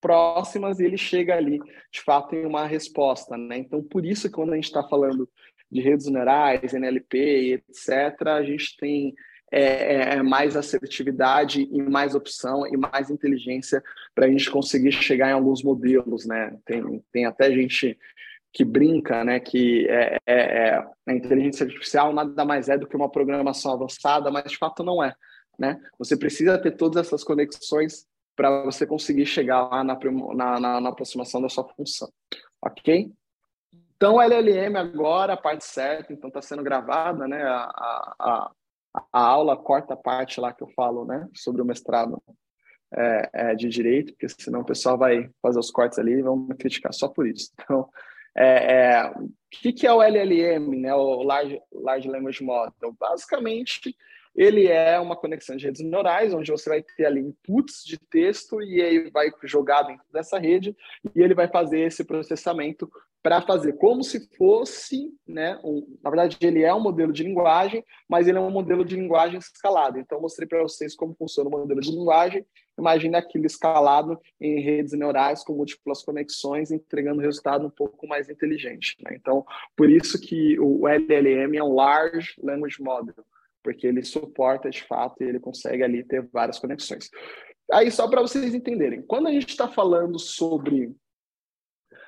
próximas 0.00 0.80
e 0.80 0.84
ele 0.84 0.98
chega 0.98 1.36
ali, 1.36 1.60
de 1.92 2.00
fato, 2.00 2.34
em 2.34 2.44
uma 2.44 2.66
resposta. 2.66 3.36
Né? 3.36 3.58
Então, 3.58 3.80
por 3.84 4.04
isso 4.04 4.28
que 4.28 4.34
quando 4.34 4.52
a 4.52 4.56
gente 4.56 4.64
está 4.64 4.82
falando 4.82 5.28
de 5.70 5.80
redes 5.80 6.06
neurais, 6.06 6.74
NLP, 6.74 7.62
etc., 7.70 8.26
a 8.26 8.42
gente 8.42 8.76
tem 8.76 9.14
é, 9.54 9.60
é, 9.60 10.14
é, 10.14 10.22
mais 10.22 10.56
assertividade 10.56 11.68
e 11.70 11.82
mais 11.82 12.14
opção 12.14 12.66
e 12.66 12.74
mais 12.74 13.10
inteligência 13.10 13.82
para 14.14 14.24
a 14.24 14.28
gente 14.30 14.50
conseguir 14.50 14.92
chegar 14.92 15.28
em 15.28 15.34
alguns 15.34 15.62
modelos, 15.62 16.24
né? 16.24 16.56
Tem, 16.64 17.04
tem 17.12 17.26
até 17.26 17.52
gente 17.52 17.98
que 18.50 18.64
brinca, 18.64 19.24
né, 19.24 19.40
que 19.40 19.86
é, 19.88 20.18
é, 20.26 20.34
é, 20.34 20.86
a 21.06 21.12
inteligência 21.14 21.64
artificial 21.64 22.12
nada 22.12 22.44
mais 22.44 22.68
é 22.68 22.76
do 22.76 22.86
que 22.86 22.94
uma 22.94 23.10
programação 23.10 23.72
avançada, 23.72 24.30
mas 24.30 24.44
de 24.44 24.58
fato 24.58 24.82
não 24.82 25.02
é, 25.02 25.14
né? 25.58 25.78
Você 25.98 26.16
precisa 26.16 26.58
ter 26.58 26.72
todas 26.72 27.06
essas 27.06 27.22
conexões 27.22 28.06
para 28.34 28.62
você 28.62 28.86
conseguir 28.86 29.26
chegar 29.26 29.68
lá 29.68 29.84
na, 29.84 29.98
na, 30.34 30.60
na, 30.60 30.80
na 30.80 30.88
aproximação 30.88 31.42
da 31.42 31.48
sua 31.50 31.68
função, 31.68 32.10
ok? 32.62 33.10
Então, 33.96 34.20
LLM 34.20 34.76
agora, 34.76 35.34
a 35.34 35.36
parte 35.36 35.64
certa, 35.64 36.12
então 36.12 36.28
está 36.28 36.42
sendo 36.42 36.62
gravada, 36.62 37.28
né? 37.28 37.42
A, 37.42 38.14
a, 38.18 38.50
a 38.94 39.20
aula 39.20 39.56
corta 39.56 39.94
a 39.94 39.96
parte 39.96 40.40
lá 40.40 40.52
que 40.52 40.62
eu 40.62 40.68
falo, 40.68 41.04
né, 41.04 41.28
sobre 41.34 41.62
o 41.62 41.64
mestrado 41.64 42.22
é, 42.94 43.30
é, 43.32 43.54
de 43.54 43.68
direito, 43.68 44.12
porque 44.12 44.28
senão 44.28 44.60
o 44.60 44.64
pessoal 44.64 44.98
vai 44.98 45.30
fazer 45.40 45.58
os 45.58 45.70
cortes 45.70 45.98
ali 45.98 46.12
e 46.12 46.22
vão 46.22 46.36
me 46.36 46.54
criticar 46.54 46.92
só 46.92 47.08
por 47.08 47.26
isso. 47.26 47.50
Então, 47.64 47.88
é, 48.34 48.94
é, 48.94 49.10
o 49.10 49.28
que, 49.50 49.74
que 49.74 49.86
é 49.86 49.92
o 49.92 50.02
LLM, 50.02 50.80
né, 50.80 50.94
o 50.94 51.22
Large, 51.22 51.60
Large 51.70 52.08
Language 52.08 52.42
Model? 52.42 52.96
Basicamente, 52.98 53.94
ele 54.34 54.66
é 54.66 54.98
uma 54.98 55.16
conexão 55.16 55.54
de 55.56 55.66
redes 55.66 55.82
neurais, 55.82 56.32
onde 56.32 56.50
você 56.50 56.68
vai 56.68 56.82
ter 56.82 57.04
ali 57.04 57.20
inputs 57.20 57.84
de 57.84 57.98
texto 57.98 58.62
e 58.62 58.80
aí 58.80 59.10
vai 59.10 59.30
jogar 59.44 59.82
dentro 59.82 60.04
dessa 60.10 60.38
rede 60.38 60.74
e 61.14 61.20
ele 61.20 61.34
vai 61.34 61.46
fazer 61.48 61.80
esse 61.80 62.04
processamento 62.04 62.90
para 63.22 63.40
fazer 63.40 63.74
como 63.74 64.02
se 64.02 64.28
fosse, 64.36 65.12
né, 65.26 65.58
um, 65.62 65.96
na 66.02 66.10
verdade 66.10 66.36
ele 66.40 66.62
é 66.62 66.74
um 66.74 66.80
modelo 66.80 67.12
de 67.12 67.22
linguagem, 67.22 67.84
mas 68.08 68.26
ele 68.26 68.38
é 68.38 68.40
um 68.40 68.50
modelo 68.50 68.84
de 68.84 68.96
linguagem 68.96 69.38
escalado. 69.38 69.98
Então 69.98 70.20
mostrei 70.20 70.48
para 70.48 70.62
vocês 70.62 70.96
como 70.96 71.14
funciona 71.14 71.48
o 71.48 71.52
modelo 71.52 71.80
de 71.80 71.90
linguagem. 71.90 72.44
Imagine 72.78 73.16
aquilo 73.16 73.46
escalado 73.46 74.18
em 74.40 74.60
redes 74.60 74.92
neurais 74.92 75.44
com 75.44 75.54
múltiplas 75.54 76.02
conexões, 76.02 76.70
entregando 76.70 77.20
resultado 77.20 77.66
um 77.66 77.70
pouco 77.70 78.08
mais 78.08 78.28
inteligente. 78.28 78.96
Né? 79.04 79.14
Então, 79.14 79.44
por 79.76 79.88
isso 79.88 80.18
que 80.20 80.58
o 80.58 80.88
LLM 80.88 81.56
é 81.56 81.62
um 81.62 81.74
Large 81.74 82.34
Language 82.42 82.82
Model 82.82 83.24
porque 83.62 83.86
ele 83.86 84.02
suporta 84.02 84.68
de 84.68 84.82
fato 84.82 85.22
e 85.22 85.28
ele 85.28 85.38
consegue 85.38 85.84
ali 85.84 86.02
ter 86.02 86.28
várias 86.32 86.58
conexões. 86.58 87.08
Aí, 87.70 87.90
só 87.90 88.08
para 88.08 88.20
vocês 88.20 88.54
entenderem, 88.54 89.02
quando 89.02 89.28
a 89.28 89.30
gente 89.30 89.50
está 89.50 89.68
falando 89.68 90.18
sobre 90.18 90.92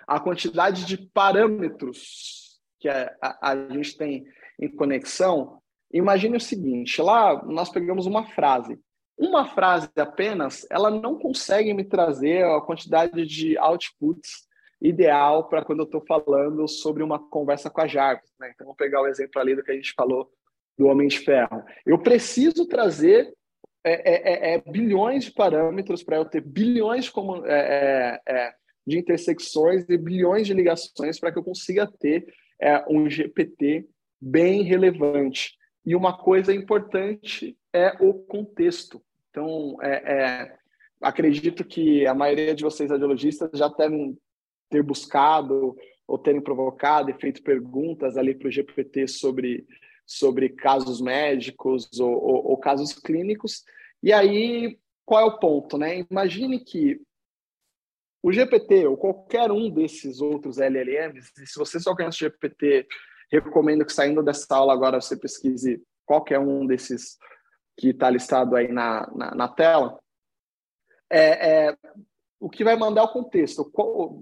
a 0.06 0.20
quantidade 0.20 0.84
de 0.84 0.96
parâmetros 0.96 2.60
que 2.80 2.88
a, 2.88 3.14
a, 3.20 3.50
a 3.52 3.68
gente 3.70 3.96
tem 3.96 4.24
em 4.60 4.68
conexão, 4.68 5.58
imagine 5.92 6.36
o 6.36 6.40
seguinte: 6.40 7.00
lá 7.00 7.42
nós 7.44 7.70
pegamos 7.70 8.06
uma 8.06 8.24
frase. 8.24 8.78
Uma 9.16 9.46
frase 9.46 9.88
apenas, 9.96 10.66
ela 10.68 10.90
não 10.90 11.16
consegue 11.16 11.72
me 11.72 11.84
trazer 11.84 12.44
a 12.44 12.60
quantidade 12.60 13.24
de 13.24 13.56
outputs 13.58 14.48
ideal 14.82 15.48
para 15.48 15.64
quando 15.64 15.80
eu 15.80 15.84
estou 15.84 16.04
falando 16.04 16.66
sobre 16.66 17.02
uma 17.02 17.18
conversa 17.18 17.70
com 17.70 17.80
a 17.80 17.86
Jarvis. 17.86 18.32
Né? 18.40 18.50
Então, 18.52 18.66
vou 18.66 18.74
pegar 18.74 19.00
o 19.00 19.06
exemplo 19.06 19.40
ali 19.40 19.54
do 19.54 19.62
que 19.62 19.70
a 19.70 19.74
gente 19.74 19.94
falou 19.96 20.28
do 20.76 20.86
Homem 20.86 21.06
de 21.06 21.20
Ferro. 21.20 21.62
Eu 21.86 21.98
preciso 21.98 22.66
trazer 22.66 23.32
é, 23.84 23.92
é, 23.92 24.32
é, 24.32 24.54
é 24.54 24.62
bilhões 24.70 25.24
de 25.24 25.32
parâmetros 25.32 26.02
para 26.02 26.16
eu 26.16 26.24
ter 26.24 26.40
bilhões 26.40 27.04
de, 27.04 27.12
é, 27.46 28.20
é, 28.26 28.54
de 28.86 28.98
intersecções 28.98 29.88
e 29.88 29.96
bilhões 29.96 30.46
de 30.46 30.54
ligações 30.54 31.18
para 31.18 31.32
que 31.32 31.38
eu 31.38 31.44
consiga 31.44 31.86
ter 31.86 32.26
um 32.88 33.08
GPT 33.08 33.86
bem 34.20 34.62
relevante. 34.62 35.56
E 35.84 35.94
uma 35.94 36.16
coisa 36.16 36.54
importante 36.54 37.56
é 37.72 37.94
o 38.00 38.14
contexto. 38.14 39.02
Então, 39.30 39.76
acredito 41.00 41.64
que 41.64 42.06
a 42.06 42.14
maioria 42.14 42.54
de 42.54 42.64
vocês, 42.64 42.90
radiologistas, 42.90 43.50
já 43.54 43.68
devem 43.68 44.16
ter 44.70 44.82
buscado 44.82 45.76
ou 46.06 46.18
terem 46.18 46.40
provocado 46.40 47.10
e 47.10 47.14
feito 47.14 47.42
perguntas 47.42 48.16
ali 48.16 48.34
para 48.34 48.48
o 48.48 48.52
GPT 48.52 49.08
sobre 49.08 49.66
sobre 50.06 50.50
casos 50.50 51.00
médicos 51.00 51.88
ou, 51.98 52.12
ou, 52.12 52.50
ou 52.50 52.56
casos 52.58 52.92
clínicos. 52.92 53.64
E 54.02 54.12
aí, 54.12 54.78
qual 55.04 55.22
é 55.22 55.24
o 55.24 55.38
ponto? 55.38 55.78
Né? 55.78 56.04
Imagine 56.10 56.60
que 56.60 57.00
o 58.24 58.32
GPT 58.32 58.86
ou 58.86 58.96
qualquer 58.96 59.52
um 59.52 59.68
desses 59.68 60.22
outros 60.22 60.56
LLMs, 60.56 61.30
se 61.44 61.58
você 61.58 61.78
só 61.78 61.94
conhece 61.94 62.16
o 62.16 62.30
GPT, 62.30 62.86
recomendo 63.30 63.84
que 63.84 63.92
saindo 63.92 64.22
dessa 64.22 64.56
aula 64.56 64.72
agora 64.72 64.98
você 64.98 65.14
pesquise 65.14 65.82
qualquer 66.06 66.38
um 66.38 66.66
desses 66.66 67.18
que 67.76 67.90
está 67.90 68.08
listado 68.08 68.56
aí 68.56 68.72
na, 68.72 69.06
na, 69.14 69.34
na 69.34 69.48
tela. 69.48 70.00
É, 71.12 71.66
é, 71.66 71.76
o 72.40 72.48
que 72.48 72.64
vai 72.64 72.76
mandar 72.76 73.02
é 73.02 73.04
o 73.04 73.12
contexto. 73.12 73.70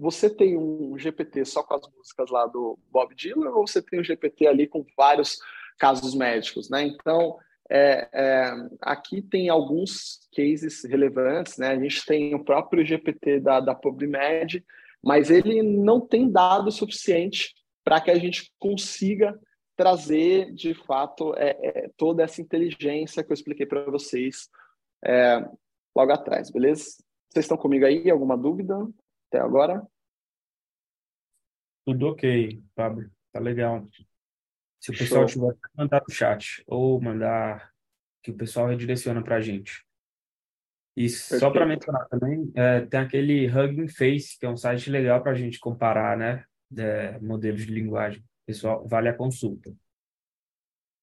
Você 0.01 0.29
tem 0.29 0.57
um 0.57 0.99
GPT 0.99 1.45
só 1.45 1.63
com 1.63 1.75
as 1.75 1.89
músicas 1.95 2.29
lá 2.29 2.45
do 2.45 2.77
Bob 2.91 3.15
Dylan 3.15 3.51
ou 3.51 3.65
você 3.65 3.81
tem 3.81 4.01
um 4.01 4.03
GPT 4.03 4.47
ali 4.47 4.67
com 4.67 4.85
vários 4.97 5.39
casos 5.79 6.13
médicos, 6.13 6.69
né? 6.69 6.83
Então, 6.83 7.37
é, 7.69 8.09
é, 8.13 8.51
aqui 8.81 9.21
tem 9.21 9.49
alguns 9.49 10.27
cases 10.35 10.83
relevantes, 10.83 11.57
né? 11.57 11.69
A 11.69 11.79
gente 11.79 12.05
tem 12.05 12.35
o 12.35 12.43
próprio 12.43 12.85
GPT 12.85 13.39
da, 13.39 13.59
da 13.59 13.73
PubMed, 13.73 14.63
mas 15.03 15.29
ele 15.29 15.61
não 15.61 15.99
tem 15.99 16.29
dado 16.29 16.71
suficiente 16.71 17.53
para 17.83 17.99
que 17.99 18.11
a 18.11 18.15
gente 18.15 18.51
consiga 18.59 19.37
trazer, 19.75 20.53
de 20.53 20.73
fato, 20.73 21.33
é, 21.35 21.57
é 21.63 21.89
toda 21.97 22.23
essa 22.23 22.41
inteligência 22.41 23.23
que 23.23 23.31
eu 23.31 23.33
expliquei 23.33 23.65
para 23.65 23.89
vocês 23.89 24.49
é, 25.03 25.39
logo 25.95 26.11
atrás, 26.11 26.51
beleza? 26.51 26.83
Vocês 27.29 27.45
estão 27.45 27.57
comigo 27.57 27.85
aí? 27.85 28.09
Alguma 28.09 28.37
dúvida 28.37 28.75
até 29.27 29.39
agora? 29.39 29.85
Tudo 31.85 32.09
ok, 32.09 32.61
Pablo. 32.75 33.09
Tá 33.31 33.39
legal. 33.39 33.85
Se 34.83 34.91
o 34.91 34.97
pessoal 34.97 35.25
Show. 35.29 35.53
tiver, 35.53 35.59
mandar 35.77 36.03
no 36.05 36.13
chat 36.13 36.61
ou 36.67 36.99
mandar 36.99 37.71
que 38.21 38.31
o 38.31 38.35
pessoal 38.35 38.67
redireciona 38.67 39.23
para 39.23 39.37
a 39.37 39.39
gente. 39.39 39.85
E 40.97 41.07
Perfeito. 41.07 41.39
só 41.39 41.49
para 41.49 41.65
mencionar 41.65 42.05
também, 42.09 42.51
é, 42.53 42.81
tem 42.81 42.99
aquele 42.99 43.47
Hugging 43.47 43.87
Face, 43.87 44.37
que 44.37 44.45
é 44.45 44.49
um 44.49 44.57
site 44.57 44.89
legal 44.89 45.23
para 45.23 45.31
a 45.31 45.35
gente 45.35 45.57
comparar 45.57 46.17
né, 46.17 46.45
é, 46.77 47.17
modelos 47.19 47.65
de 47.65 47.73
linguagem. 47.73 48.21
Pessoal, 48.45 48.85
vale 48.85 49.07
a 49.07 49.15
consulta. 49.15 49.73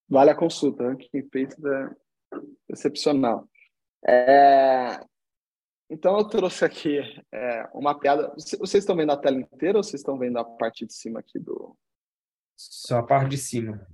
Vale 0.07 0.31
a 0.31 0.37
consulta, 0.37 0.85
Hugging 0.85 1.31
Face 1.33 1.57
é 1.67 2.43
excepcional. 2.69 3.49
É... 4.07 5.01
Então, 5.89 6.19
eu 6.19 6.29
trouxe 6.29 6.67
aqui 6.67 6.99
é, 7.33 7.67
uma 7.73 7.99
piada. 7.99 8.31
Vocês 8.37 8.75
estão 8.75 8.95
vendo 8.95 9.13
a 9.13 9.17
tela 9.17 9.41
inteira 9.41 9.79
ou 9.79 9.83
vocês 9.83 10.01
estão 10.03 10.19
vendo 10.19 10.39
a 10.39 10.45
parte 10.45 10.85
de 10.85 10.93
cima 10.93 11.21
aqui 11.21 11.39
do, 11.39 11.77
só 12.69 12.99
a 12.99 13.03
parte 13.03 13.31
de 13.31 13.39
cima. 13.39 13.87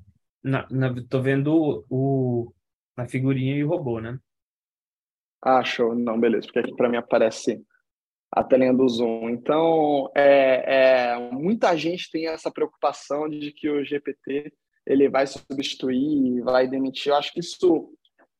Na, 0.42 0.66
na, 0.70 0.94
tô 1.09 1.20
vendo 1.20 1.55
o, 1.55 1.85
o, 1.88 2.55
na 2.96 3.07
figurinha 3.07 3.55
e 3.57 3.64
o 3.64 3.68
robô, 3.68 4.00
né? 4.00 4.18
Ah, 5.42 5.62
show. 5.62 5.94
Não, 5.94 6.18
beleza. 6.18 6.46
Porque 6.46 6.59
aqui 6.59 6.74
para 6.74 6.88
mim 6.88 6.96
aparece 6.96 7.64
a 8.33 8.42
telinha 8.42 8.74
do 8.74 8.88
Zoom. 8.88 9.31
Então, 9.31 10.11
é, 10.16 11.12
é, 11.14 11.18
muita 11.31 11.76
gente 11.76 12.11
tem 12.11 12.26
essa 12.26 12.50
preocupação 12.50 13.29
de 13.29 13.52
que 13.52 13.68
o 13.68 13.85
GPT 13.85 14.52
ele 14.85 15.09
vai 15.09 15.26
substituir, 15.26 16.42
vai 16.42 16.66
demitir. 16.66 17.11
Eu 17.11 17.16
acho 17.16 17.33
que 17.33 17.40
isso 17.40 17.92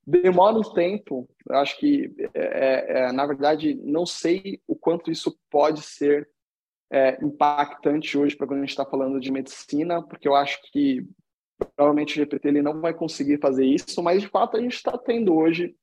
demora 0.04 0.58
um 0.58 0.62
tempo. 0.62 1.28
Eu 1.48 1.56
acho 1.56 1.78
que, 1.78 2.12
é, 2.34 3.04
é, 3.04 3.12
na 3.12 3.26
verdade, 3.26 3.74
não 3.74 4.06
sei 4.06 4.60
o 4.66 4.74
quanto 4.74 5.10
isso 5.10 5.38
pode 5.50 5.82
ser 5.82 6.28
é, 6.90 7.18
impactante 7.25 8.16
hoje 8.16 8.37
para 8.37 8.46
quando 8.46 8.59
a 8.59 8.62
gente 8.62 8.70
está 8.70 8.85
falando 8.85 9.20
de 9.20 9.33
medicina, 9.33 10.03
porque 10.03 10.29
eu 10.29 10.35
acho 10.35 10.59
que 10.70 11.07
provavelmente 11.75 12.12
o 12.12 12.16
GPT 12.16 12.49
ele 12.49 12.62
não 12.62 12.81
vai 12.81 12.92
conseguir 12.92 13.40
fazer 13.40 13.64
isso, 13.64 14.03
mas 14.03 14.22
de 14.22 14.29
fato 14.29 14.57
a 14.57 14.61
gente 14.61 14.75
está 14.75 14.96
tendo 14.96 15.35
hoje 15.35 15.75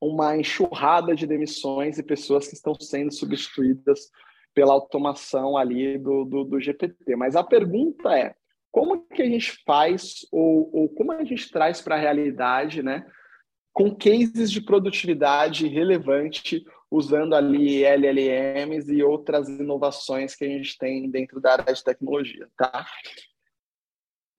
uma 0.00 0.36
enxurrada 0.36 1.14
de 1.14 1.26
demissões 1.26 1.98
e 1.98 2.02
pessoas 2.02 2.48
que 2.48 2.54
estão 2.54 2.74
sendo 2.74 3.12
substituídas 3.12 4.10
pela 4.54 4.72
automação 4.72 5.56
ali 5.56 5.98
do, 5.98 6.24
do, 6.24 6.44
do 6.44 6.60
GPT. 6.60 7.16
Mas 7.16 7.36
a 7.36 7.44
pergunta 7.44 8.16
é, 8.16 8.34
como 8.70 9.06
que 9.06 9.22
a 9.22 9.26
gente 9.26 9.62
faz 9.66 10.26
ou, 10.32 10.70
ou 10.72 10.88
como 10.88 11.12
a 11.12 11.24
gente 11.24 11.50
traz 11.50 11.80
para 11.80 11.96
a 11.96 11.98
realidade, 11.98 12.82
né, 12.82 13.04
com 13.72 13.94
cases 13.94 14.50
de 14.50 14.60
produtividade 14.60 15.68
relevante 15.68 16.64
usando 16.90 17.34
ali 17.34 17.84
LLMs 17.84 18.92
e 18.92 19.02
outras 19.02 19.48
inovações 19.48 20.34
que 20.34 20.44
a 20.44 20.48
gente 20.48 20.76
tem 20.76 21.08
dentro 21.08 21.40
da 21.40 21.52
área 21.52 21.72
de 21.72 21.84
tecnologia, 21.84 22.48
tá? 22.56 22.86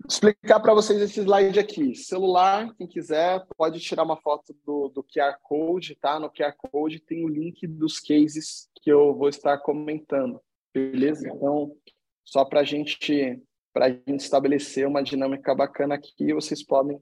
explicar 0.07 0.59
para 0.59 0.73
vocês 0.73 1.01
esse 1.01 1.21
slide 1.21 1.59
aqui. 1.59 1.95
Celular, 1.95 2.73
quem 2.75 2.87
quiser, 2.87 3.45
pode 3.57 3.79
tirar 3.79 4.03
uma 4.03 4.17
foto 4.17 4.55
do, 4.65 4.89
do 4.89 5.03
QR 5.03 5.37
Code, 5.41 5.95
tá? 5.95 6.19
No 6.19 6.29
QR 6.29 6.53
Code 6.57 6.99
tem 6.99 7.23
o 7.23 7.27
link 7.27 7.65
dos 7.67 7.99
cases 7.99 8.69
que 8.81 8.91
eu 8.91 9.15
vou 9.15 9.29
estar 9.29 9.57
comentando, 9.59 10.41
beleza? 10.73 11.27
Então, 11.27 11.75
só 12.25 12.43
para 12.43 12.63
gente, 12.63 13.41
a 13.75 13.89
gente 13.89 14.19
estabelecer 14.19 14.87
uma 14.87 15.03
dinâmica 15.03 15.53
bacana 15.53 15.95
aqui, 15.95 16.33
vocês 16.33 16.63
podem 16.63 16.99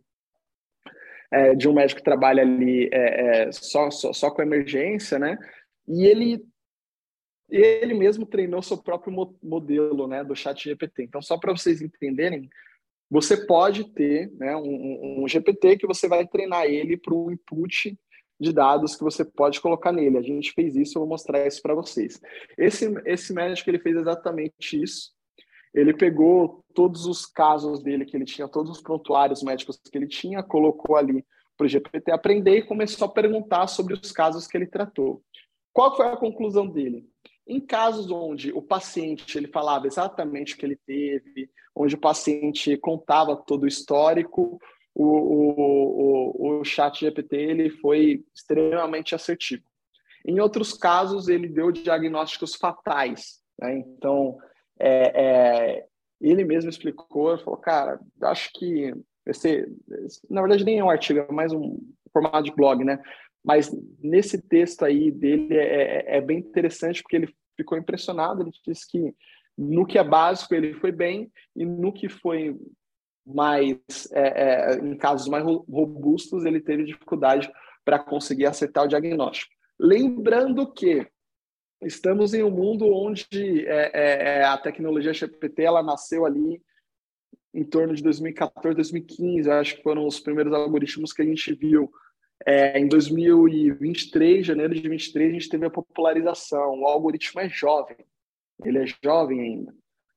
é, 1.34 1.56
de 1.56 1.68
um 1.68 1.74
médico 1.74 2.00
que 2.00 2.06
trabalha 2.06 2.44
ali 2.44 2.90
é, 2.94 3.48
é, 3.48 3.52
só, 3.52 3.90
só, 3.90 4.14
só, 4.14 4.30
com 4.30 4.44
emergência, 4.44 5.18
né? 5.18 5.36
E 5.88 6.06
ele 6.06 6.46
ele 7.50 7.94
mesmo 7.94 8.26
treinou 8.26 8.62
seu 8.64 8.78
próprio 8.78 9.14
modelo, 9.44 10.08
né, 10.08 10.24
do 10.24 10.36
Chat 10.36 10.64
GPT. 10.64 11.04
Então, 11.04 11.22
só 11.22 11.38
para 11.38 11.52
vocês 11.52 11.82
entenderem, 11.84 12.50
você 13.12 13.46
pode 13.46 13.92
ter 13.94 14.32
né, 14.38 14.56
um, 14.56 15.24
um 15.24 15.28
GPT 15.28 15.78
que 15.78 15.86
você 15.86 16.08
vai 16.08 16.26
treinar 16.26 16.66
ele 16.66 16.98
para 16.98 17.14
um 17.14 17.30
input 17.30 17.96
de 18.40 18.54
dados 18.54 18.96
que 18.96 19.04
você 19.04 19.24
pode 19.24 19.62
colocar 19.62 19.92
nele. 19.92 20.18
A 20.18 20.22
gente 20.22 20.52
fez 20.54 20.76
isso, 20.76 20.98
eu 20.98 21.02
vou 21.02 21.10
mostrar 21.10 21.46
isso 21.46 21.62
para 21.62 21.76
vocês. 21.76 22.20
Esse, 22.58 22.92
esse 23.06 23.34
médico 23.34 23.70
ele 23.70 23.80
fez 23.80 23.98
exatamente 23.98 24.82
isso. 24.82 25.12
Ele 25.74 25.94
pegou 25.94 26.64
todos 26.74 27.06
os 27.06 27.26
casos 27.26 27.82
dele 27.82 28.06
que 28.06 28.16
ele 28.16 28.26
tinha, 28.26 28.48
todos 28.48 28.72
os 28.72 28.82
prontuários 28.82 29.42
médicos 29.42 29.78
que 29.78 29.98
ele 29.98 30.08
tinha, 30.08 30.44
colocou 30.44 30.96
ali 30.96 31.26
para 31.58 31.66
o 31.66 31.68
GPT 31.68 32.12
aprender 32.12 32.58
e 32.58 32.66
começou 32.66 33.06
a 33.06 33.12
perguntar 33.12 33.68
sobre 33.68 33.94
os 33.94 34.12
casos 34.12 34.48
que 34.48 34.58
ele 34.58 34.68
tratou. 34.68 35.22
Qual 35.72 35.96
foi 35.96 36.08
a 36.08 36.18
conclusão 36.18 36.68
dele? 36.68 37.08
Em 37.48 37.60
casos 37.60 38.10
onde 38.12 38.52
o 38.52 38.62
paciente 38.62 39.38
ele 39.38 39.48
falava 39.48 39.88
exatamente 39.88 40.54
o 40.54 40.58
que 40.58 40.66
ele 40.66 40.80
teve, 40.86 41.50
onde 41.76 41.96
o 41.96 42.00
paciente 42.00 42.78
contava 42.78 43.36
todo 43.36 43.64
o 43.64 43.68
histórico, 43.68 44.60
o, 44.96 45.04
o, 45.04 46.56
o, 46.56 46.60
o 46.60 46.64
chat 46.64 47.00
GPT 47.00 47.36
ele 47.36 47.70
foi 47.70 48.24
extremamente 48.34 49.16
assertivo. 49.16 49.64
Em 50.26 50.40
outros 50.40 50.74
casos, 50.74 51.28
ele 51.28 51.48
deu 51.48 51.72
diagnósticos 51.72 52.56
fatais. 52.56 53.42
Né? 53.60 53.80
Então, 53.80 54.38
é, 54.80 55.78
é, 55.80 55.86
ele 56.22 56.44
mesmo 56.44 56.70
explicou, 56.70 57.38
falou, 57.40 57.60
cara, 57.60 58.00
acho 58.22 58.52
que 58.54 58.94
esse, 59.26 59.68
na 60.30 60.42
verdade 60.42 60.64
nem 60.64 60.80
é 60.80 60.84
um 60.84 60.90
artigo, 60.90 61.20
é 61.20 61.32
mais 61.32 61.52
um 61.52 61.80
formato 62.12 62.44
de 62.44 62.56
blog, 62.56 62.84
né? 62.84 63.02
Mas 63.44 63.72
nesse 64.00 64.42
texto 64.42 64.84
aí 64.86 65.12
dele 65.12 65.56
é, 65.56 66.16
é, 66.16 66.18
é 66.18 66.22
bem 66.22 66.40
interessante 66.40 67.02
porque 67.02 67.16
ele 67.16 67.36
ficou 67.58 67.78
impressionado, 67.78 68.42
ele 68.42 68.52
disse 68.66 68.90
que 68.90 69.14
no 69.58 69.86
que 69.86 69.98
é 69.98 70.04
básico 70.04 70.56
ele 70.56 70.74
foi 70.76 70.92
bem 70.92 71.32
e 71.56 71.66
no 71.66 71.92
que 71.92 72.10
foi 72.10 72.58
mais 73.26 73.78
é, 74.12 74.74
é, 74.74 74.76
em 74.76 74.98
casos 74.98 75.28
mais 75.28 75.44
robustos 75.44 76.46
ele 76.46 76.60
teve 76.60 76.84
dificuldade 76.84 77.52
para 77.86 78.00
conseguir 78.00 78.46
acertar 78.46 78.86
o 78.86 78.88
diagnóstico. 78.88 79.54
Lembrando 79.80 80.72
que 80.72 81.08
estamos 81.86 82.34
em 82.34 82.44
um 82.44 82.52
mundo 82.52 82.86
onde 82.94 83.66
é, 83.68 83.92
é, 83.94 84.40
é 84.40 84.44
a 84.44 84.58
tecnologia 84.58 85.14
GPT 85.14 85.64
ela 85.64 85.84
nasceu 85.84 86.26
ali 86.26 86.62
em 87.54 87.64
torno 87.64 87.94
de 87.94 88.02
2014, 88.02 88.76
2015, 88.76 89.48
eu 89.48 89.54
acho 89.54 89.76
que 89.76 89.84
foram 89.84 90.08
os 90.08 90.20
primeiros 90.20 90.52
algoritmos 90.54 91.14
que 91.14 91.22
a 91.22 91.26
gente 91.26 91.54
viu. 91.54 91.92
É, 92.46 92.80
em 92.80 92.88
2023, 92.88 94.46
janeiro 94.46 94.74
de 94.74 94.90
23, 94.90 95.30
a 95.30 95.34
gente 95.34 95.50
teve 95.50 95.66
a 95.66 95.70
popularização. 95.70 96.82
O 96.82 96.88
algoritmo 96.88 97.40
é 97.42 97.48
jovem, 97.48 97.98
ele 98.66 98.80
é 98.80 98.86
jovem 99.04 99.40
ainda. 99.40 99.74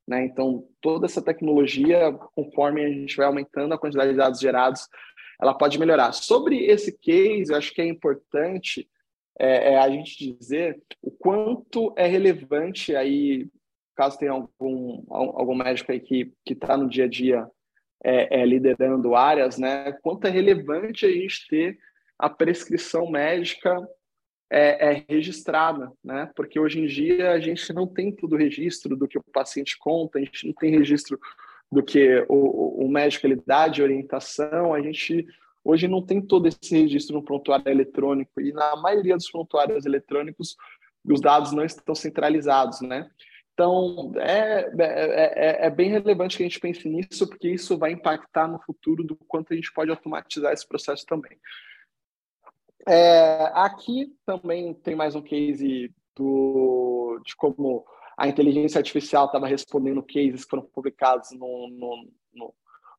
Né? 0.09 0.25
Então, 0.25 0.67
toda 0.81 1.05
essa 1.05 1.21
tecnologia, 1.21 2.13
conforme 2.35 2.83
a 2.83 2.89
gente 2.89 3.17
vai 3.17 3.27
aumentando 3.27 3.75
a 3.75 3.79
quantidade 3.79 4.13
de 4.13 4.17
dados 4.17 4.41
gerados, 4.41 4.89
ela 5.41 5.53
pode 5.53 5.79
melhorar. 5.79 6.13
Sobre 6.13 6.65
esse 6.65 6.97
case, 6.99 7.53
eu 7.53 7.57
acho 7.57 7.75
que 7.75 7.83
é 7.83 7.87
importante 7.87 8.89
é, 9.39 9.75
é 9.75 9.79
a 9.79 9.89
gente 9.89 10.33
dizer 10.33 10.81
o 11.03 11.11
quanto 11.11 11.93
é 11.97 12.07
relevante 12.07 12.95
aí, 12.95 13.49
caso 13.95 14.19
tenha 14.19 14.33
algum, 14.33 15.05
algum 15.09 15.55
médico 15.55 15.93
aí 15.93 16.01
que 16.01 16.33
está 16.49 16.77
no 16.77 16.89
dia 16.89 17.05
a 17.05 17.09
dia 17.09 17.47
é, 18.05 18.41
é, 18.41 18.47
liderando 18.47 19.15
áreas, 19.15 19.59
né? 19.59 19.93
Quanto 20.03 20.27
é 20.27 20.31
relevante 20.31 21.07
a 21.07 21.11
gente 21.11 21.47
ter 21.49 21.79
a 22.19 22.29
prescrição 22.29 23.11
médica 23.11 23.77
é, 24.51 24.93
é, 24.93 25.05
registrada, 25.09 25.91
né? 26.05 26.31
Porque 26.37 26.59
hoje 26.59 26.81
em 26.81 26.87
dia 26.87 27.33
a 27.33 27.41
gente 27.41 27.73
não 27.73 27.87
tem 27.87 28.13
todo 28.13 28.35
o 28.35 28.39
registro 28.39 28.97
do 28.97 29.09
que 29.09 29.19
o 29.19 29.25
paciente 29.33 29.77
conta, 29.79 30.19
a 30.19 30.23
gente 30.23 30.47
não 30.47 30.55
tem 30.55 30.71
registro 30.71 31.19
do 31.71 31.83
que 31.83 32.25
o, 32.29 32.85
o 32.85 32.89
médico 32.89 33.27
ele 33.27 33.43
dá 33.45 33.67
de 33.67 33.83
orientação, 33.83 34.73
a 34.73 34.81
gente 34.81 35.27
Hoje 35.69 35.89
não 35.89 36.01
tem 36.01 36.21
todo 36.21 36.47
esse 36.47 36.71
registro 36.71 37.17
no 37.17 37.25
prontuário 37.25 37.69
eletrônico 37.69 38.41
e 38.41 38.53
na 38.53 38.77
maioria 38.77 39.17
dos 39.17 39.29
prontuários 39.29 39.85
eletrônicos 39.85 40.57
os 41.05 41.21
dados 41.21 41.51
não 41.51 41.65
estão 41.65 41.95
centralizados, 41.95 42.81
né? 42.81 43.11
Então, 43.53 44.13
é, 44.17 44.71
é, 44.79 45.65
é, 45.65 45.67
é, 45.67 45.71
bem 45.71 45.91
relevante 45.91 46.37
que 46.37 46.43
a 46.45 46.47
gente 46.47 46.61
pense 46.61 46.89
nisso, 46.89 47.27
porque 47.27 47.49
isso 47.49 47.77
vai 47.77 47.91
impactar 47.91 48.47
no 48.47 48.61
futuro 48.61 49.03
do 49.03 49.17
quanto 49.27 49.53
a 49.53 49.57
gente 49.57 49.73
pode 49.73 49.91
automatizar 49.91 50.53
esse 50.53 50.69
processo 50.69 51.05
também. 51.05 51.37
É, 52.87 53.51
aqui 53.55 54.15
também 54.25 54.73
tem 54.75 54.95
mais 54.95 55.17
um 55.17 55.23
case 55.23 55.93
do, 56.15 57.21
de 57.25 57.35
como 57.35 57.85
a 58.17 58.29
inteligência 58.29 58.79
artificial 58.79 59.27
estava 59.27 59.49
respondendo 59.49 60.03
cases 60.03 60.45
que 60.45 60.51
foram 60.51 60.63
publicados 60.63 61.33
no, 61.33 61.69
no, 61.71 62.09
no, 62.35 62.55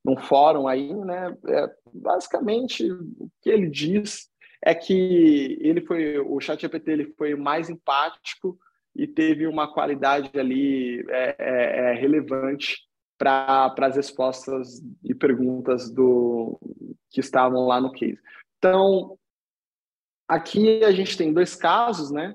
num 0.08 0.16
fórum 0.16 0.70
aí, 0.70 0.94
né? 0.94 1.38
É, 1.48 1.70
basicamente, 1.94 2.90
o 2.90 3.30
que 3.42 3.50
ele 3.50 3.70
diz 3.70 4.30
é 4.64 4.74
que 4.74 5.58
ele 5.60 5.82
foi, 5.82 6.18
o 6.18 6.40
ChatGPT 6.40 6.92
ele 6.92 7.14
foi 7.18 7.36
mais 7.36 7.70
empático 7.70 8.58
e 8.96 9.06
teve 9.06 9.46
uma 9.46 9.72
qualidade 9.72 10.32
ali 10.40 11.06
é, 11.10 11.36
é, 11.38 11.92
é 11.92 11.94
relevante 11.94 12.78
para 13.18 13.76
as 13.82 13.98
respostas 13.98 14.82
e 15.04 15.14
perguntas 15.14 15.92
do 15.92 16.58
que 17.10 17.20
estavam 17.20 17.68
lá 17.68 17.82
no 17.82 17.92
case. 17.92 18.20
Então, 18.58 19.18
aqui 20.26 20.86
a 20.86 20.92
gente 20.92 21.18
tem 21.18 21.34
dois 21.34 21.54
casos, 21.54 22.12
né? 22.12 22.34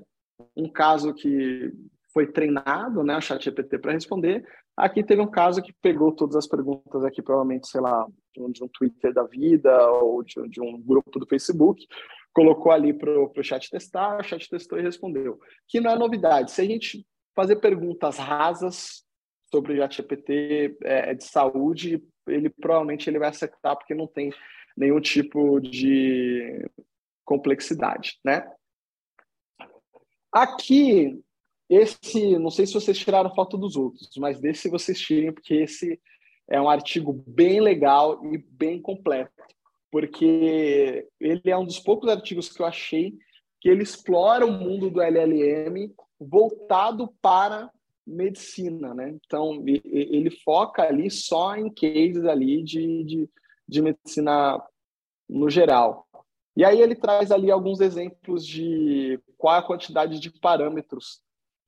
Um 0.54 0.68
caso 0.68 1.14
que 1.14 1.72
foi 2.12 2.26
treinado, 2.26 3.02
né, 3.02 3.16
o 3.16 3.22
ChatGPT 3.22 3.78
para 3.78 3.92
responder, 3.92 4.46
Aqui 4.76 5.02
teve 5.04 5.20
um 5.20 5.30
caso 5.30 5.62
que 5.62 5.72
pegou 5.82 6.12
todas 6.12 6.34
as 6.34 6.46
perguntas 6.46 7.04
aqui, 7.04 7.20
provavelmente, 7.20 7.68
sei 7.68 7.80
lá, 7.80 8.06
de 8.34 8.42
um, 8.42 8.50
de 8.50 8.64
um 8.64 8.68
Twitter 8.68 9.12
da 9.12 9.24
vida 9.24 9.90
ou 9.90 10.22
de, 10.22 10.48
de, 10.48 10.60
um 10.60 10.80
grupo 10.80 11.18
do 11.18 11.26
Facebook, 11.26 11.86
colocou 12.32 12.72
ali 12.72 12.92
para 12.94 13.10
o 13.10 13.42
chat 13.42 13.68
testar, 13.70 14.18
o 14.18 14.24
chat 14.24 14.48
testou 14.48 14.78
e 14.78 14.82
respondeu. 14.82 15.38
Que 15.68 15.80
não 15.80 15.90
é 15.90 15.98
novidade. 15.98 16.52
Se 16.52 16.62
a 16.62 16.64
gente 16.64 17.06
fazer 17.34 17.56
perguntas 17.56 18.16
rasas 18.16 19.04
sobre 19.50 19.74
o 19.74 19.76
ChatGPT 19.76 20.78
é, 20.82 21.14
de 21.14 21.24
saúde, 21.24 22.02
ele 22.26 22.48
provavelmente 22.48 23.08
ele 23.08 23.18
vai 23.18 23.28
acertar 23.28 23.76
porque 23.76 23.94
não 23.94 24.06
tem 24.06 24.32
nenhum 24.76 25.00
tipo 25.00 25.60
de 25.60 26.66
complexidade, 27.24 28.18
né? 28.24 28.50
Aqui, 30.32 31.22
esse, 31.74 32.38
não 32.38 32.50
sei 32.50 32.66
se 32.66 32.74
vocês 32.74 32.98
tiraram 32.98 33.34
foto 33.34 33.56
dos 33.56 33.76
outros, 33.76 34.10
mas 34.18 34.40
desse 34.40 34.68
vocês 34.68 35.00
tirem, 35.00 35.32
porque 35.32 35.54
esse 35.54 36.00
é 36.48 36.60
um 36.60 36.68
artigo 36.68 37.12
bem 37.26 37.60
legal 37.60 38.22
e 38.26 38.36
bem 38.36 38.80
completo, 38.80 39.32
porque 39.90 41.08
ele 41.18 41.42
é 41.46 41.56
um 41.56 41.64
dos 41.64 41.78
poucos 41.78 42.10
artigos 42.10 42.52
que 42.52 42.60
eu 42.60 42.66
achei 42.66 43.14
que 43.60 43.68
ele 43.68 43.82
explora 43.82 44.44
o 44.44 44.52
mundo 44.52 44.90
do 44.90 45.00
LLM 45.00 45.94
voltado 46.20 47.08
para 47.22 47.70
medicina, 48.06 48.92
né? 48.92 49.08
Então, 49.24 49.64
ele 49.66 50.30
foca 50.30 50.82
ali 50.82 51.10
só 51.10 51.56
em 51.56 51.72
cases 51.72 52.24
ali 52.24 52.62
de, 52.62 53.04
de, 53.04 53.30
de 53.68 53.82
medicina 53.82 54.60
no 55.28 55.48
geral. 55.48 56.06
E 56.56 56.64
aí 56.64 56.80
ele 56.80 56.94
traz 56.94 57.30
ali 57.30 57.50
alguns 57.50 57.80
exemplos 57.80 58.46
de 58.46 59.18
qual 59.38 59.54
a 59.54 59.62
quantidade 59.62 60.18
de 60.18 60.30
parâmetros 60.30 61.22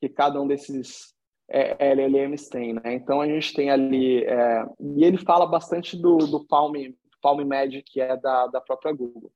que 0.08 0.14
cada 0.14 0.40
um 0.40 0.46
desses 0.46 1.14
é, 1.48 1.92
LLMs 1.92 2.48
tem, 2.48 2.72
né? 2.72 2.94
Então 2.94 3.20
a 3.20 3.26
gente 3.26 3.52
tem 3.52 3.70
ali 3.70 4.24
é, 4.24 4.64
e 4.80 5.04
ele 5.04 5.18
fala 5.18 5.46
bastante 5.46 5.96
do, 5.96 6.18
do 6.18 6.44
Palm 6.46 6.74
Palm 7.20 7.44
Med 7.44 7.82
que 7.82 8.00
é 8.00 8.16
da, 8.16 8.46
da 8.46 8.60
própria 8.60 8.92
Google. 8.92 9.32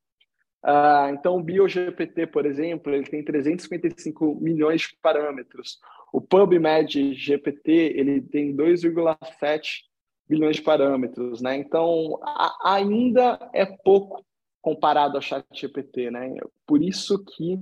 Uh, 0.64 1.14
então 1.14 1.36
o 1.36 1.42
BioGPT, 1.42 2.26
por 2.26 2.44
exemplo, 2.44 2.92
ele 2.92 3.04
tem 3.04 3.24
355 3.24 4.34
milhões 4.40 4.82
de 4.82 4.96
parâmetros. 5.00 5.78
O 6.12 6.20
PubMed 6.20 7.14
GPT 7.14 7.70
ele 7.70 8.20
tem 8.20 8.56
2,7 8.56 9.82
bilhões 10.28 10.56
de 10.56 10.62
parâmetros, 10.62 11.40
né? 11.40 11.56
Então 11.56 12.18
a, 12.22 12.74
ainda 12.74 13.38
é 13.54 13.64
pouco 13.64 14.24
comparado 14.60 15.16
ao 15.16 15.22
ChatGPT, 15.22 16.10
né? 16.10 16.34
Por 16.66 16.82
isso 16.82 17.24
que 17.24 17.58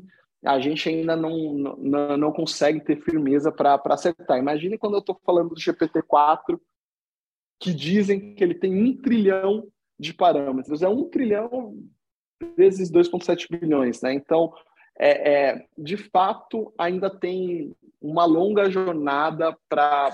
a 0.46 0.59
gente 0.61 0.88
ainda 0.88 1.16
não, 1.16 1.76
não, 1.78 2.16
não 2.16 2.32
consegue 2.32 2.80
ter 2.80 3.02
firmeza 3.02 3.50
para 3.50 3.80
acertar. 3.87 4.38
Imagine 4.38 4.78
quando 4.78 4.94
eu 4.94 5.00
estou 5.00 5.20
falando 5.24 5.50
do 5.50 5.61
GPT-4, 5.61 6.59
que 7.61 7.72
dizem 7.72 8.35
que 8.35 8.42
ele 8.42 8.54
tem 8.54 8.74
um 8.74 8.96
trilhão 8.96 9.66
de 9.98 10.14
parâmetros. 10.14 10.82
É 10.82 10.88
um 10.88 11.09
trilhão 11.09 11.76
vezes 12.56 12.90
2,7 12.90 13.46
bilhões, 13.59 14.00
né? 14.02 14.12
Então, 14.12 14.52
é, 14.98 15.32
é, 15.32 15.66
de 15.76 15.96
fato, 15.96 16.72
ainda 16.78 17.11
tem 17.11 17.74
uma 18.00 18.24
longa 18.24 18.70
jornada 18.70 19.56
para 19.68 20.11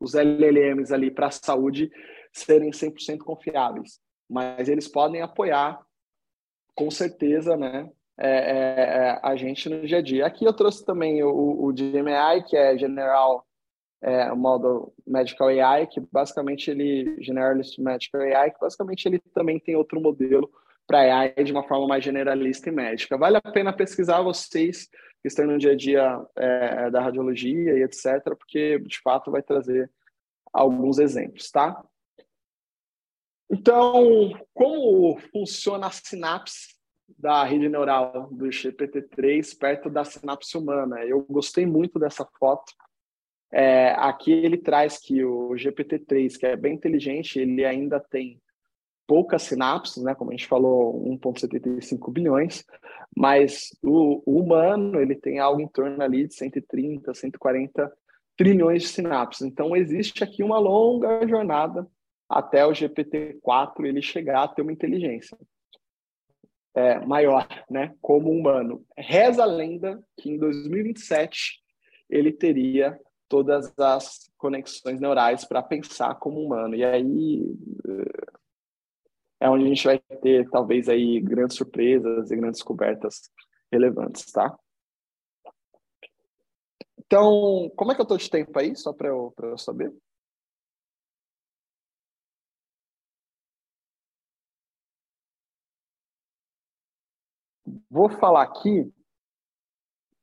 os 0.00 0.14
LLMs 0.14 0.92
ali 0.92 1.10
para 1.10 1.28
a 1.28 1.30
saúde 1.30 1.90
serem 2.32 2.70
100% 2.70 3.18
confiáveis 3.18 4.00
mas 4.28 4.68
eles 4.68 4.88
podem 4.88 5.22
apoiar, 5.22 5.80
com 6.74 6.90
certeza, 6.90 7.56
né, 7.56 7.90
é, 8.18 8.28
é, 8.28 9.08
é, 9.08 9.20
a 9.22 9.34
gente 9.36 9.68
no 9.68 9.86
dia 9.86 9.98
a 9.98 10.02
dia. 10.02 10.26
Aqui 10.26 10.44
eu 10.44 10.52
trouxe 10.52 10.84
também 10.84 11.22
o, 11.22 11.66
o 11.66 11.74
que 12.46 12.56
é 12.56 12.78
General 12.78 13.44
é, 14.00 14.32
Model 14.32 14.92
Medical 15.06 15.48
AI, 15.48 15.86
que 15.86 16.00
basicamente 16.12 16.70
ele, 16.70 17.16
Generalist 17.20 17.78
Medical 17.78 18.20
AI, 18.20 18.50
que 18.52 18.60
basicamente 18.60 19.06
ele 19.06 19.18
também 19.34 19.58
tem 19.58 19.74
outro 19.74 20.00
modelo 20.00 20.50
para 20.86 21.00
AI 21.00 21.42
de 21.42 21.52
uma 21.52 21.66
forma 21.66 21.88
mais 21.88 22.04
generalista 22.04 22.68
e 22.68 22.72
médica. 22.72 23.18
Vale 23.18 23.38
a 23.38 23.52
pena 23.52 23.72
pesquisar 23.72 24.20
vocês 24.22 24.88
que 25.22 25.28
estão 25.28 25.46
no 25.46 25.58
dia 25.58 25.72
a 25.72 25.76
dia 25.76 26.26
é, 26.36 26.90
da 26.90 27.00
radiologia 27.00 27.78
e 27.78 27.82
etc., 27.82 28.36
porque 28.38 28.78
de 28.80 29.00
fato 29.00 29.30
vai 29.30 29.42
trazer 29.42 29.90
alguns 30.52 30.98
exemplos, 30.98 31.50
tá? 31.50 31.82
Então, 33.50 34.32
como 34.52 35.18
funciona 35.32 35.86
a 35.86 35.90
sinapse 35.90 36.73
da 37.18 37.44
rede 37.44 37.68
neural 37.68 38.28
do 38.30 38.46
GPT-3 38.46 39.56
perto 39.58 39.90
da 39.90 40.04
sinapse 40.04 40.56
humana? 40.56 41.04
Eu 41.04 41.22
gostei 41.28 41.66
muito 41.66 41.98
dessa 41.98 42.26
foto. 42.38 42.72
É, 43.52 43.90
aqui 43.98 44.32
ele 44.32 44.58
traz 44.58 44.98
que 44.98 45.24
o 45.24 45.50
GPT-3, 45.50 46.36
que 46.38 46.46
é 46.46 46.56
bem 46.56 46.74
inteligente, 46.74 47.38
ele 47.38 47.64
ainda 47.64 48.00
tem 48.00 48.40
poucas 49.06 49.42
sinapses, 49.42 50.02
né? 50.02 50.14
Como 50.14 50.30
a 50.30 50.34
gente 50.34 50.46
falou, 50.46 51.04
1,75 51.04 52.12
bilhões, 52.12 52.64
mas 53.16 53.70
o, 53.82 54.22
o, 54.26 54.40
humano 54.40 55.00
ele 55.00 55.14
tem 55.14 55.38
algo 55.38 55.60
em 55.60 55.68
torno 55.68 56.02
ali 56.02 56.26
de 56.26 56.34
130, 56.34 57.14
140 57.14 57.92
trilhões 58.36 58.82
de 58.82 58.88
sinapses. 58.88 59.42
Então 59.42 59.76
existe 59.76 60.24
aqui 60.24 60.42
uma 60.42 60.58
longa 60.58 61.26
jornada 61.26 61.86
até 62.28 62.66
o 62.66 62.72
GPT-4 62.72 63.84
ele 63.84 64.02
chegar 64.02 64.42
a 64.42 64.48
ter 64.48 64.62
uma 64.62 64.72
inteligência 64.72 65.38
é, 66.74 66.98
maior, 67.04 67.46
né, 67.70 67.94
como 68.00 68.30
humano. 68.30 68.84
Reza 68.96 69.42
a 69.42 69.46
lenda 69.46 70.02
que 70.18 70.30
em 70.30 70.38
2027 70.38 71.62
ele 72.10 72.32
teria 72.32 72.98
todas 73.28 73.72
as 73.78 74.30
conexões 74.36 75.00
neurais 75.00 75.44
para 75.44 75.62
pensar 75.62 76.14
como 76.16 76.40
humano. 76.40 76.74
E 76.74 76.84
aí 76.84 77.42
é 79.40 79.48
onde 79.48 79.64
a 79.64 79.68
gente 79.68 79.84
vai 79.84 79.98
ter 80.22 80.48
talvez 80.50 80.88
aí 80.88 81.20
grandes 81.20 81.56
surpresas 81.56 82.30
e 82.30 82.36
grandes 82.36 82.60
descobertas 82.60 83.30
relevantes, 83.70 84.30
tá? 84.32 84.56
Então, 86.98 87.70
como 87.76 87.92
é 87.92 87.94
que 87.94 88.00
eu 88.00 88.04
estou 88.04 88.16
de 88.16 88.30
tempo 88.30 88.58
aí, 88.58 88.74
só 88.74 88.92
para 88.92 89.08
eu, 89.08 89.32
eu 89.42 89.58
saber? 89.58 89.92
Vou 97.94 98.10
falar 98.10 98.42
aqui 98.42 98.92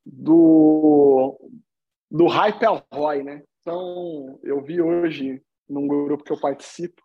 do, 0.05 1.39
do 2.11 2.27
Hype 2.27 2.65
Roy, 2.91 3.23
né? 3.23 3.45
Então, 3.61 4.37
eu 4.43 4.61
vi 4.61 4.81
hoje 4.81 5.41
num 5.69 5.87
grupo 5.87 6.21
que 6.21 6.33
eu 6.33 6.39
participo, 6.41 7.01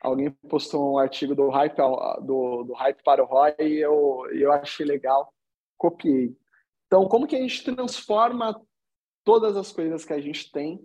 alguém 0.00 0.30
postou 0.48 0.92
um 0.92 0.98
artigo 0.98 1.34
do 1.34 1.48
Hype, 1.48 1.78
do, 2.22 2.62
do 2.62 2.74
hype 2.74 3.02
para 3.02 3.24
o 3.24 3.26
Roy 3.26 3.52
e 3.58 3.78
eu, 3.78 4.24
eu 4.30 4.52
achei 4.52 4.86
legal, 4.86 5.34
copiei. 5.76 6.32
Então, 6.86 7.08
como 7.08 7.26
que 7.26 7.34
a 7.34 7.40
gente 7.40 7.64
transforma 7.64 8.64
todas 9.24 9.56
as 9.56 9.72
coisas 9.72 10.04
que 10.04 10.12
a 10.12 10.20
gente 10.20 10.52
tem 10.52 10.80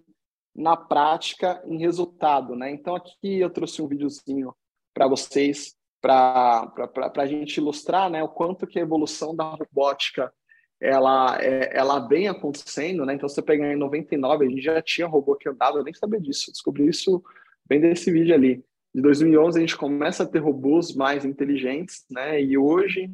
na 0.55 0.75
prática 0.75 1.61
em 1.67 1.77
resultado, 1.77 2.55
né? 2.55 2.71
Então, 2.71 2.95
aqui 2.95 3.39
eu 3.39 3.51
trouxe 3.51 3.79
um 3.79 3.87
videozinho 3.87 4.55
para 4.91 5.07
vocês 5.07 5.77
para 6.03 7.13
a 7.15 7.25
gente 7.25 7.57
ilustrar 7.57 8.09
né, 8.09 8.21
o 8.21 8.27
quanto 8.27 8.67
que 8.67 8.77
a 8.77 8.81
evolução 8.81 9.33
da 9.33 9.45
robótica 9.45 10.33
ela, 10.81 11.41
é, 11.41 11.69
ela 11.73 12.05
vem 12.05 12.27
acontecendo, 12.27 13.05
né? 13.05 13.13
Então, 13.13 13.29
você 13.29 13.41
pegar 13.41 13.71
em 13.71 13.77
99, 13.77 14.45
a 14.45 14.49
gente 14.49 14.61
já 14.61 14.81
tinha 14.81 15.07
robô 15.07 15.33
que 15.37 15.47
andava, 15.47 15.77
eu 15.77 15.83
nem 15.83 15.93
sabia 15.93 16.19
disso, 16.19 16.51
descobri 16.51 16.89
isso 16.89 17.23
bem 17.65 17.79
desse 17.79 18.11
vídeo 18.11 18.35
ali. 18.35 18.61
De 18.93 19.01
2011, 19.01 19.57
a 19.57 19.61
gente 19.61 19.77
começa 19.77 20.23
a 20.23 20.25
ter 20.25 20.39
robôs 20.39 20.93
mais 20.93 21.23
inteligentes, 21.23 22.03
né? 22.11 22.41
E 22.41 22.57
hoje, 22.57 23.09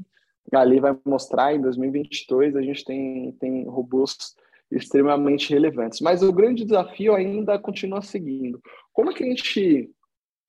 ali 0.52 0.80
vai 0.80 0.98
mostrar, 1.06 1.54
em 1.54 1.62
2022, 1.62 2.56
a 2.56 2.62
gente 2.64 2.84
tem, 2.84 3.34
tem 3.34 3.66
robôs 3.66 4.36
extremamente 4.72 5.54
relevantes. 5.54 6.02
Mas 6.02 6.24
o 6.24 6.34
grande 6.34 6.66
desafio 6.66 7.14
ainda 7.14 7.60
continua 7.60 8.02
seguindo. 8.02 8.60
Como 8.92 9.12
é 9.12 9.14
que 9.14 9.24
a 9.24 9.28
gente 9.28 9.92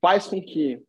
faz 0.01 0.27
com 0.27 0.41
que 0.41 0.83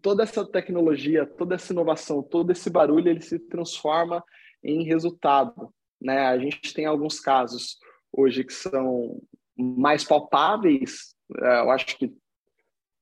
toda 0.00 0.22
essa 0.22 0.44
tecnologia, 0.44 1.26
toda 1.26 1.54
essa 1.54 1.72
inovação, 1.72 2.22
todo 2.22 2.50
esse 2.50 2.70
barulho, 2.70 3.08
ele 3.08 3.20
se 3.20 3.38
transforma 3.38 4.24
em 4.62 4.84
resultado. 4.84 5.72
Né? 6.00 6.26
A 6.26 6.38
gente 6.38 6.72
tem 6.74 6.86
alguns 6.86 7.20
casos 7.20 7.78
hoje 8.12 8.44
que 8.44 8.52
são 8.52 9.20
mais 9.56 10.04
palpáveis. 10.04 11.14
É, 11.40 11.60
eu 11.60 11.70
acho 11.70 11.98
que 11.98 12.12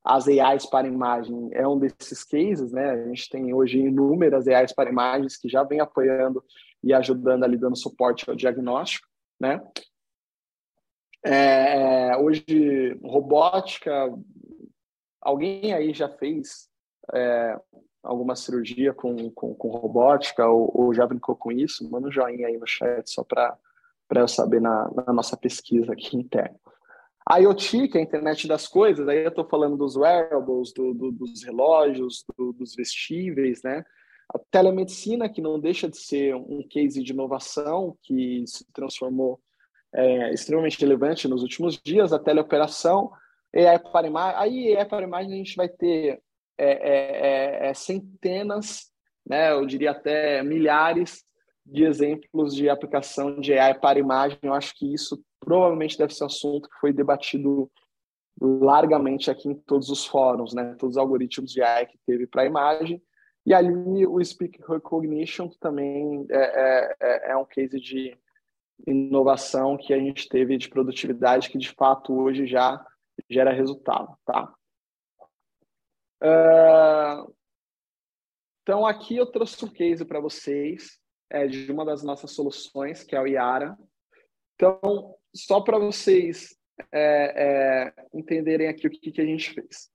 as 0.04 0.26
AIs 0.26 0.66
para 0.66 0.88
imagem 0.88 1.50
é 1.52 1.66
um 1.66 1.78
desses 1.78 2.24
cases, 2.24 2.72
né? 2.72 2.90
A 2.90 3.08
gente 3.08 3.28
tem 3.28 3.54
hoje 3.54 3.78
inúmeras 3.78 4.48
AIs 4.48 4.72
para 4.72 4.90
imagens 4.90 5.36
que 5.36 5.48
já 5.48 5.62
vem 5.62 5.78
apoiando 5.78 6.42
e 6.82 6.92
ajudando 6.92 7.44
ali, 7.44 7.56
dando 7.56 7.76
suporte 7.76 8.28
ao 8.28 8.34
diagnóstico, 8.34 9.06
né? 9.40 9.62
É, 11.24 12.16
hoje, 12.16 12.98
robótica, 13.04 13.92
alguém 15.20 15.72
aí 15.72 15.94
já 15.94 16.08
fez 16.08 16.68
é, 17.14 17.58
alguma 18.02 18.34
cirurgia 18.34 18.92
com, 18.92 19.30
com, 19.30 19.54
com 19.54 19.68
robótica 19.68 20.46
ou, 20.48 20.70
ou, 20.74 20.94
já 20.94 21.06
brincou 21.06 21.36
com 21.36 21.52
isso, 21.52 21.88
manda 21.90 22.08
um 22.08 22.12
joinha 22.12 22.48
aí 22.48 22.58
no 22.58 22.66
chat 22.66 23.08
só 23.08 23.22
para 23.22 23.56
eu 24.14 24.28
saber 24.28 24.60
na, 24.60 24.90
na, 24.94 25.12
nossa 25.12 25.36
pesquisa 25.36 25.92
aqui 25.92 26.16
interna. 26.16 26.58
A 27.24 27.38
IoT, 27.38 27.88
que 27.88 27.96
é 27.96 28.00
a 28.00 28.04
internet 28.04 28.48
das 28.48 28.66
coisas, 28.66 29.06
aí 29.06 29.22
eu 29.22 29.28
estou 29.28 29.48
falando 29.48 29.76
dos 29.76 29.96
wearables, 29.96 30.72
do, 30.72 30.92
do, 30.92 31.12
dos 31.12 31.44
relógios, 31.44 32.24
do, 32.36 32.52
dos 32.52 32.74
vestíveis, 32.74 33.62
né? 33.62 33.84
A 34.34 34.38
telemedicina, 34.50 35.28
que 35.28 35.40
não 35.40 35.60
deixa 35.60 35.88
de 35.88 35.96
ser 35.96 36.34
um 36.34 36.66
case 36.68 37.00
de 37.02 37.12
inovação 37.12 37.96
que 38.02 38.44
se 38.46 38.66
transformou 38.72 39.40
é, 39.94 40.32
extremamente 40.32 40.80
relevante 40.80 41.28
nos 41.28 41.42
últimos 41.42 41.78
dias, 41.78 42.12
a 42.12 42.18
teleoperação, 42.18 43.12
AI 43.54 43.78
para 43.78 44.06
imagem. 44.06 44.40
Aí, 44.40 44.76
AI 44.76 44.84
para 44.84 45.06
imagem, 45.06 45.32
a 45.32 45.36
gente 45.36 45.54
vai 45.54 45.68
ter 45.68 46.20
é, 46.62 46.72
é, 46.72 47.66
é, 47.66 47.70
é 47.70 47.74
centenas, 47.74 48.90
né, 49.26 49.52
eu 49.52 49.64
diria 49.66 49.92
até 49.92 50.42
milhares 50.42 51.24
de 51.64 51.84
exemplos 51.84 52.54
de 52.54 52.68
aplicação 52.68 53.40
de 53.40 53.56
AI 53.56 53.78
para 53.78 53.98
imagem. 53.98 54.38
Eu 54.42 54.52
acho 54.52 54.74
que 54.76 54.92
isso 54.92 55.22
provavelmente 55.38 55.96
deve 55.96 56.14
ser 56.14 56.24
um 56.24 56.26
assunto 56.26 56.68
que 56.68 56.78
foi 56.80 56.92
debatido 56.92 57.70
largamente 58.40 59.30
aqui 59.30 59.48
em 59.48 59.54
todos 59.54 59.88
os 59.88 60.04
fóruns, 60.04 60.52
né? 60.52 60.74
Todos 60.78 60.96
os 60.96 61.00
algoritmos 61.00 61.52
de 61.52 61.62
AI 61.62 61.86
que 61.86 61.98
teve 62.04 62.26
para 62.26 62.46
imagem. 62.46 63.00
E 63.44 63.52
ali 63.52 64.06
o 64.06 64.24
Speak 64.24 64.60
Recognition, 64.68 65.48
que 65.48 65.58
também 65.58 66.26
é, 66.30 66.36
é, 66.36 66.96
é, 67.00 67.32
é 67.32 67.36
um 67.36 67.44
case 67.44 67.78
de 67.80 68.16
inovação 68.86 69.76
que 69.76 69.92
a 69.92 69.98
gente 69.98 70.28
teve 70.28 70.56
de 70.56 70.68
produtividade 70.68 71.50
que 71.50 71.58
de 71.58 71.70
fato 71.70 72.12
hoje 72.12 72.46
já 72.46 72.84
gera 73.30 73.52
resultado, 73.52 74.16
tá? 74.24 74.52
Uh, 76.22 77.34
então 78.62 78.86
aqui 78.86 79.16
eu 79.16 79.26
trouxe 79.26 79.64
um 79.64 79.68
case 79.68 80.04
para 80.04 80.20
vocês 80.20 81.00
é, 81.28 81.46
de 81.48 81.70
uma 81.72 81.84
das 81.84 82.02
nossas 82.02 82.30
soluções, 82.30 83.02
que 83.02 83.16
é 83.16 83.20
o 83.20 83.26
Iara. 83.26 83.76
Então, 84.54 85.16
só 85.34 85.60
para 85.60 85.78
vocês 85.78 86.56
é, 86.92 87.90
é, 87.92 87.94
entenderem 88.14 88.68
aqui 88.68 88.86
o 88.86 88.90
que, 88.90 89.10
que, 89.10 89.20
a 89.20 89.24
gente 89.24 89.52
fez. 89.52 89.90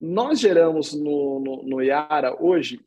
Nós 0.00 0.38
geramos 0.38 0.92
no, 0.92 1.40
no, 1.40 1.62
no 1.64 1.82
Iara 1.82 2.36
hoje 2.40 2.84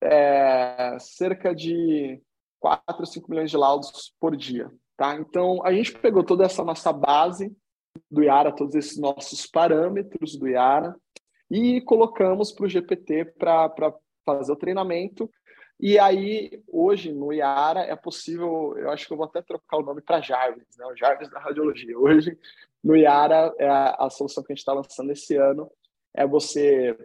é, 0.00 0.96
cerca 1.00 1.54
de 1.54 2.22
4, 2.60 3.04
5 3.04 3.30
milhões 3.30 3.50
de 3.50 3.56
laudos 3.56 4.14
por 4.20 4.36
dia. 4.36 4.70
Tá? 4.96 5.16
Então, 5.16 5.64
a 5.64 5.72
gente 5.72 5.92
pegou 5.98 6.24
toda 6.24 6.44
essa 6.44 6.64
nossa 6.64 6.92
base 6.92 7.54
do 8.10 8.22
Iara, 8.22 8.54
todos 8.54 8.74
esses 8.74 8.96
nossos 8.98 9.46
parâmetros 9.46 10.36
do 10.36 10.48
Iara, 10.48 10.94
e 11.50 11.80
colocamos 11.80 12.52
para 12.52 12.66
o 12.66 12.68
GPT 12.68 13.24
para 13.38 13.94
fazer 14.24 14.52
o 14.52 14.56
treinamento 14.56 15.30
e 15.80 15.96
aí, 15.96 16.60
hoje, 16.66 17.12
no 17.12 17.32
IARA, 17.32 17.80
é 17.80 17.94
possível, 17.94 18.76
eu 18.76 18.90
acho 18.90 19.06
que 19.06 19.12
eu 19.12 19.16
vou 19.16 19.26
até 19.26 19.40
trocar 19.40 19.76
o 19.76 19.82
nome 19.82 20.00
para 20.00 20.20
Jarvis, 20.20 20.76
né? 20.76 20.84
o 20.86 20.96
Jarvis 20.96 21.30
da 21.30 21.38
radiologia. 21.38 21.96
Hoje, 21.96 22.36
no 22.82 22.96
IARA, 22.96 23.54
é 23.58 23.68
a, 23.68 24.10
solução 24.10 24.42
que 24.42 24.52
a 24.52 24.54
gente 24.54 24.60
está 24.60 24.72
lançando 24.72 25.12
esse 25.12 25.36
ano 25.36 25.70
é 26.12 26.26
você 26.26 26.98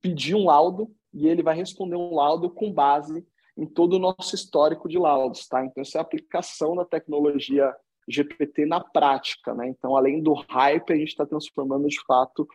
pedir 0.00 0.36
um 0.36 0.44
laudo 0.44 0.94
e 1.12 1.26
ele 1.26 1.42
vai 1.42 1.56
responder 1.56 1.96
um 1.96 2.14
laudo 2.14 2.48
com 2.48 2.72
base 2.72 3.26
em 3.56 3.66
todo 3.66 3.94
o 3.94 3.98
nosso 3.98 4.36
histórico 4.36 4.88
de 4.88 4.98
laudos, 4.98 5.48
tá? 5.48 5.64
Então, 5.64 5.82
isso 5.82 5.96
é 5.96 6.00
a 6.00 6.02
aplicação 6.02 6.76
da 6.76 6.84
tecnologia 6.84 7.74
GPT 8.08 8.66
na 8.66 8.80
prática, 8.80 9.52
né? 9.52 9.66
Então, 9.66 9.96
além 9.96 10.22
do 10.22 10.32
hype, 10.32 10.92
a 10.92 10.96
gente 10.96 11.08
está 11.08 11.26
transformando, 11.26 11.88
de 11.88 12.00
fato, 12.06 12.46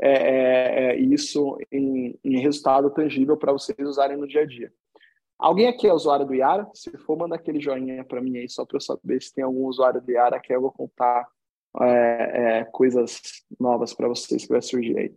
é, 0.00 0.10
é, 0.10 0.90
é, 0.90 0.96
isso 0.96 1.56
em, 1.72 2.18
em 2.22 2.40
resultado 2.40 2.90
tangível 2.90 3.36
para 3.36 3.52
vocês 3.52 3.78
usarem 3.80 4.16
no 4.16 4.26
dia 4.26 4.42
a 4.42 4.46
dia. 4.46 4.72
Alguém 5.38 5.68
aqui 5.68 5.86
é 5.86 5.92
usuário 5.92 6.26
do 6.26 6.34
Yara? 6.34 6.68
Se 6.74 6.90
for, 6.98 7.16
manda 7.16 7.34
aquele 7.34 7.60
joinha 7.60 8.04
para 8.04 8.20
mim 8.20 8.38
aí, 8.38 8.48
só 8.48 8.64
para 8.64 8.76
eu 8.76 8.80
saber 8.80 9.22
se 9.22 9.34
tem 9.34 9.44
algum 9.44 9.66
usuário 9.66 10.00
do 10.00 10.10
Yara 10.10 10.40
que 10.40 10.54
eu 10.54 10.60
vou 10.60 10.72
contar 10.72 11.28
é, 11.80 12.60
é, 12.60 12.64
coisas 12.64 13.20
novas 13.60 13.92
para 13.92 14.08
vocês 14.08 14.44
que 14.44 14.52
vai 14.52 14.62
surgir 14.62 14.98
aí. 14.98 15.14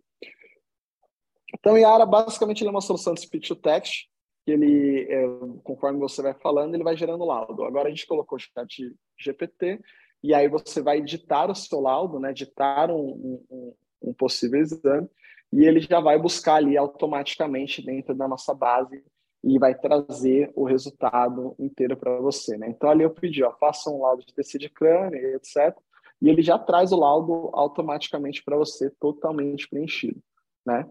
Então, 1.57 1.77
Yara, 1.77 2.05
basicamente, 2.05 2.61
ele 2.61 2.69
é 2.69 2.71
uma 2.71 2.81
solução 2.81 3.13
de 3.13 3.21
speech 3.21 3.47
to 3.47 3.55
text, 3.55 4.07
que 4.45 4.51
ele, 4.51 5.07
é, 5.09 5.23
conforme 5.63 5.99
você 5.99 6.21
vai 6.21 6.33
falando, 6.33 6.73
ele 6.73 6.83
vai 6.83 6.95
gerando 6.95 7.25
laudo. 7.25 7.63
Agora 7.63 7.87
a 7.87 7.89
gente 7.89 8.05
colocou 8.05 8.37
o 8.37 8.39
chat 8.39 8.95
GPT, 9.17 9.79
e 10.21 10.33
aí 10.33 10.49
você 10.49 10.81
vai 10.81 10.97
editar 10.97 11.49
o 11.49 11.55
seu 11.55 11.79
laudo, 11.79 12.19
né, 12.19 12.31
editar 12.31 12.91
um, 12.91 13.41
um, 13.49 13.73
um 14.01 14.13
possível 14.13 14.59
exame, 14.59 15.09
e 15.51 15.65
ele 15.65 15.81
já 15.81 15.99
vai 15.99 16.19
buscar 16.19 16.55
ali 16.55 16.77
automaticamente 16.77 17.83
dentro 17.83 18.13
da 18.13 18.27
nossa 18.27 18.53
base 18.53 19.03
e 19.43 19.57
vai 19.57 19.73
trazer 19.73 20.51
o 20.55 20.65
resultado 20.65 21.55
inteiro 21.57 21.95
para 21.95 22.19
você, 22.19 22.57
né? 22.57 22.69
Então 22.69 22.89
ali 22.89 23.03
eu 23.03 23.09
pedi, 23.09 23.43
ó, 23.43 23.51
faça 23.53 23.89
um 23.89 24.01
laudo 24.01 24.25
de 24.25 24.33
tecido 24.33 24.61
de 24.61 24.69
crânio, 24.69 25.17
etc. 25.35 25.75
E 26.21 26.29
ele 26.29 26.41
já 26.41 26.59
traz 26.59 26.91
o 26.91 26.99
laudo 26.99 27.49
automaticamente 27.53 28.43
para 28.43 28.57
você, 28.57 28.89
totalmente 28.99 29.67
preenchido, 29.69 30.21
né? 30.65 30.89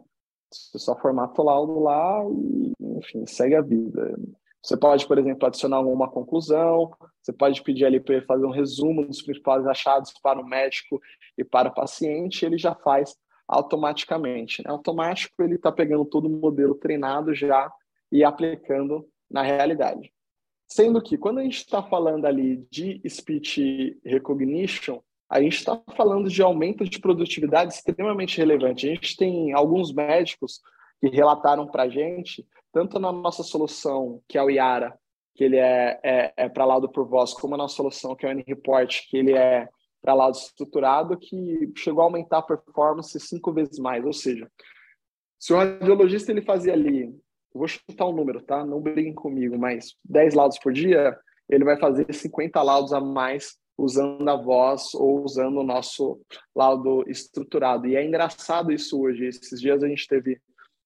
Você 0.51 0.79
só 0.79 0.99
formata 0.99 1.43
o 1.43 1.45
laudo 1.45 1.79
lá 1.79 2.25
e, 2.25 2.73
enfim, 2.81 3.27
segue 3.27 3.55
a 3.55 3.61
vida. 3.61 4.19
Você 4.63 4.77
pode, 4.77 5.07
por 5.07 5.19
exemplo, 5.19 5.47
adicionar 5.47 5.77
alguma 5.77 6.11
conclusão, 6.11 6.91
você 7.23 7.33
pode 7.33 7.63
pedir 7.63 7.85
ali 7.85 8.01
para 8.01 8.17
ele 8.17 8.27
fazer 8.27 8.45
um 8.45 8.51
resumo 8.51 9.07
dos 9.07 9.23
principais 9.23 9.67
achados 9.67 10.13
para 10.23 10.41
o 10.41 10.47
médico 10.47 11.01
e 11.37 11.45
para 11.45 11.69
o 11.69 11.75
paciente, 11.75 12.45
ele 12.45 12.59
já 12.59 12.75
faz 12.75 13.17
automaticamente. 13.47 14.63
Né? 14.63 14.71
Automático, 14.71 15.43
ele 15.43 15.55
está 15.55 15.71
pegando 15.73 16.05
todo 16.05 16.27
o 16.27 16.31
modelo 16.31 16.75
treinado 16.75 17.35
já 17.35 17.73
e 18.11 18.25
aplicando 18.25 19.09
na 19.31 19.43
realidade. 19.43 20.13
Sendo 20.67 21.01
que, 21.01 21.17
quando 21.17 21.39
a 21.39 21.43
gente 21.43 21.57
está 21.57 21.83
falando 21.83 22.27
ali 22.27 22.67
de 22.71 23.01
speech 23.09 23.99
recognition, 24.05 25.01
a 25.31 25.41
gente 25.41 25.57
está 25.57 25.81
falando 25.97 26.29
de 26.29 26.43
aumento 26.43 26.85
de 26.85 26.99
produtividade 26.99 27.73
extremamente 27.73 28.37
relevante. 28.37 28.87
A 28.87 28.95
gente 28.95 29.17
tem 29.17 29.53
alguns 29.53 29.93
médicos 29.93 30.61
que 31.01 31.09
relataram 31.09 31.67
para 31.67 31.85
a 31.85 31.89
gente 31.89 32.47
tanto 32.73 32.99
na 32.99 33.11
nossa 33.11 33.43
solução, 33.43 34.23
que 34.29 34.37
é 34.37 34.43
o 34.43 34.51
Yara, 34.51 34.99
que 35.35 35.45
ele 35.45 35.57
é, 35.57 35.99
é, 36.03 36.33
é 36.37 36.49
para 36.49 36.65
lado 36.65 36.89
por 36.89 37.09
voz, 37.09 37.33
como 37.33 37.57
na 37.57 37.65
nossa 37.65 37.77
solução, 37.77 38.15
que 38.15 38.27
é 38.27 38.29
o 38.29 38.33
N-Report, 38.33 39.09
que 39.09 39.17
ele 39.17 39.33
é 39.33 39.69
para 40.01 40.15
lado 40.15 40.35
estruturado, 40.35 41.17
que 41.17 41.73
chegou 41.77 42.03
a 42.03 42.05
aumentar 42.05 42.39
a 42.39 42.43
performance 42.43 43.19
cinco 43.21 43.53
vezes 43.53 43.79
mais. 43.79 44.05
Ou 44.05 44.13
seja, 44.13 44.51
se 45.39 45.53
o 45.53 45.57
radiologista 45.57 46.31
ele 46.31 46.43
fazia 46.43 46.73
ali, 46.73 47.13
vou 47.53 47.67
chutar 47.67 48.07
um 48.07 48.13
número, 48.13 48.43
tá? 48.43 48.65
Não 48.65 48.81
briguem 48.81 49.15
comigo, 49.15 49.59
mas 49.59 49.97
10 50.05 50.35
laudos 50.35 50.59
por 50.59 50.73
dia, 50.73 51.17
ele 51.49 51.65
vai 51.65 51.79
fazer 51.79 52.13
50 52.13 52.63
laudos 52.63 52.93
a 52.93 53.01
mais 53.01 53.57
usando 53.77 54.29
a 54.29 54.37
voz 54.37 54.93
ou 54.95 55.25
usando 55.25 55.59
o 55.59 55.65
nosso 55.65 56.21
laudo 56.55 57.05
estruturado. 57.09 57.87
E 57.87 57.97
é 57.97 58.05
engraçado 58.05 58.73
isso 58.73 59.01
hoje. 59.01 59.27
Esses 59.27 59.61
dias 59.61 59.83
a 59.83 59.89
gente 59.89 60.07
teve 60.09 60.41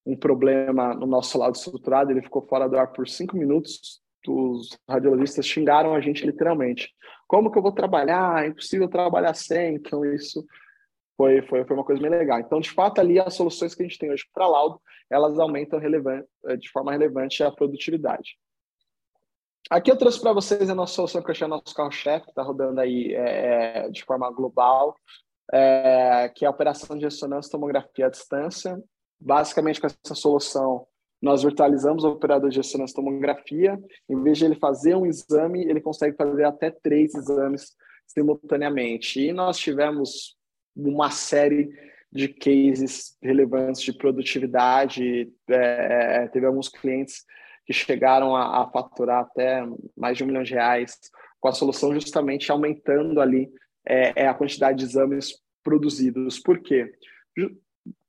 um 0.05 0.15
problema 0.15 0.93
no 0.93 1.05
nosso 1.05 1.37
lado 1.37 1.55
estruturado, 1.55 2.11
ele 2.11 2.21
ficou 2.21 2.41
fora 2.41 2.67
do 2.67 2.77
ar 2.77 2.91
por 2.91 3.07
cinco 3.07 3.37
minutos. 3.37 4.01
Os 4.27 4.77
radiologistas 4.87 5.45
xingaram 5.45 5.93
a 5.93 6.01
gente 6.01 6.25
literalmente. 6.25 6.89
Como 7.27 7.51
que 7.51 7.57
eu 7.57 7.61
vou 7.61 7.71
trabalhar? 7.71 8.43
É 8.43 8.47
impossível 8.47 8.87
trabalhar 8.87 9.33
sem. 9.33 9.75
Então, 9.75 10.05
isso 10.05 10.45
foi, 11.17 11.41
foi, 11.43 11.65
foi 11.65 11.75
uma 11.75 11.85
coisa 11.85 12.01
bem 12.01 12.11
legal. 12.11 12.39
Então, 12.39 12.59
de 12.59 12.71
fato, 12.71 12.99
ali 12.99 13.19
as 13.19 13.33
soluções 13.33 13.75
que 13.75 13.83
a 13.83 13.87
gente 13.87 13.99
tem 13.99 14.11
hoje 14.11 14.25
para 14.33 14.47
laudo, 14.47 14.81
elas 15.09 15.37
aumentam 15.39 15.79
eh, 15.79 16.57
de 16.57 16.69
forma 16.69 16.91
relevante 16.91 17.43
a 17.43 17.51
produtividade. 17.51 18.37
Aqui 19.69 19.89
eu 19.89 19.97
trouxe 19.97 20.19
para 20.19 20.33
vocês 20.33 20.69
a 20.69 20.75
nossa 20.75 20.93
solução 20.93 21.23
que 21.23 21.31
eu 21.31 21.35
chamo 21.35 21.55
nosso 21.55 21.73
carro-chefe, 21.73 22.25
que 22.25 22.31
está 22.31 22.43
rodando 22.43 22.81
aí 22.81 23.13
é, 23.13 23.89
de 23.89 24.03
forma 24.03 24.29
global, 24.31 24.95
é, 25.51 26.29
que 26.35 26.43
é 26.43 26.47
a 26.47 26.51
operação 26.51 26.97
de 26.97 27.05
ressonância 27.05 27.51
tomografia 27.51 28.07
à 28.07 28.09
distância. 28.09 28.77
Basicamente, 29.25 29.79
com 29.79 29.87
essa 29.87 30.15
solução, 30.15 30.85
nós 31.21 31.43
virtualizamos 31.43 32.03
o 32.03 32.09
operador 32.09 32.49
de 32.49 32.57
ressonância 32.57 32.95
tomografia. 32.95 33.79
Em 34.09 34.21
vez 34.21 34.37
de 34.37 34.45
ele 34.45 34.55
fazer 34.55 34.95
um 34.95 35.05
exame, 35.05 35.63
ele 35.63 35.79
consegue 35.79 36.17
fazer 36.17 36.43
até 36.43 36.69
três 36.69 37.15
exames 37.15 37.71
simultaneamente. 38.05 39.21
E 39.21 39.31
nós 39.31 39.57
tivemos 39.57 40.35
uma 40.75 41.09
série 41.09 41.69
de 42.11 42.27
cases 42.27 43.17
relevantes 43.21 43.81
de 43.81 43.93
produtividade. 43.93 45.31
É, 45.49 46.27
teve 46.27 46.45
alguns 46.45 46.67
clientes 46.67 47.23
que 47.65 47.71
chegaram 47.71 48.35
a, 48.35 48.63
a, 48.63 48.69
faturar 48.69 49.21
até 49.21 49.65
mais 49.95 50.17
de 50.17 50.25
um 50.25 50.27
milhão 50.27 50.43
de 50.43 50.53
reais 50.53 50.99
com 51.39 51.47
a 51.47 51.53
solução 51.53 51.93
justamente 51.93 52.51
aumentando 52.51 53.21
ali 53.21 53.49
é, 53.87 54.23
é 54.23 54.27
a 54.27 54.33
quantidade 54.33 54.79
de 54.79 54.83
exames 54.83 55.41
produzidos. 55.63 56.39
Por 56.39 56.59
quê? 56.59 56.91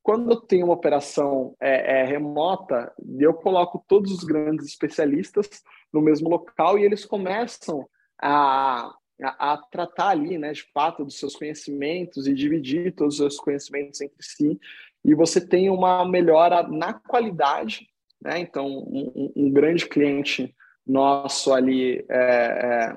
Quando 0.05 0.31
eu 0.31 0.37
tenho 0.37 0.67
uma 0.67 0.75
operação 0.75 1.57
é, 1.59 2.01
é, 2.01 2.05
remota, 2.05 2.93
eu 3.19 3.33
coloco 3.33 3.83
todos 3.89 4.13
os 4.13 4.23
grandes 4.23 4.67
especialistas 4.67 5.49
no 5.91 6.03
mesmo 6.03 6.29
local 6.29 6.79
e 6.79 6.85
eles 6.85 7.07
começam 7.07 7.89
a, 8.21 8.95
a, 9.23 9.53
a, 9.53 9.57
tratar 9.57 10.09
ali, 10.09 10.37
né, 10.37 10.53
de 10.53 10.63
fato, 10.75 11.07
dos 11.07 11.19
seus 11.19 11.35
conhecimentos 11.35 12.27
e 12.27 12.35
dividir 12.35 12.95
todos 12.95 13.15
os 13.15 13.19
seus 13.19 13.37
conhecimentos 13.39 13.99
entre 14.03 14.19
si. 14.21 14.61
E 15.03 15.15
você 15.15 15.41
tem 15.41 15.71
uma 15.71 16.07
melhora 16.07 16.63
na 16.69 16.93
qualidade, 16.93 17.89
né? 18.23 18.39
Então, 18.39 18.67
um, 18.67 19.33
um 19.35 19.51
grande 19.51 19.89
cliente 19.89 20.55
nosso 20.87 21.51
ali 21.51 22.05
é, 22.11 22.91
é 22.91 22.97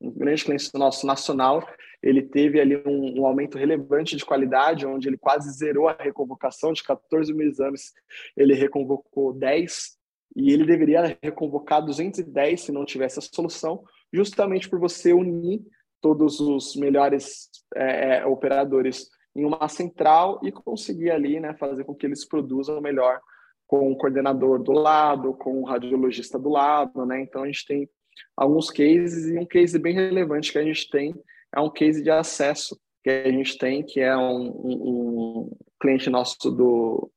um 0.00 0.10
grande 0.10 0.44
cliente 0.44 0.70
nosso 0.74 1.06
nacional, 1.06 1.66
ele 2.02 2.22
teve 2.22 2.60
ali 2.60 2.76
um, 2.86 3.20
um, 3.20 3.26
aumento 3.26 3.58
relevante 3.58 4.16
de 4.16 4.24
qualidade, 4.24 4.86
onde 4.86 5.08
ele 5.08 5.18
quase 5.18 5.50
zerou 5.52 5.88
a 5.88 5.96
reconvocação, 5.98 6.72
de 6.72 6.82
14 6.82 7.32
mil 7.34 7.46
exames, 7.46 7.92
ele 8.36 8.54
reconvocou 8.54 9.32
10, 9.32 9.98
e 10.36 10.52
ele 10.52 10.64
deveria 10.64 11.18
reconvocar 11.22 11.80
210 11.80 12.60
se 12.60 12.72
não 12.72 12.84
tivesse 12.84 13.18
a 13.18 13.22
solução, 13.22 13.82
justamente 14.12 14.68
por 14.68 14.78
você 14.78 15.12
unir 15.12 15.60
todos 16.00 16.40
os 16.40 16.74
melhores 16.76 17.50
é, 17.74 18.18
é 18.18 18.26
operadores 18.26 19.08
em 19.36 19.44
uma 19.44 19.68
central 19.68 20.40
e 20.42 20.50
conseguir 20.50 21.10
ali 21.10 21.38
né, 21.38 21.54
fazer 21.54 21.84
com 21.84 21.94
que 21.94 22.06
eles 22.06 22.26
produzam 22.26 22.80
melhor 22.80 23.20
com 23.66 23.92
o 23.92 23.96
coordenador 23.96 24.60
do 24.60 24.72
lado, 24.72 25.34
com 25.34 25.60
o 25.60 25.64
radiologista 25.64 26.36
do 26.38 26.48
lado, 26.48 27.06
né? 27.06 27.20
Então 27.22 27.44
a 27.44 27.46
gente 27.46 27.64
tem 27.64 27.88
alguns 28.36 28.70
cases 28.70 29.28
e 29.28 29.38
um 29.38 29.46
case 29.46 29.78
bem 29.78 29.94
relevante 29.94 30.52
que 30.52 30.58
a 30.58 30.64
gente 30.64 30.88
tem 30.90 31.14
é 31.54 31.60
um 31.60 31.70
case 31.70 32.02
de 32.02 32.10
acesso 32.10 32.78
que 33.02 33.10
a 33.10 33.30
gente 33.30 33.56
tem, 33.58 33.82
que 33.82 34.00
é 34.00 34.16
um, 34.16 34.50
um, 34.50 34.88
um 34.88 35.56
cliente 35.80 36.10
nosso 36.10 36.50
do 36.50 37.10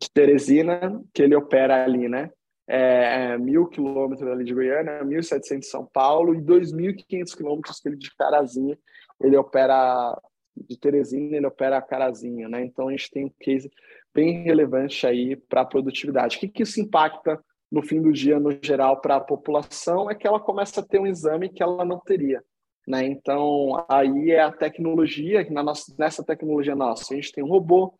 de 0.00 0.10
Teresina, 0.10 1.02
que 1.12 1.22
ele 1.22 1.34
opera 1.34 1.84
ali, 1.84 2.08
né? 2.08 2.30
É, 2.66 3.32
é 3.32 3.38
mil 3.38 3.66
quilômetros 3.66 4.26
ali 4.28 4.44
de 4.44 4.54
Goiânia, 4.54 5.04
1.700 5.04 5.58
de 5.58 5.66
São 5.66 5.84
Paulo 5.84 6.34
e 6.34 6.40
2.500 6.40 7.36
quilômetros 7.36 7.80
que 7.80 7.88
ele 7.88 7.96
de 7.96 8.14
Carazinho, 8.16 8.78
ele 9.20 9.36
opera 9.36 10.18
de 10.56 10.78
Teresina, 10.78 11.36
ele 11.36 11.46
opera 11.46 11.82
Carazinho, 11.82 12.48
né? 12.48 12.64
Então 12.64 12.88
a 12.88 12.90
gente 12.92 13.10
tem 13.10 13.26
um 13.26 13.32
case 13.40 13.70
bem 14.14 14.42
relevante 14.44 15.06
aí 15.06 15.36
para 15.36 15.62
a 15.62 15.66
produtividade. 15.66 16.36
O 16.36 16.40
que, 16.40 16.48
que 16.48 16.62
isso 16.62 16.80
impacta 16.80 17.42
no 17.72 17.82
fim 17.82 18.02
do 18.02 18.12
dia, 18.12 18.38
no 18.38 18.50
geral, 18.62 19.00
para 19.00 19.16
a 19.16 19.20
população? 19.20 20.10
É 20.10 20.14
que 20.14 20.26
ela 20.26 20.38
começa 20.38 20.80
a 20.80 20.86
ter 20.86 21.00
um 21.00 21.06
exame 21.06 21.48
que 21.48 21.62
ela 21.62 21.86
não 21.86 21.98
teria. 21.98 22.44
Né? 22.86 23.06
Então, 23.06 23.84
aí 23.88 24.30
é 24.30 24.42
a 24.42 24.52
tecnologia, 24.52 25.48
na 25.50 25.62
nossa, 25.62 25.94
nessa 25.98 26.22
tecnologia 26.22 26.76
nossa, 26.76 27.14
a 27.14 27.16
gente 27.16 27.32
tem 27.32 27.42
um 27.42 27.48
robô, 27.48 27.94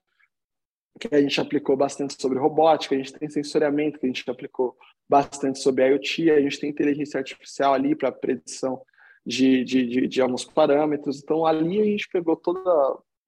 que 1.01 1.15
a 1.15 1.21
gente 1.21 1.41
aplicou 1.41 1.75
bastante 1.75 2.21
sobre 2.21 2.39
robótica, 2.39 2.95
a 2.95 2.99
gente 2.99 3.15
tem 3.15 3.29
sensoriamento, 3.31 3.99
que 3.99 4.05
a 4.05 4.09
gente 4.09 4.29
aplicou 4.31 4.77
bastante 5.09 5.59
sobre 5.59 5.89
IoT, 5.89 6.31
a 6.31 6.41
gente 6.41 6.61
tem 6.61 6.71
inteligência 6.71 7.19
artificial 7.19 7.73
ali 7.73 7.95
para 7.95 8.13
predição 8.13 8.83
de, 9.25 9.65
de, 9.65 9.87
de, 9.87 10.09
de, 10.09 10.21
alguns 10.21 10.45
parâmetros. 10.45 11.23
Então, 11.23 11.47
ali 11.47 11.81
a 11.81 11.85
gente 11.85 12.09
pegou 12.13 12.37
toda, 12.37 12.61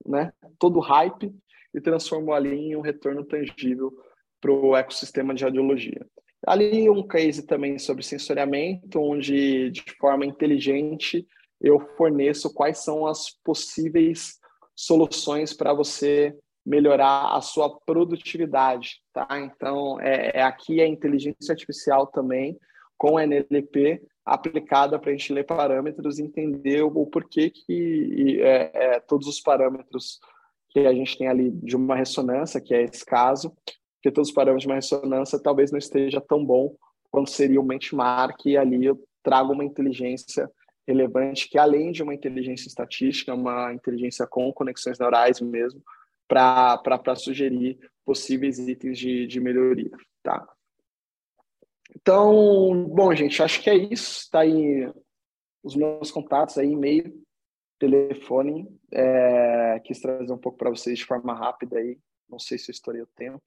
né, 0.06 0.32
todo 0.58 0.76
o 0.76 0.82
hype 0.82 1.34
e 1.72 1.80
transformou 1.80 2.34
ali 2.34 2.54
em 2.54 2.76
um 2.76 2.80
retorno 2.80 3.24
tangível 3.24 3.92
para 4.40 4.52
o 4.52 4.76
ecossistema 4.76 5.34
de 5.34 5.42
radiologia. 5.42 6.06
Ali 6.46 6.88
um 6.90 7.06
case 7.06 7.46
também 7.46 7.78
sobre 7.78 8.02
sensoriamento, 8.02 9.00
onde 9.00 9.70
de 9.70 9.82
forma 9.98 10.26
inteligente 10.26 11.26
eu 11.60 11.80
forneço 11.96 12.52
quais 12.52 12.78
são 12.78 13.06
as 13.06 13.30
possíveis 13.42 14.38
soluções 14.74 15.54
para 15.54 15.72
você 15.72 16.36
melhorar 16.64 17.34
a 17.34 17.40
sua 17.40 17.78
produtividade, 17.80 19.00
tá? 19.12 19.26
Então, 19.38 20.00
é, 20.00 20.38
é 20.38 20.42
aqui 20.42 20.80
a 20.80 20.86
inteligência 20.86 21.52
artificial 21.52 22.06
também, 22.06 22.58
com 22.96 23.20
NLP, 23.20 24.02
aplicada 24.24 24.98
para 24.98 25.10
a 25.10 25.12
gente 25.12 25.32
ler 25.32 25.44
parâmetros 25.44 26.18
entender 26.18 26.82
o, 26.82 26.88
o 26.88 27.06
porquê 27.06 27.50
que 27.50 28.40
é, 28.40 28.70
é, 28.74 29.00
todos 29.00 29.28
os 29.28 29.40
parâmetros 29.40 30.18
que 30.70 30.80
a 30.80 30.94
gente 30.94 31.18
tem 31.18 31.28
ali 31.28 31.50
de 31.50 31.76
uma 31.76 31.94
ressonância, 31.94 32.60
que 32.60 32.74
é 32.74 32.82
esse 32.82 33.04
caso, 33.04 33.54
que 34.04 34.12
todos 34.12 34.28
os 34.28 34.34
parâmetros 34.34 34.64
de 34.64 34.68
uma 34.68 34.74
ressonância 34.74 35.40
talvez 35.40 35.72
não 35.72 35.78
esteja 35.78 36.20
tão 36.20 36.44
bom 36.44 36.76
quanto 37.10 37.30
seria 37.30 37.58
o 37.58 37.64
benchmark, 37.64 38.44
e 38.44 38.54
ali 38.54 38.84
eu 38.84 39.02
trago 39.22 39.54
uma 39.54 39.64
inteligência 39.64 40.50
relevante, 40.86 41.48
que 41.48 41.56
além 41.56 41.90
de 41.90 42.02
uma 42.02 42.14
inteligência 42.14 42.68
estatística, 42.68 43.32
uma 43.32 43.72
inteligência 43.72 44.26
com 44.26 44.52
conexões 44.52 44.98
neurais 44.98 45.40
mesmo, 45.40 45.82
para 46.28 47.16
sugerir 47.16 47.78
possíveis 48.04 48.58
itens 48.58 48.98
de, 48.98 49.26
de 49.26 49.40
melhoria, 49.40 49.90
tá? 50.22 50.46
Então, 51.96 52.86
bom, 52.88 53.14
gente, 53.14 53.42
acho 53.42 53.62
que 53.62 53.70
é 53.70 53.74
isso. 53.74 54.20
Está 54.20 54.40
aí 54.40 54.92
os 55.62 55.74
meus 55.74 56.10
contatos 56.10 56.58
aí, 56.58 56.72
e-mail, 56.72 57.24
telefone. 57.78 58.68
É, 58.92 59.80
quis 59.82 59.98
trazer 59.98 60.30
um 60.30 60.36
pouco 60.36 60.58
para 60.58 60.68
vocês 60.68 60.98
de 60.98 61.06
forma 61.06 61.32
rápida 61.32 61.78
aí. 61.78 61.98
Não 62.28 62.38
sei 62.38 62.58
se 62.58 62.70
eu 62.70 62.72
estourei 62.74 63.00
o 63.00 63.08
tempo. 63.16 63.40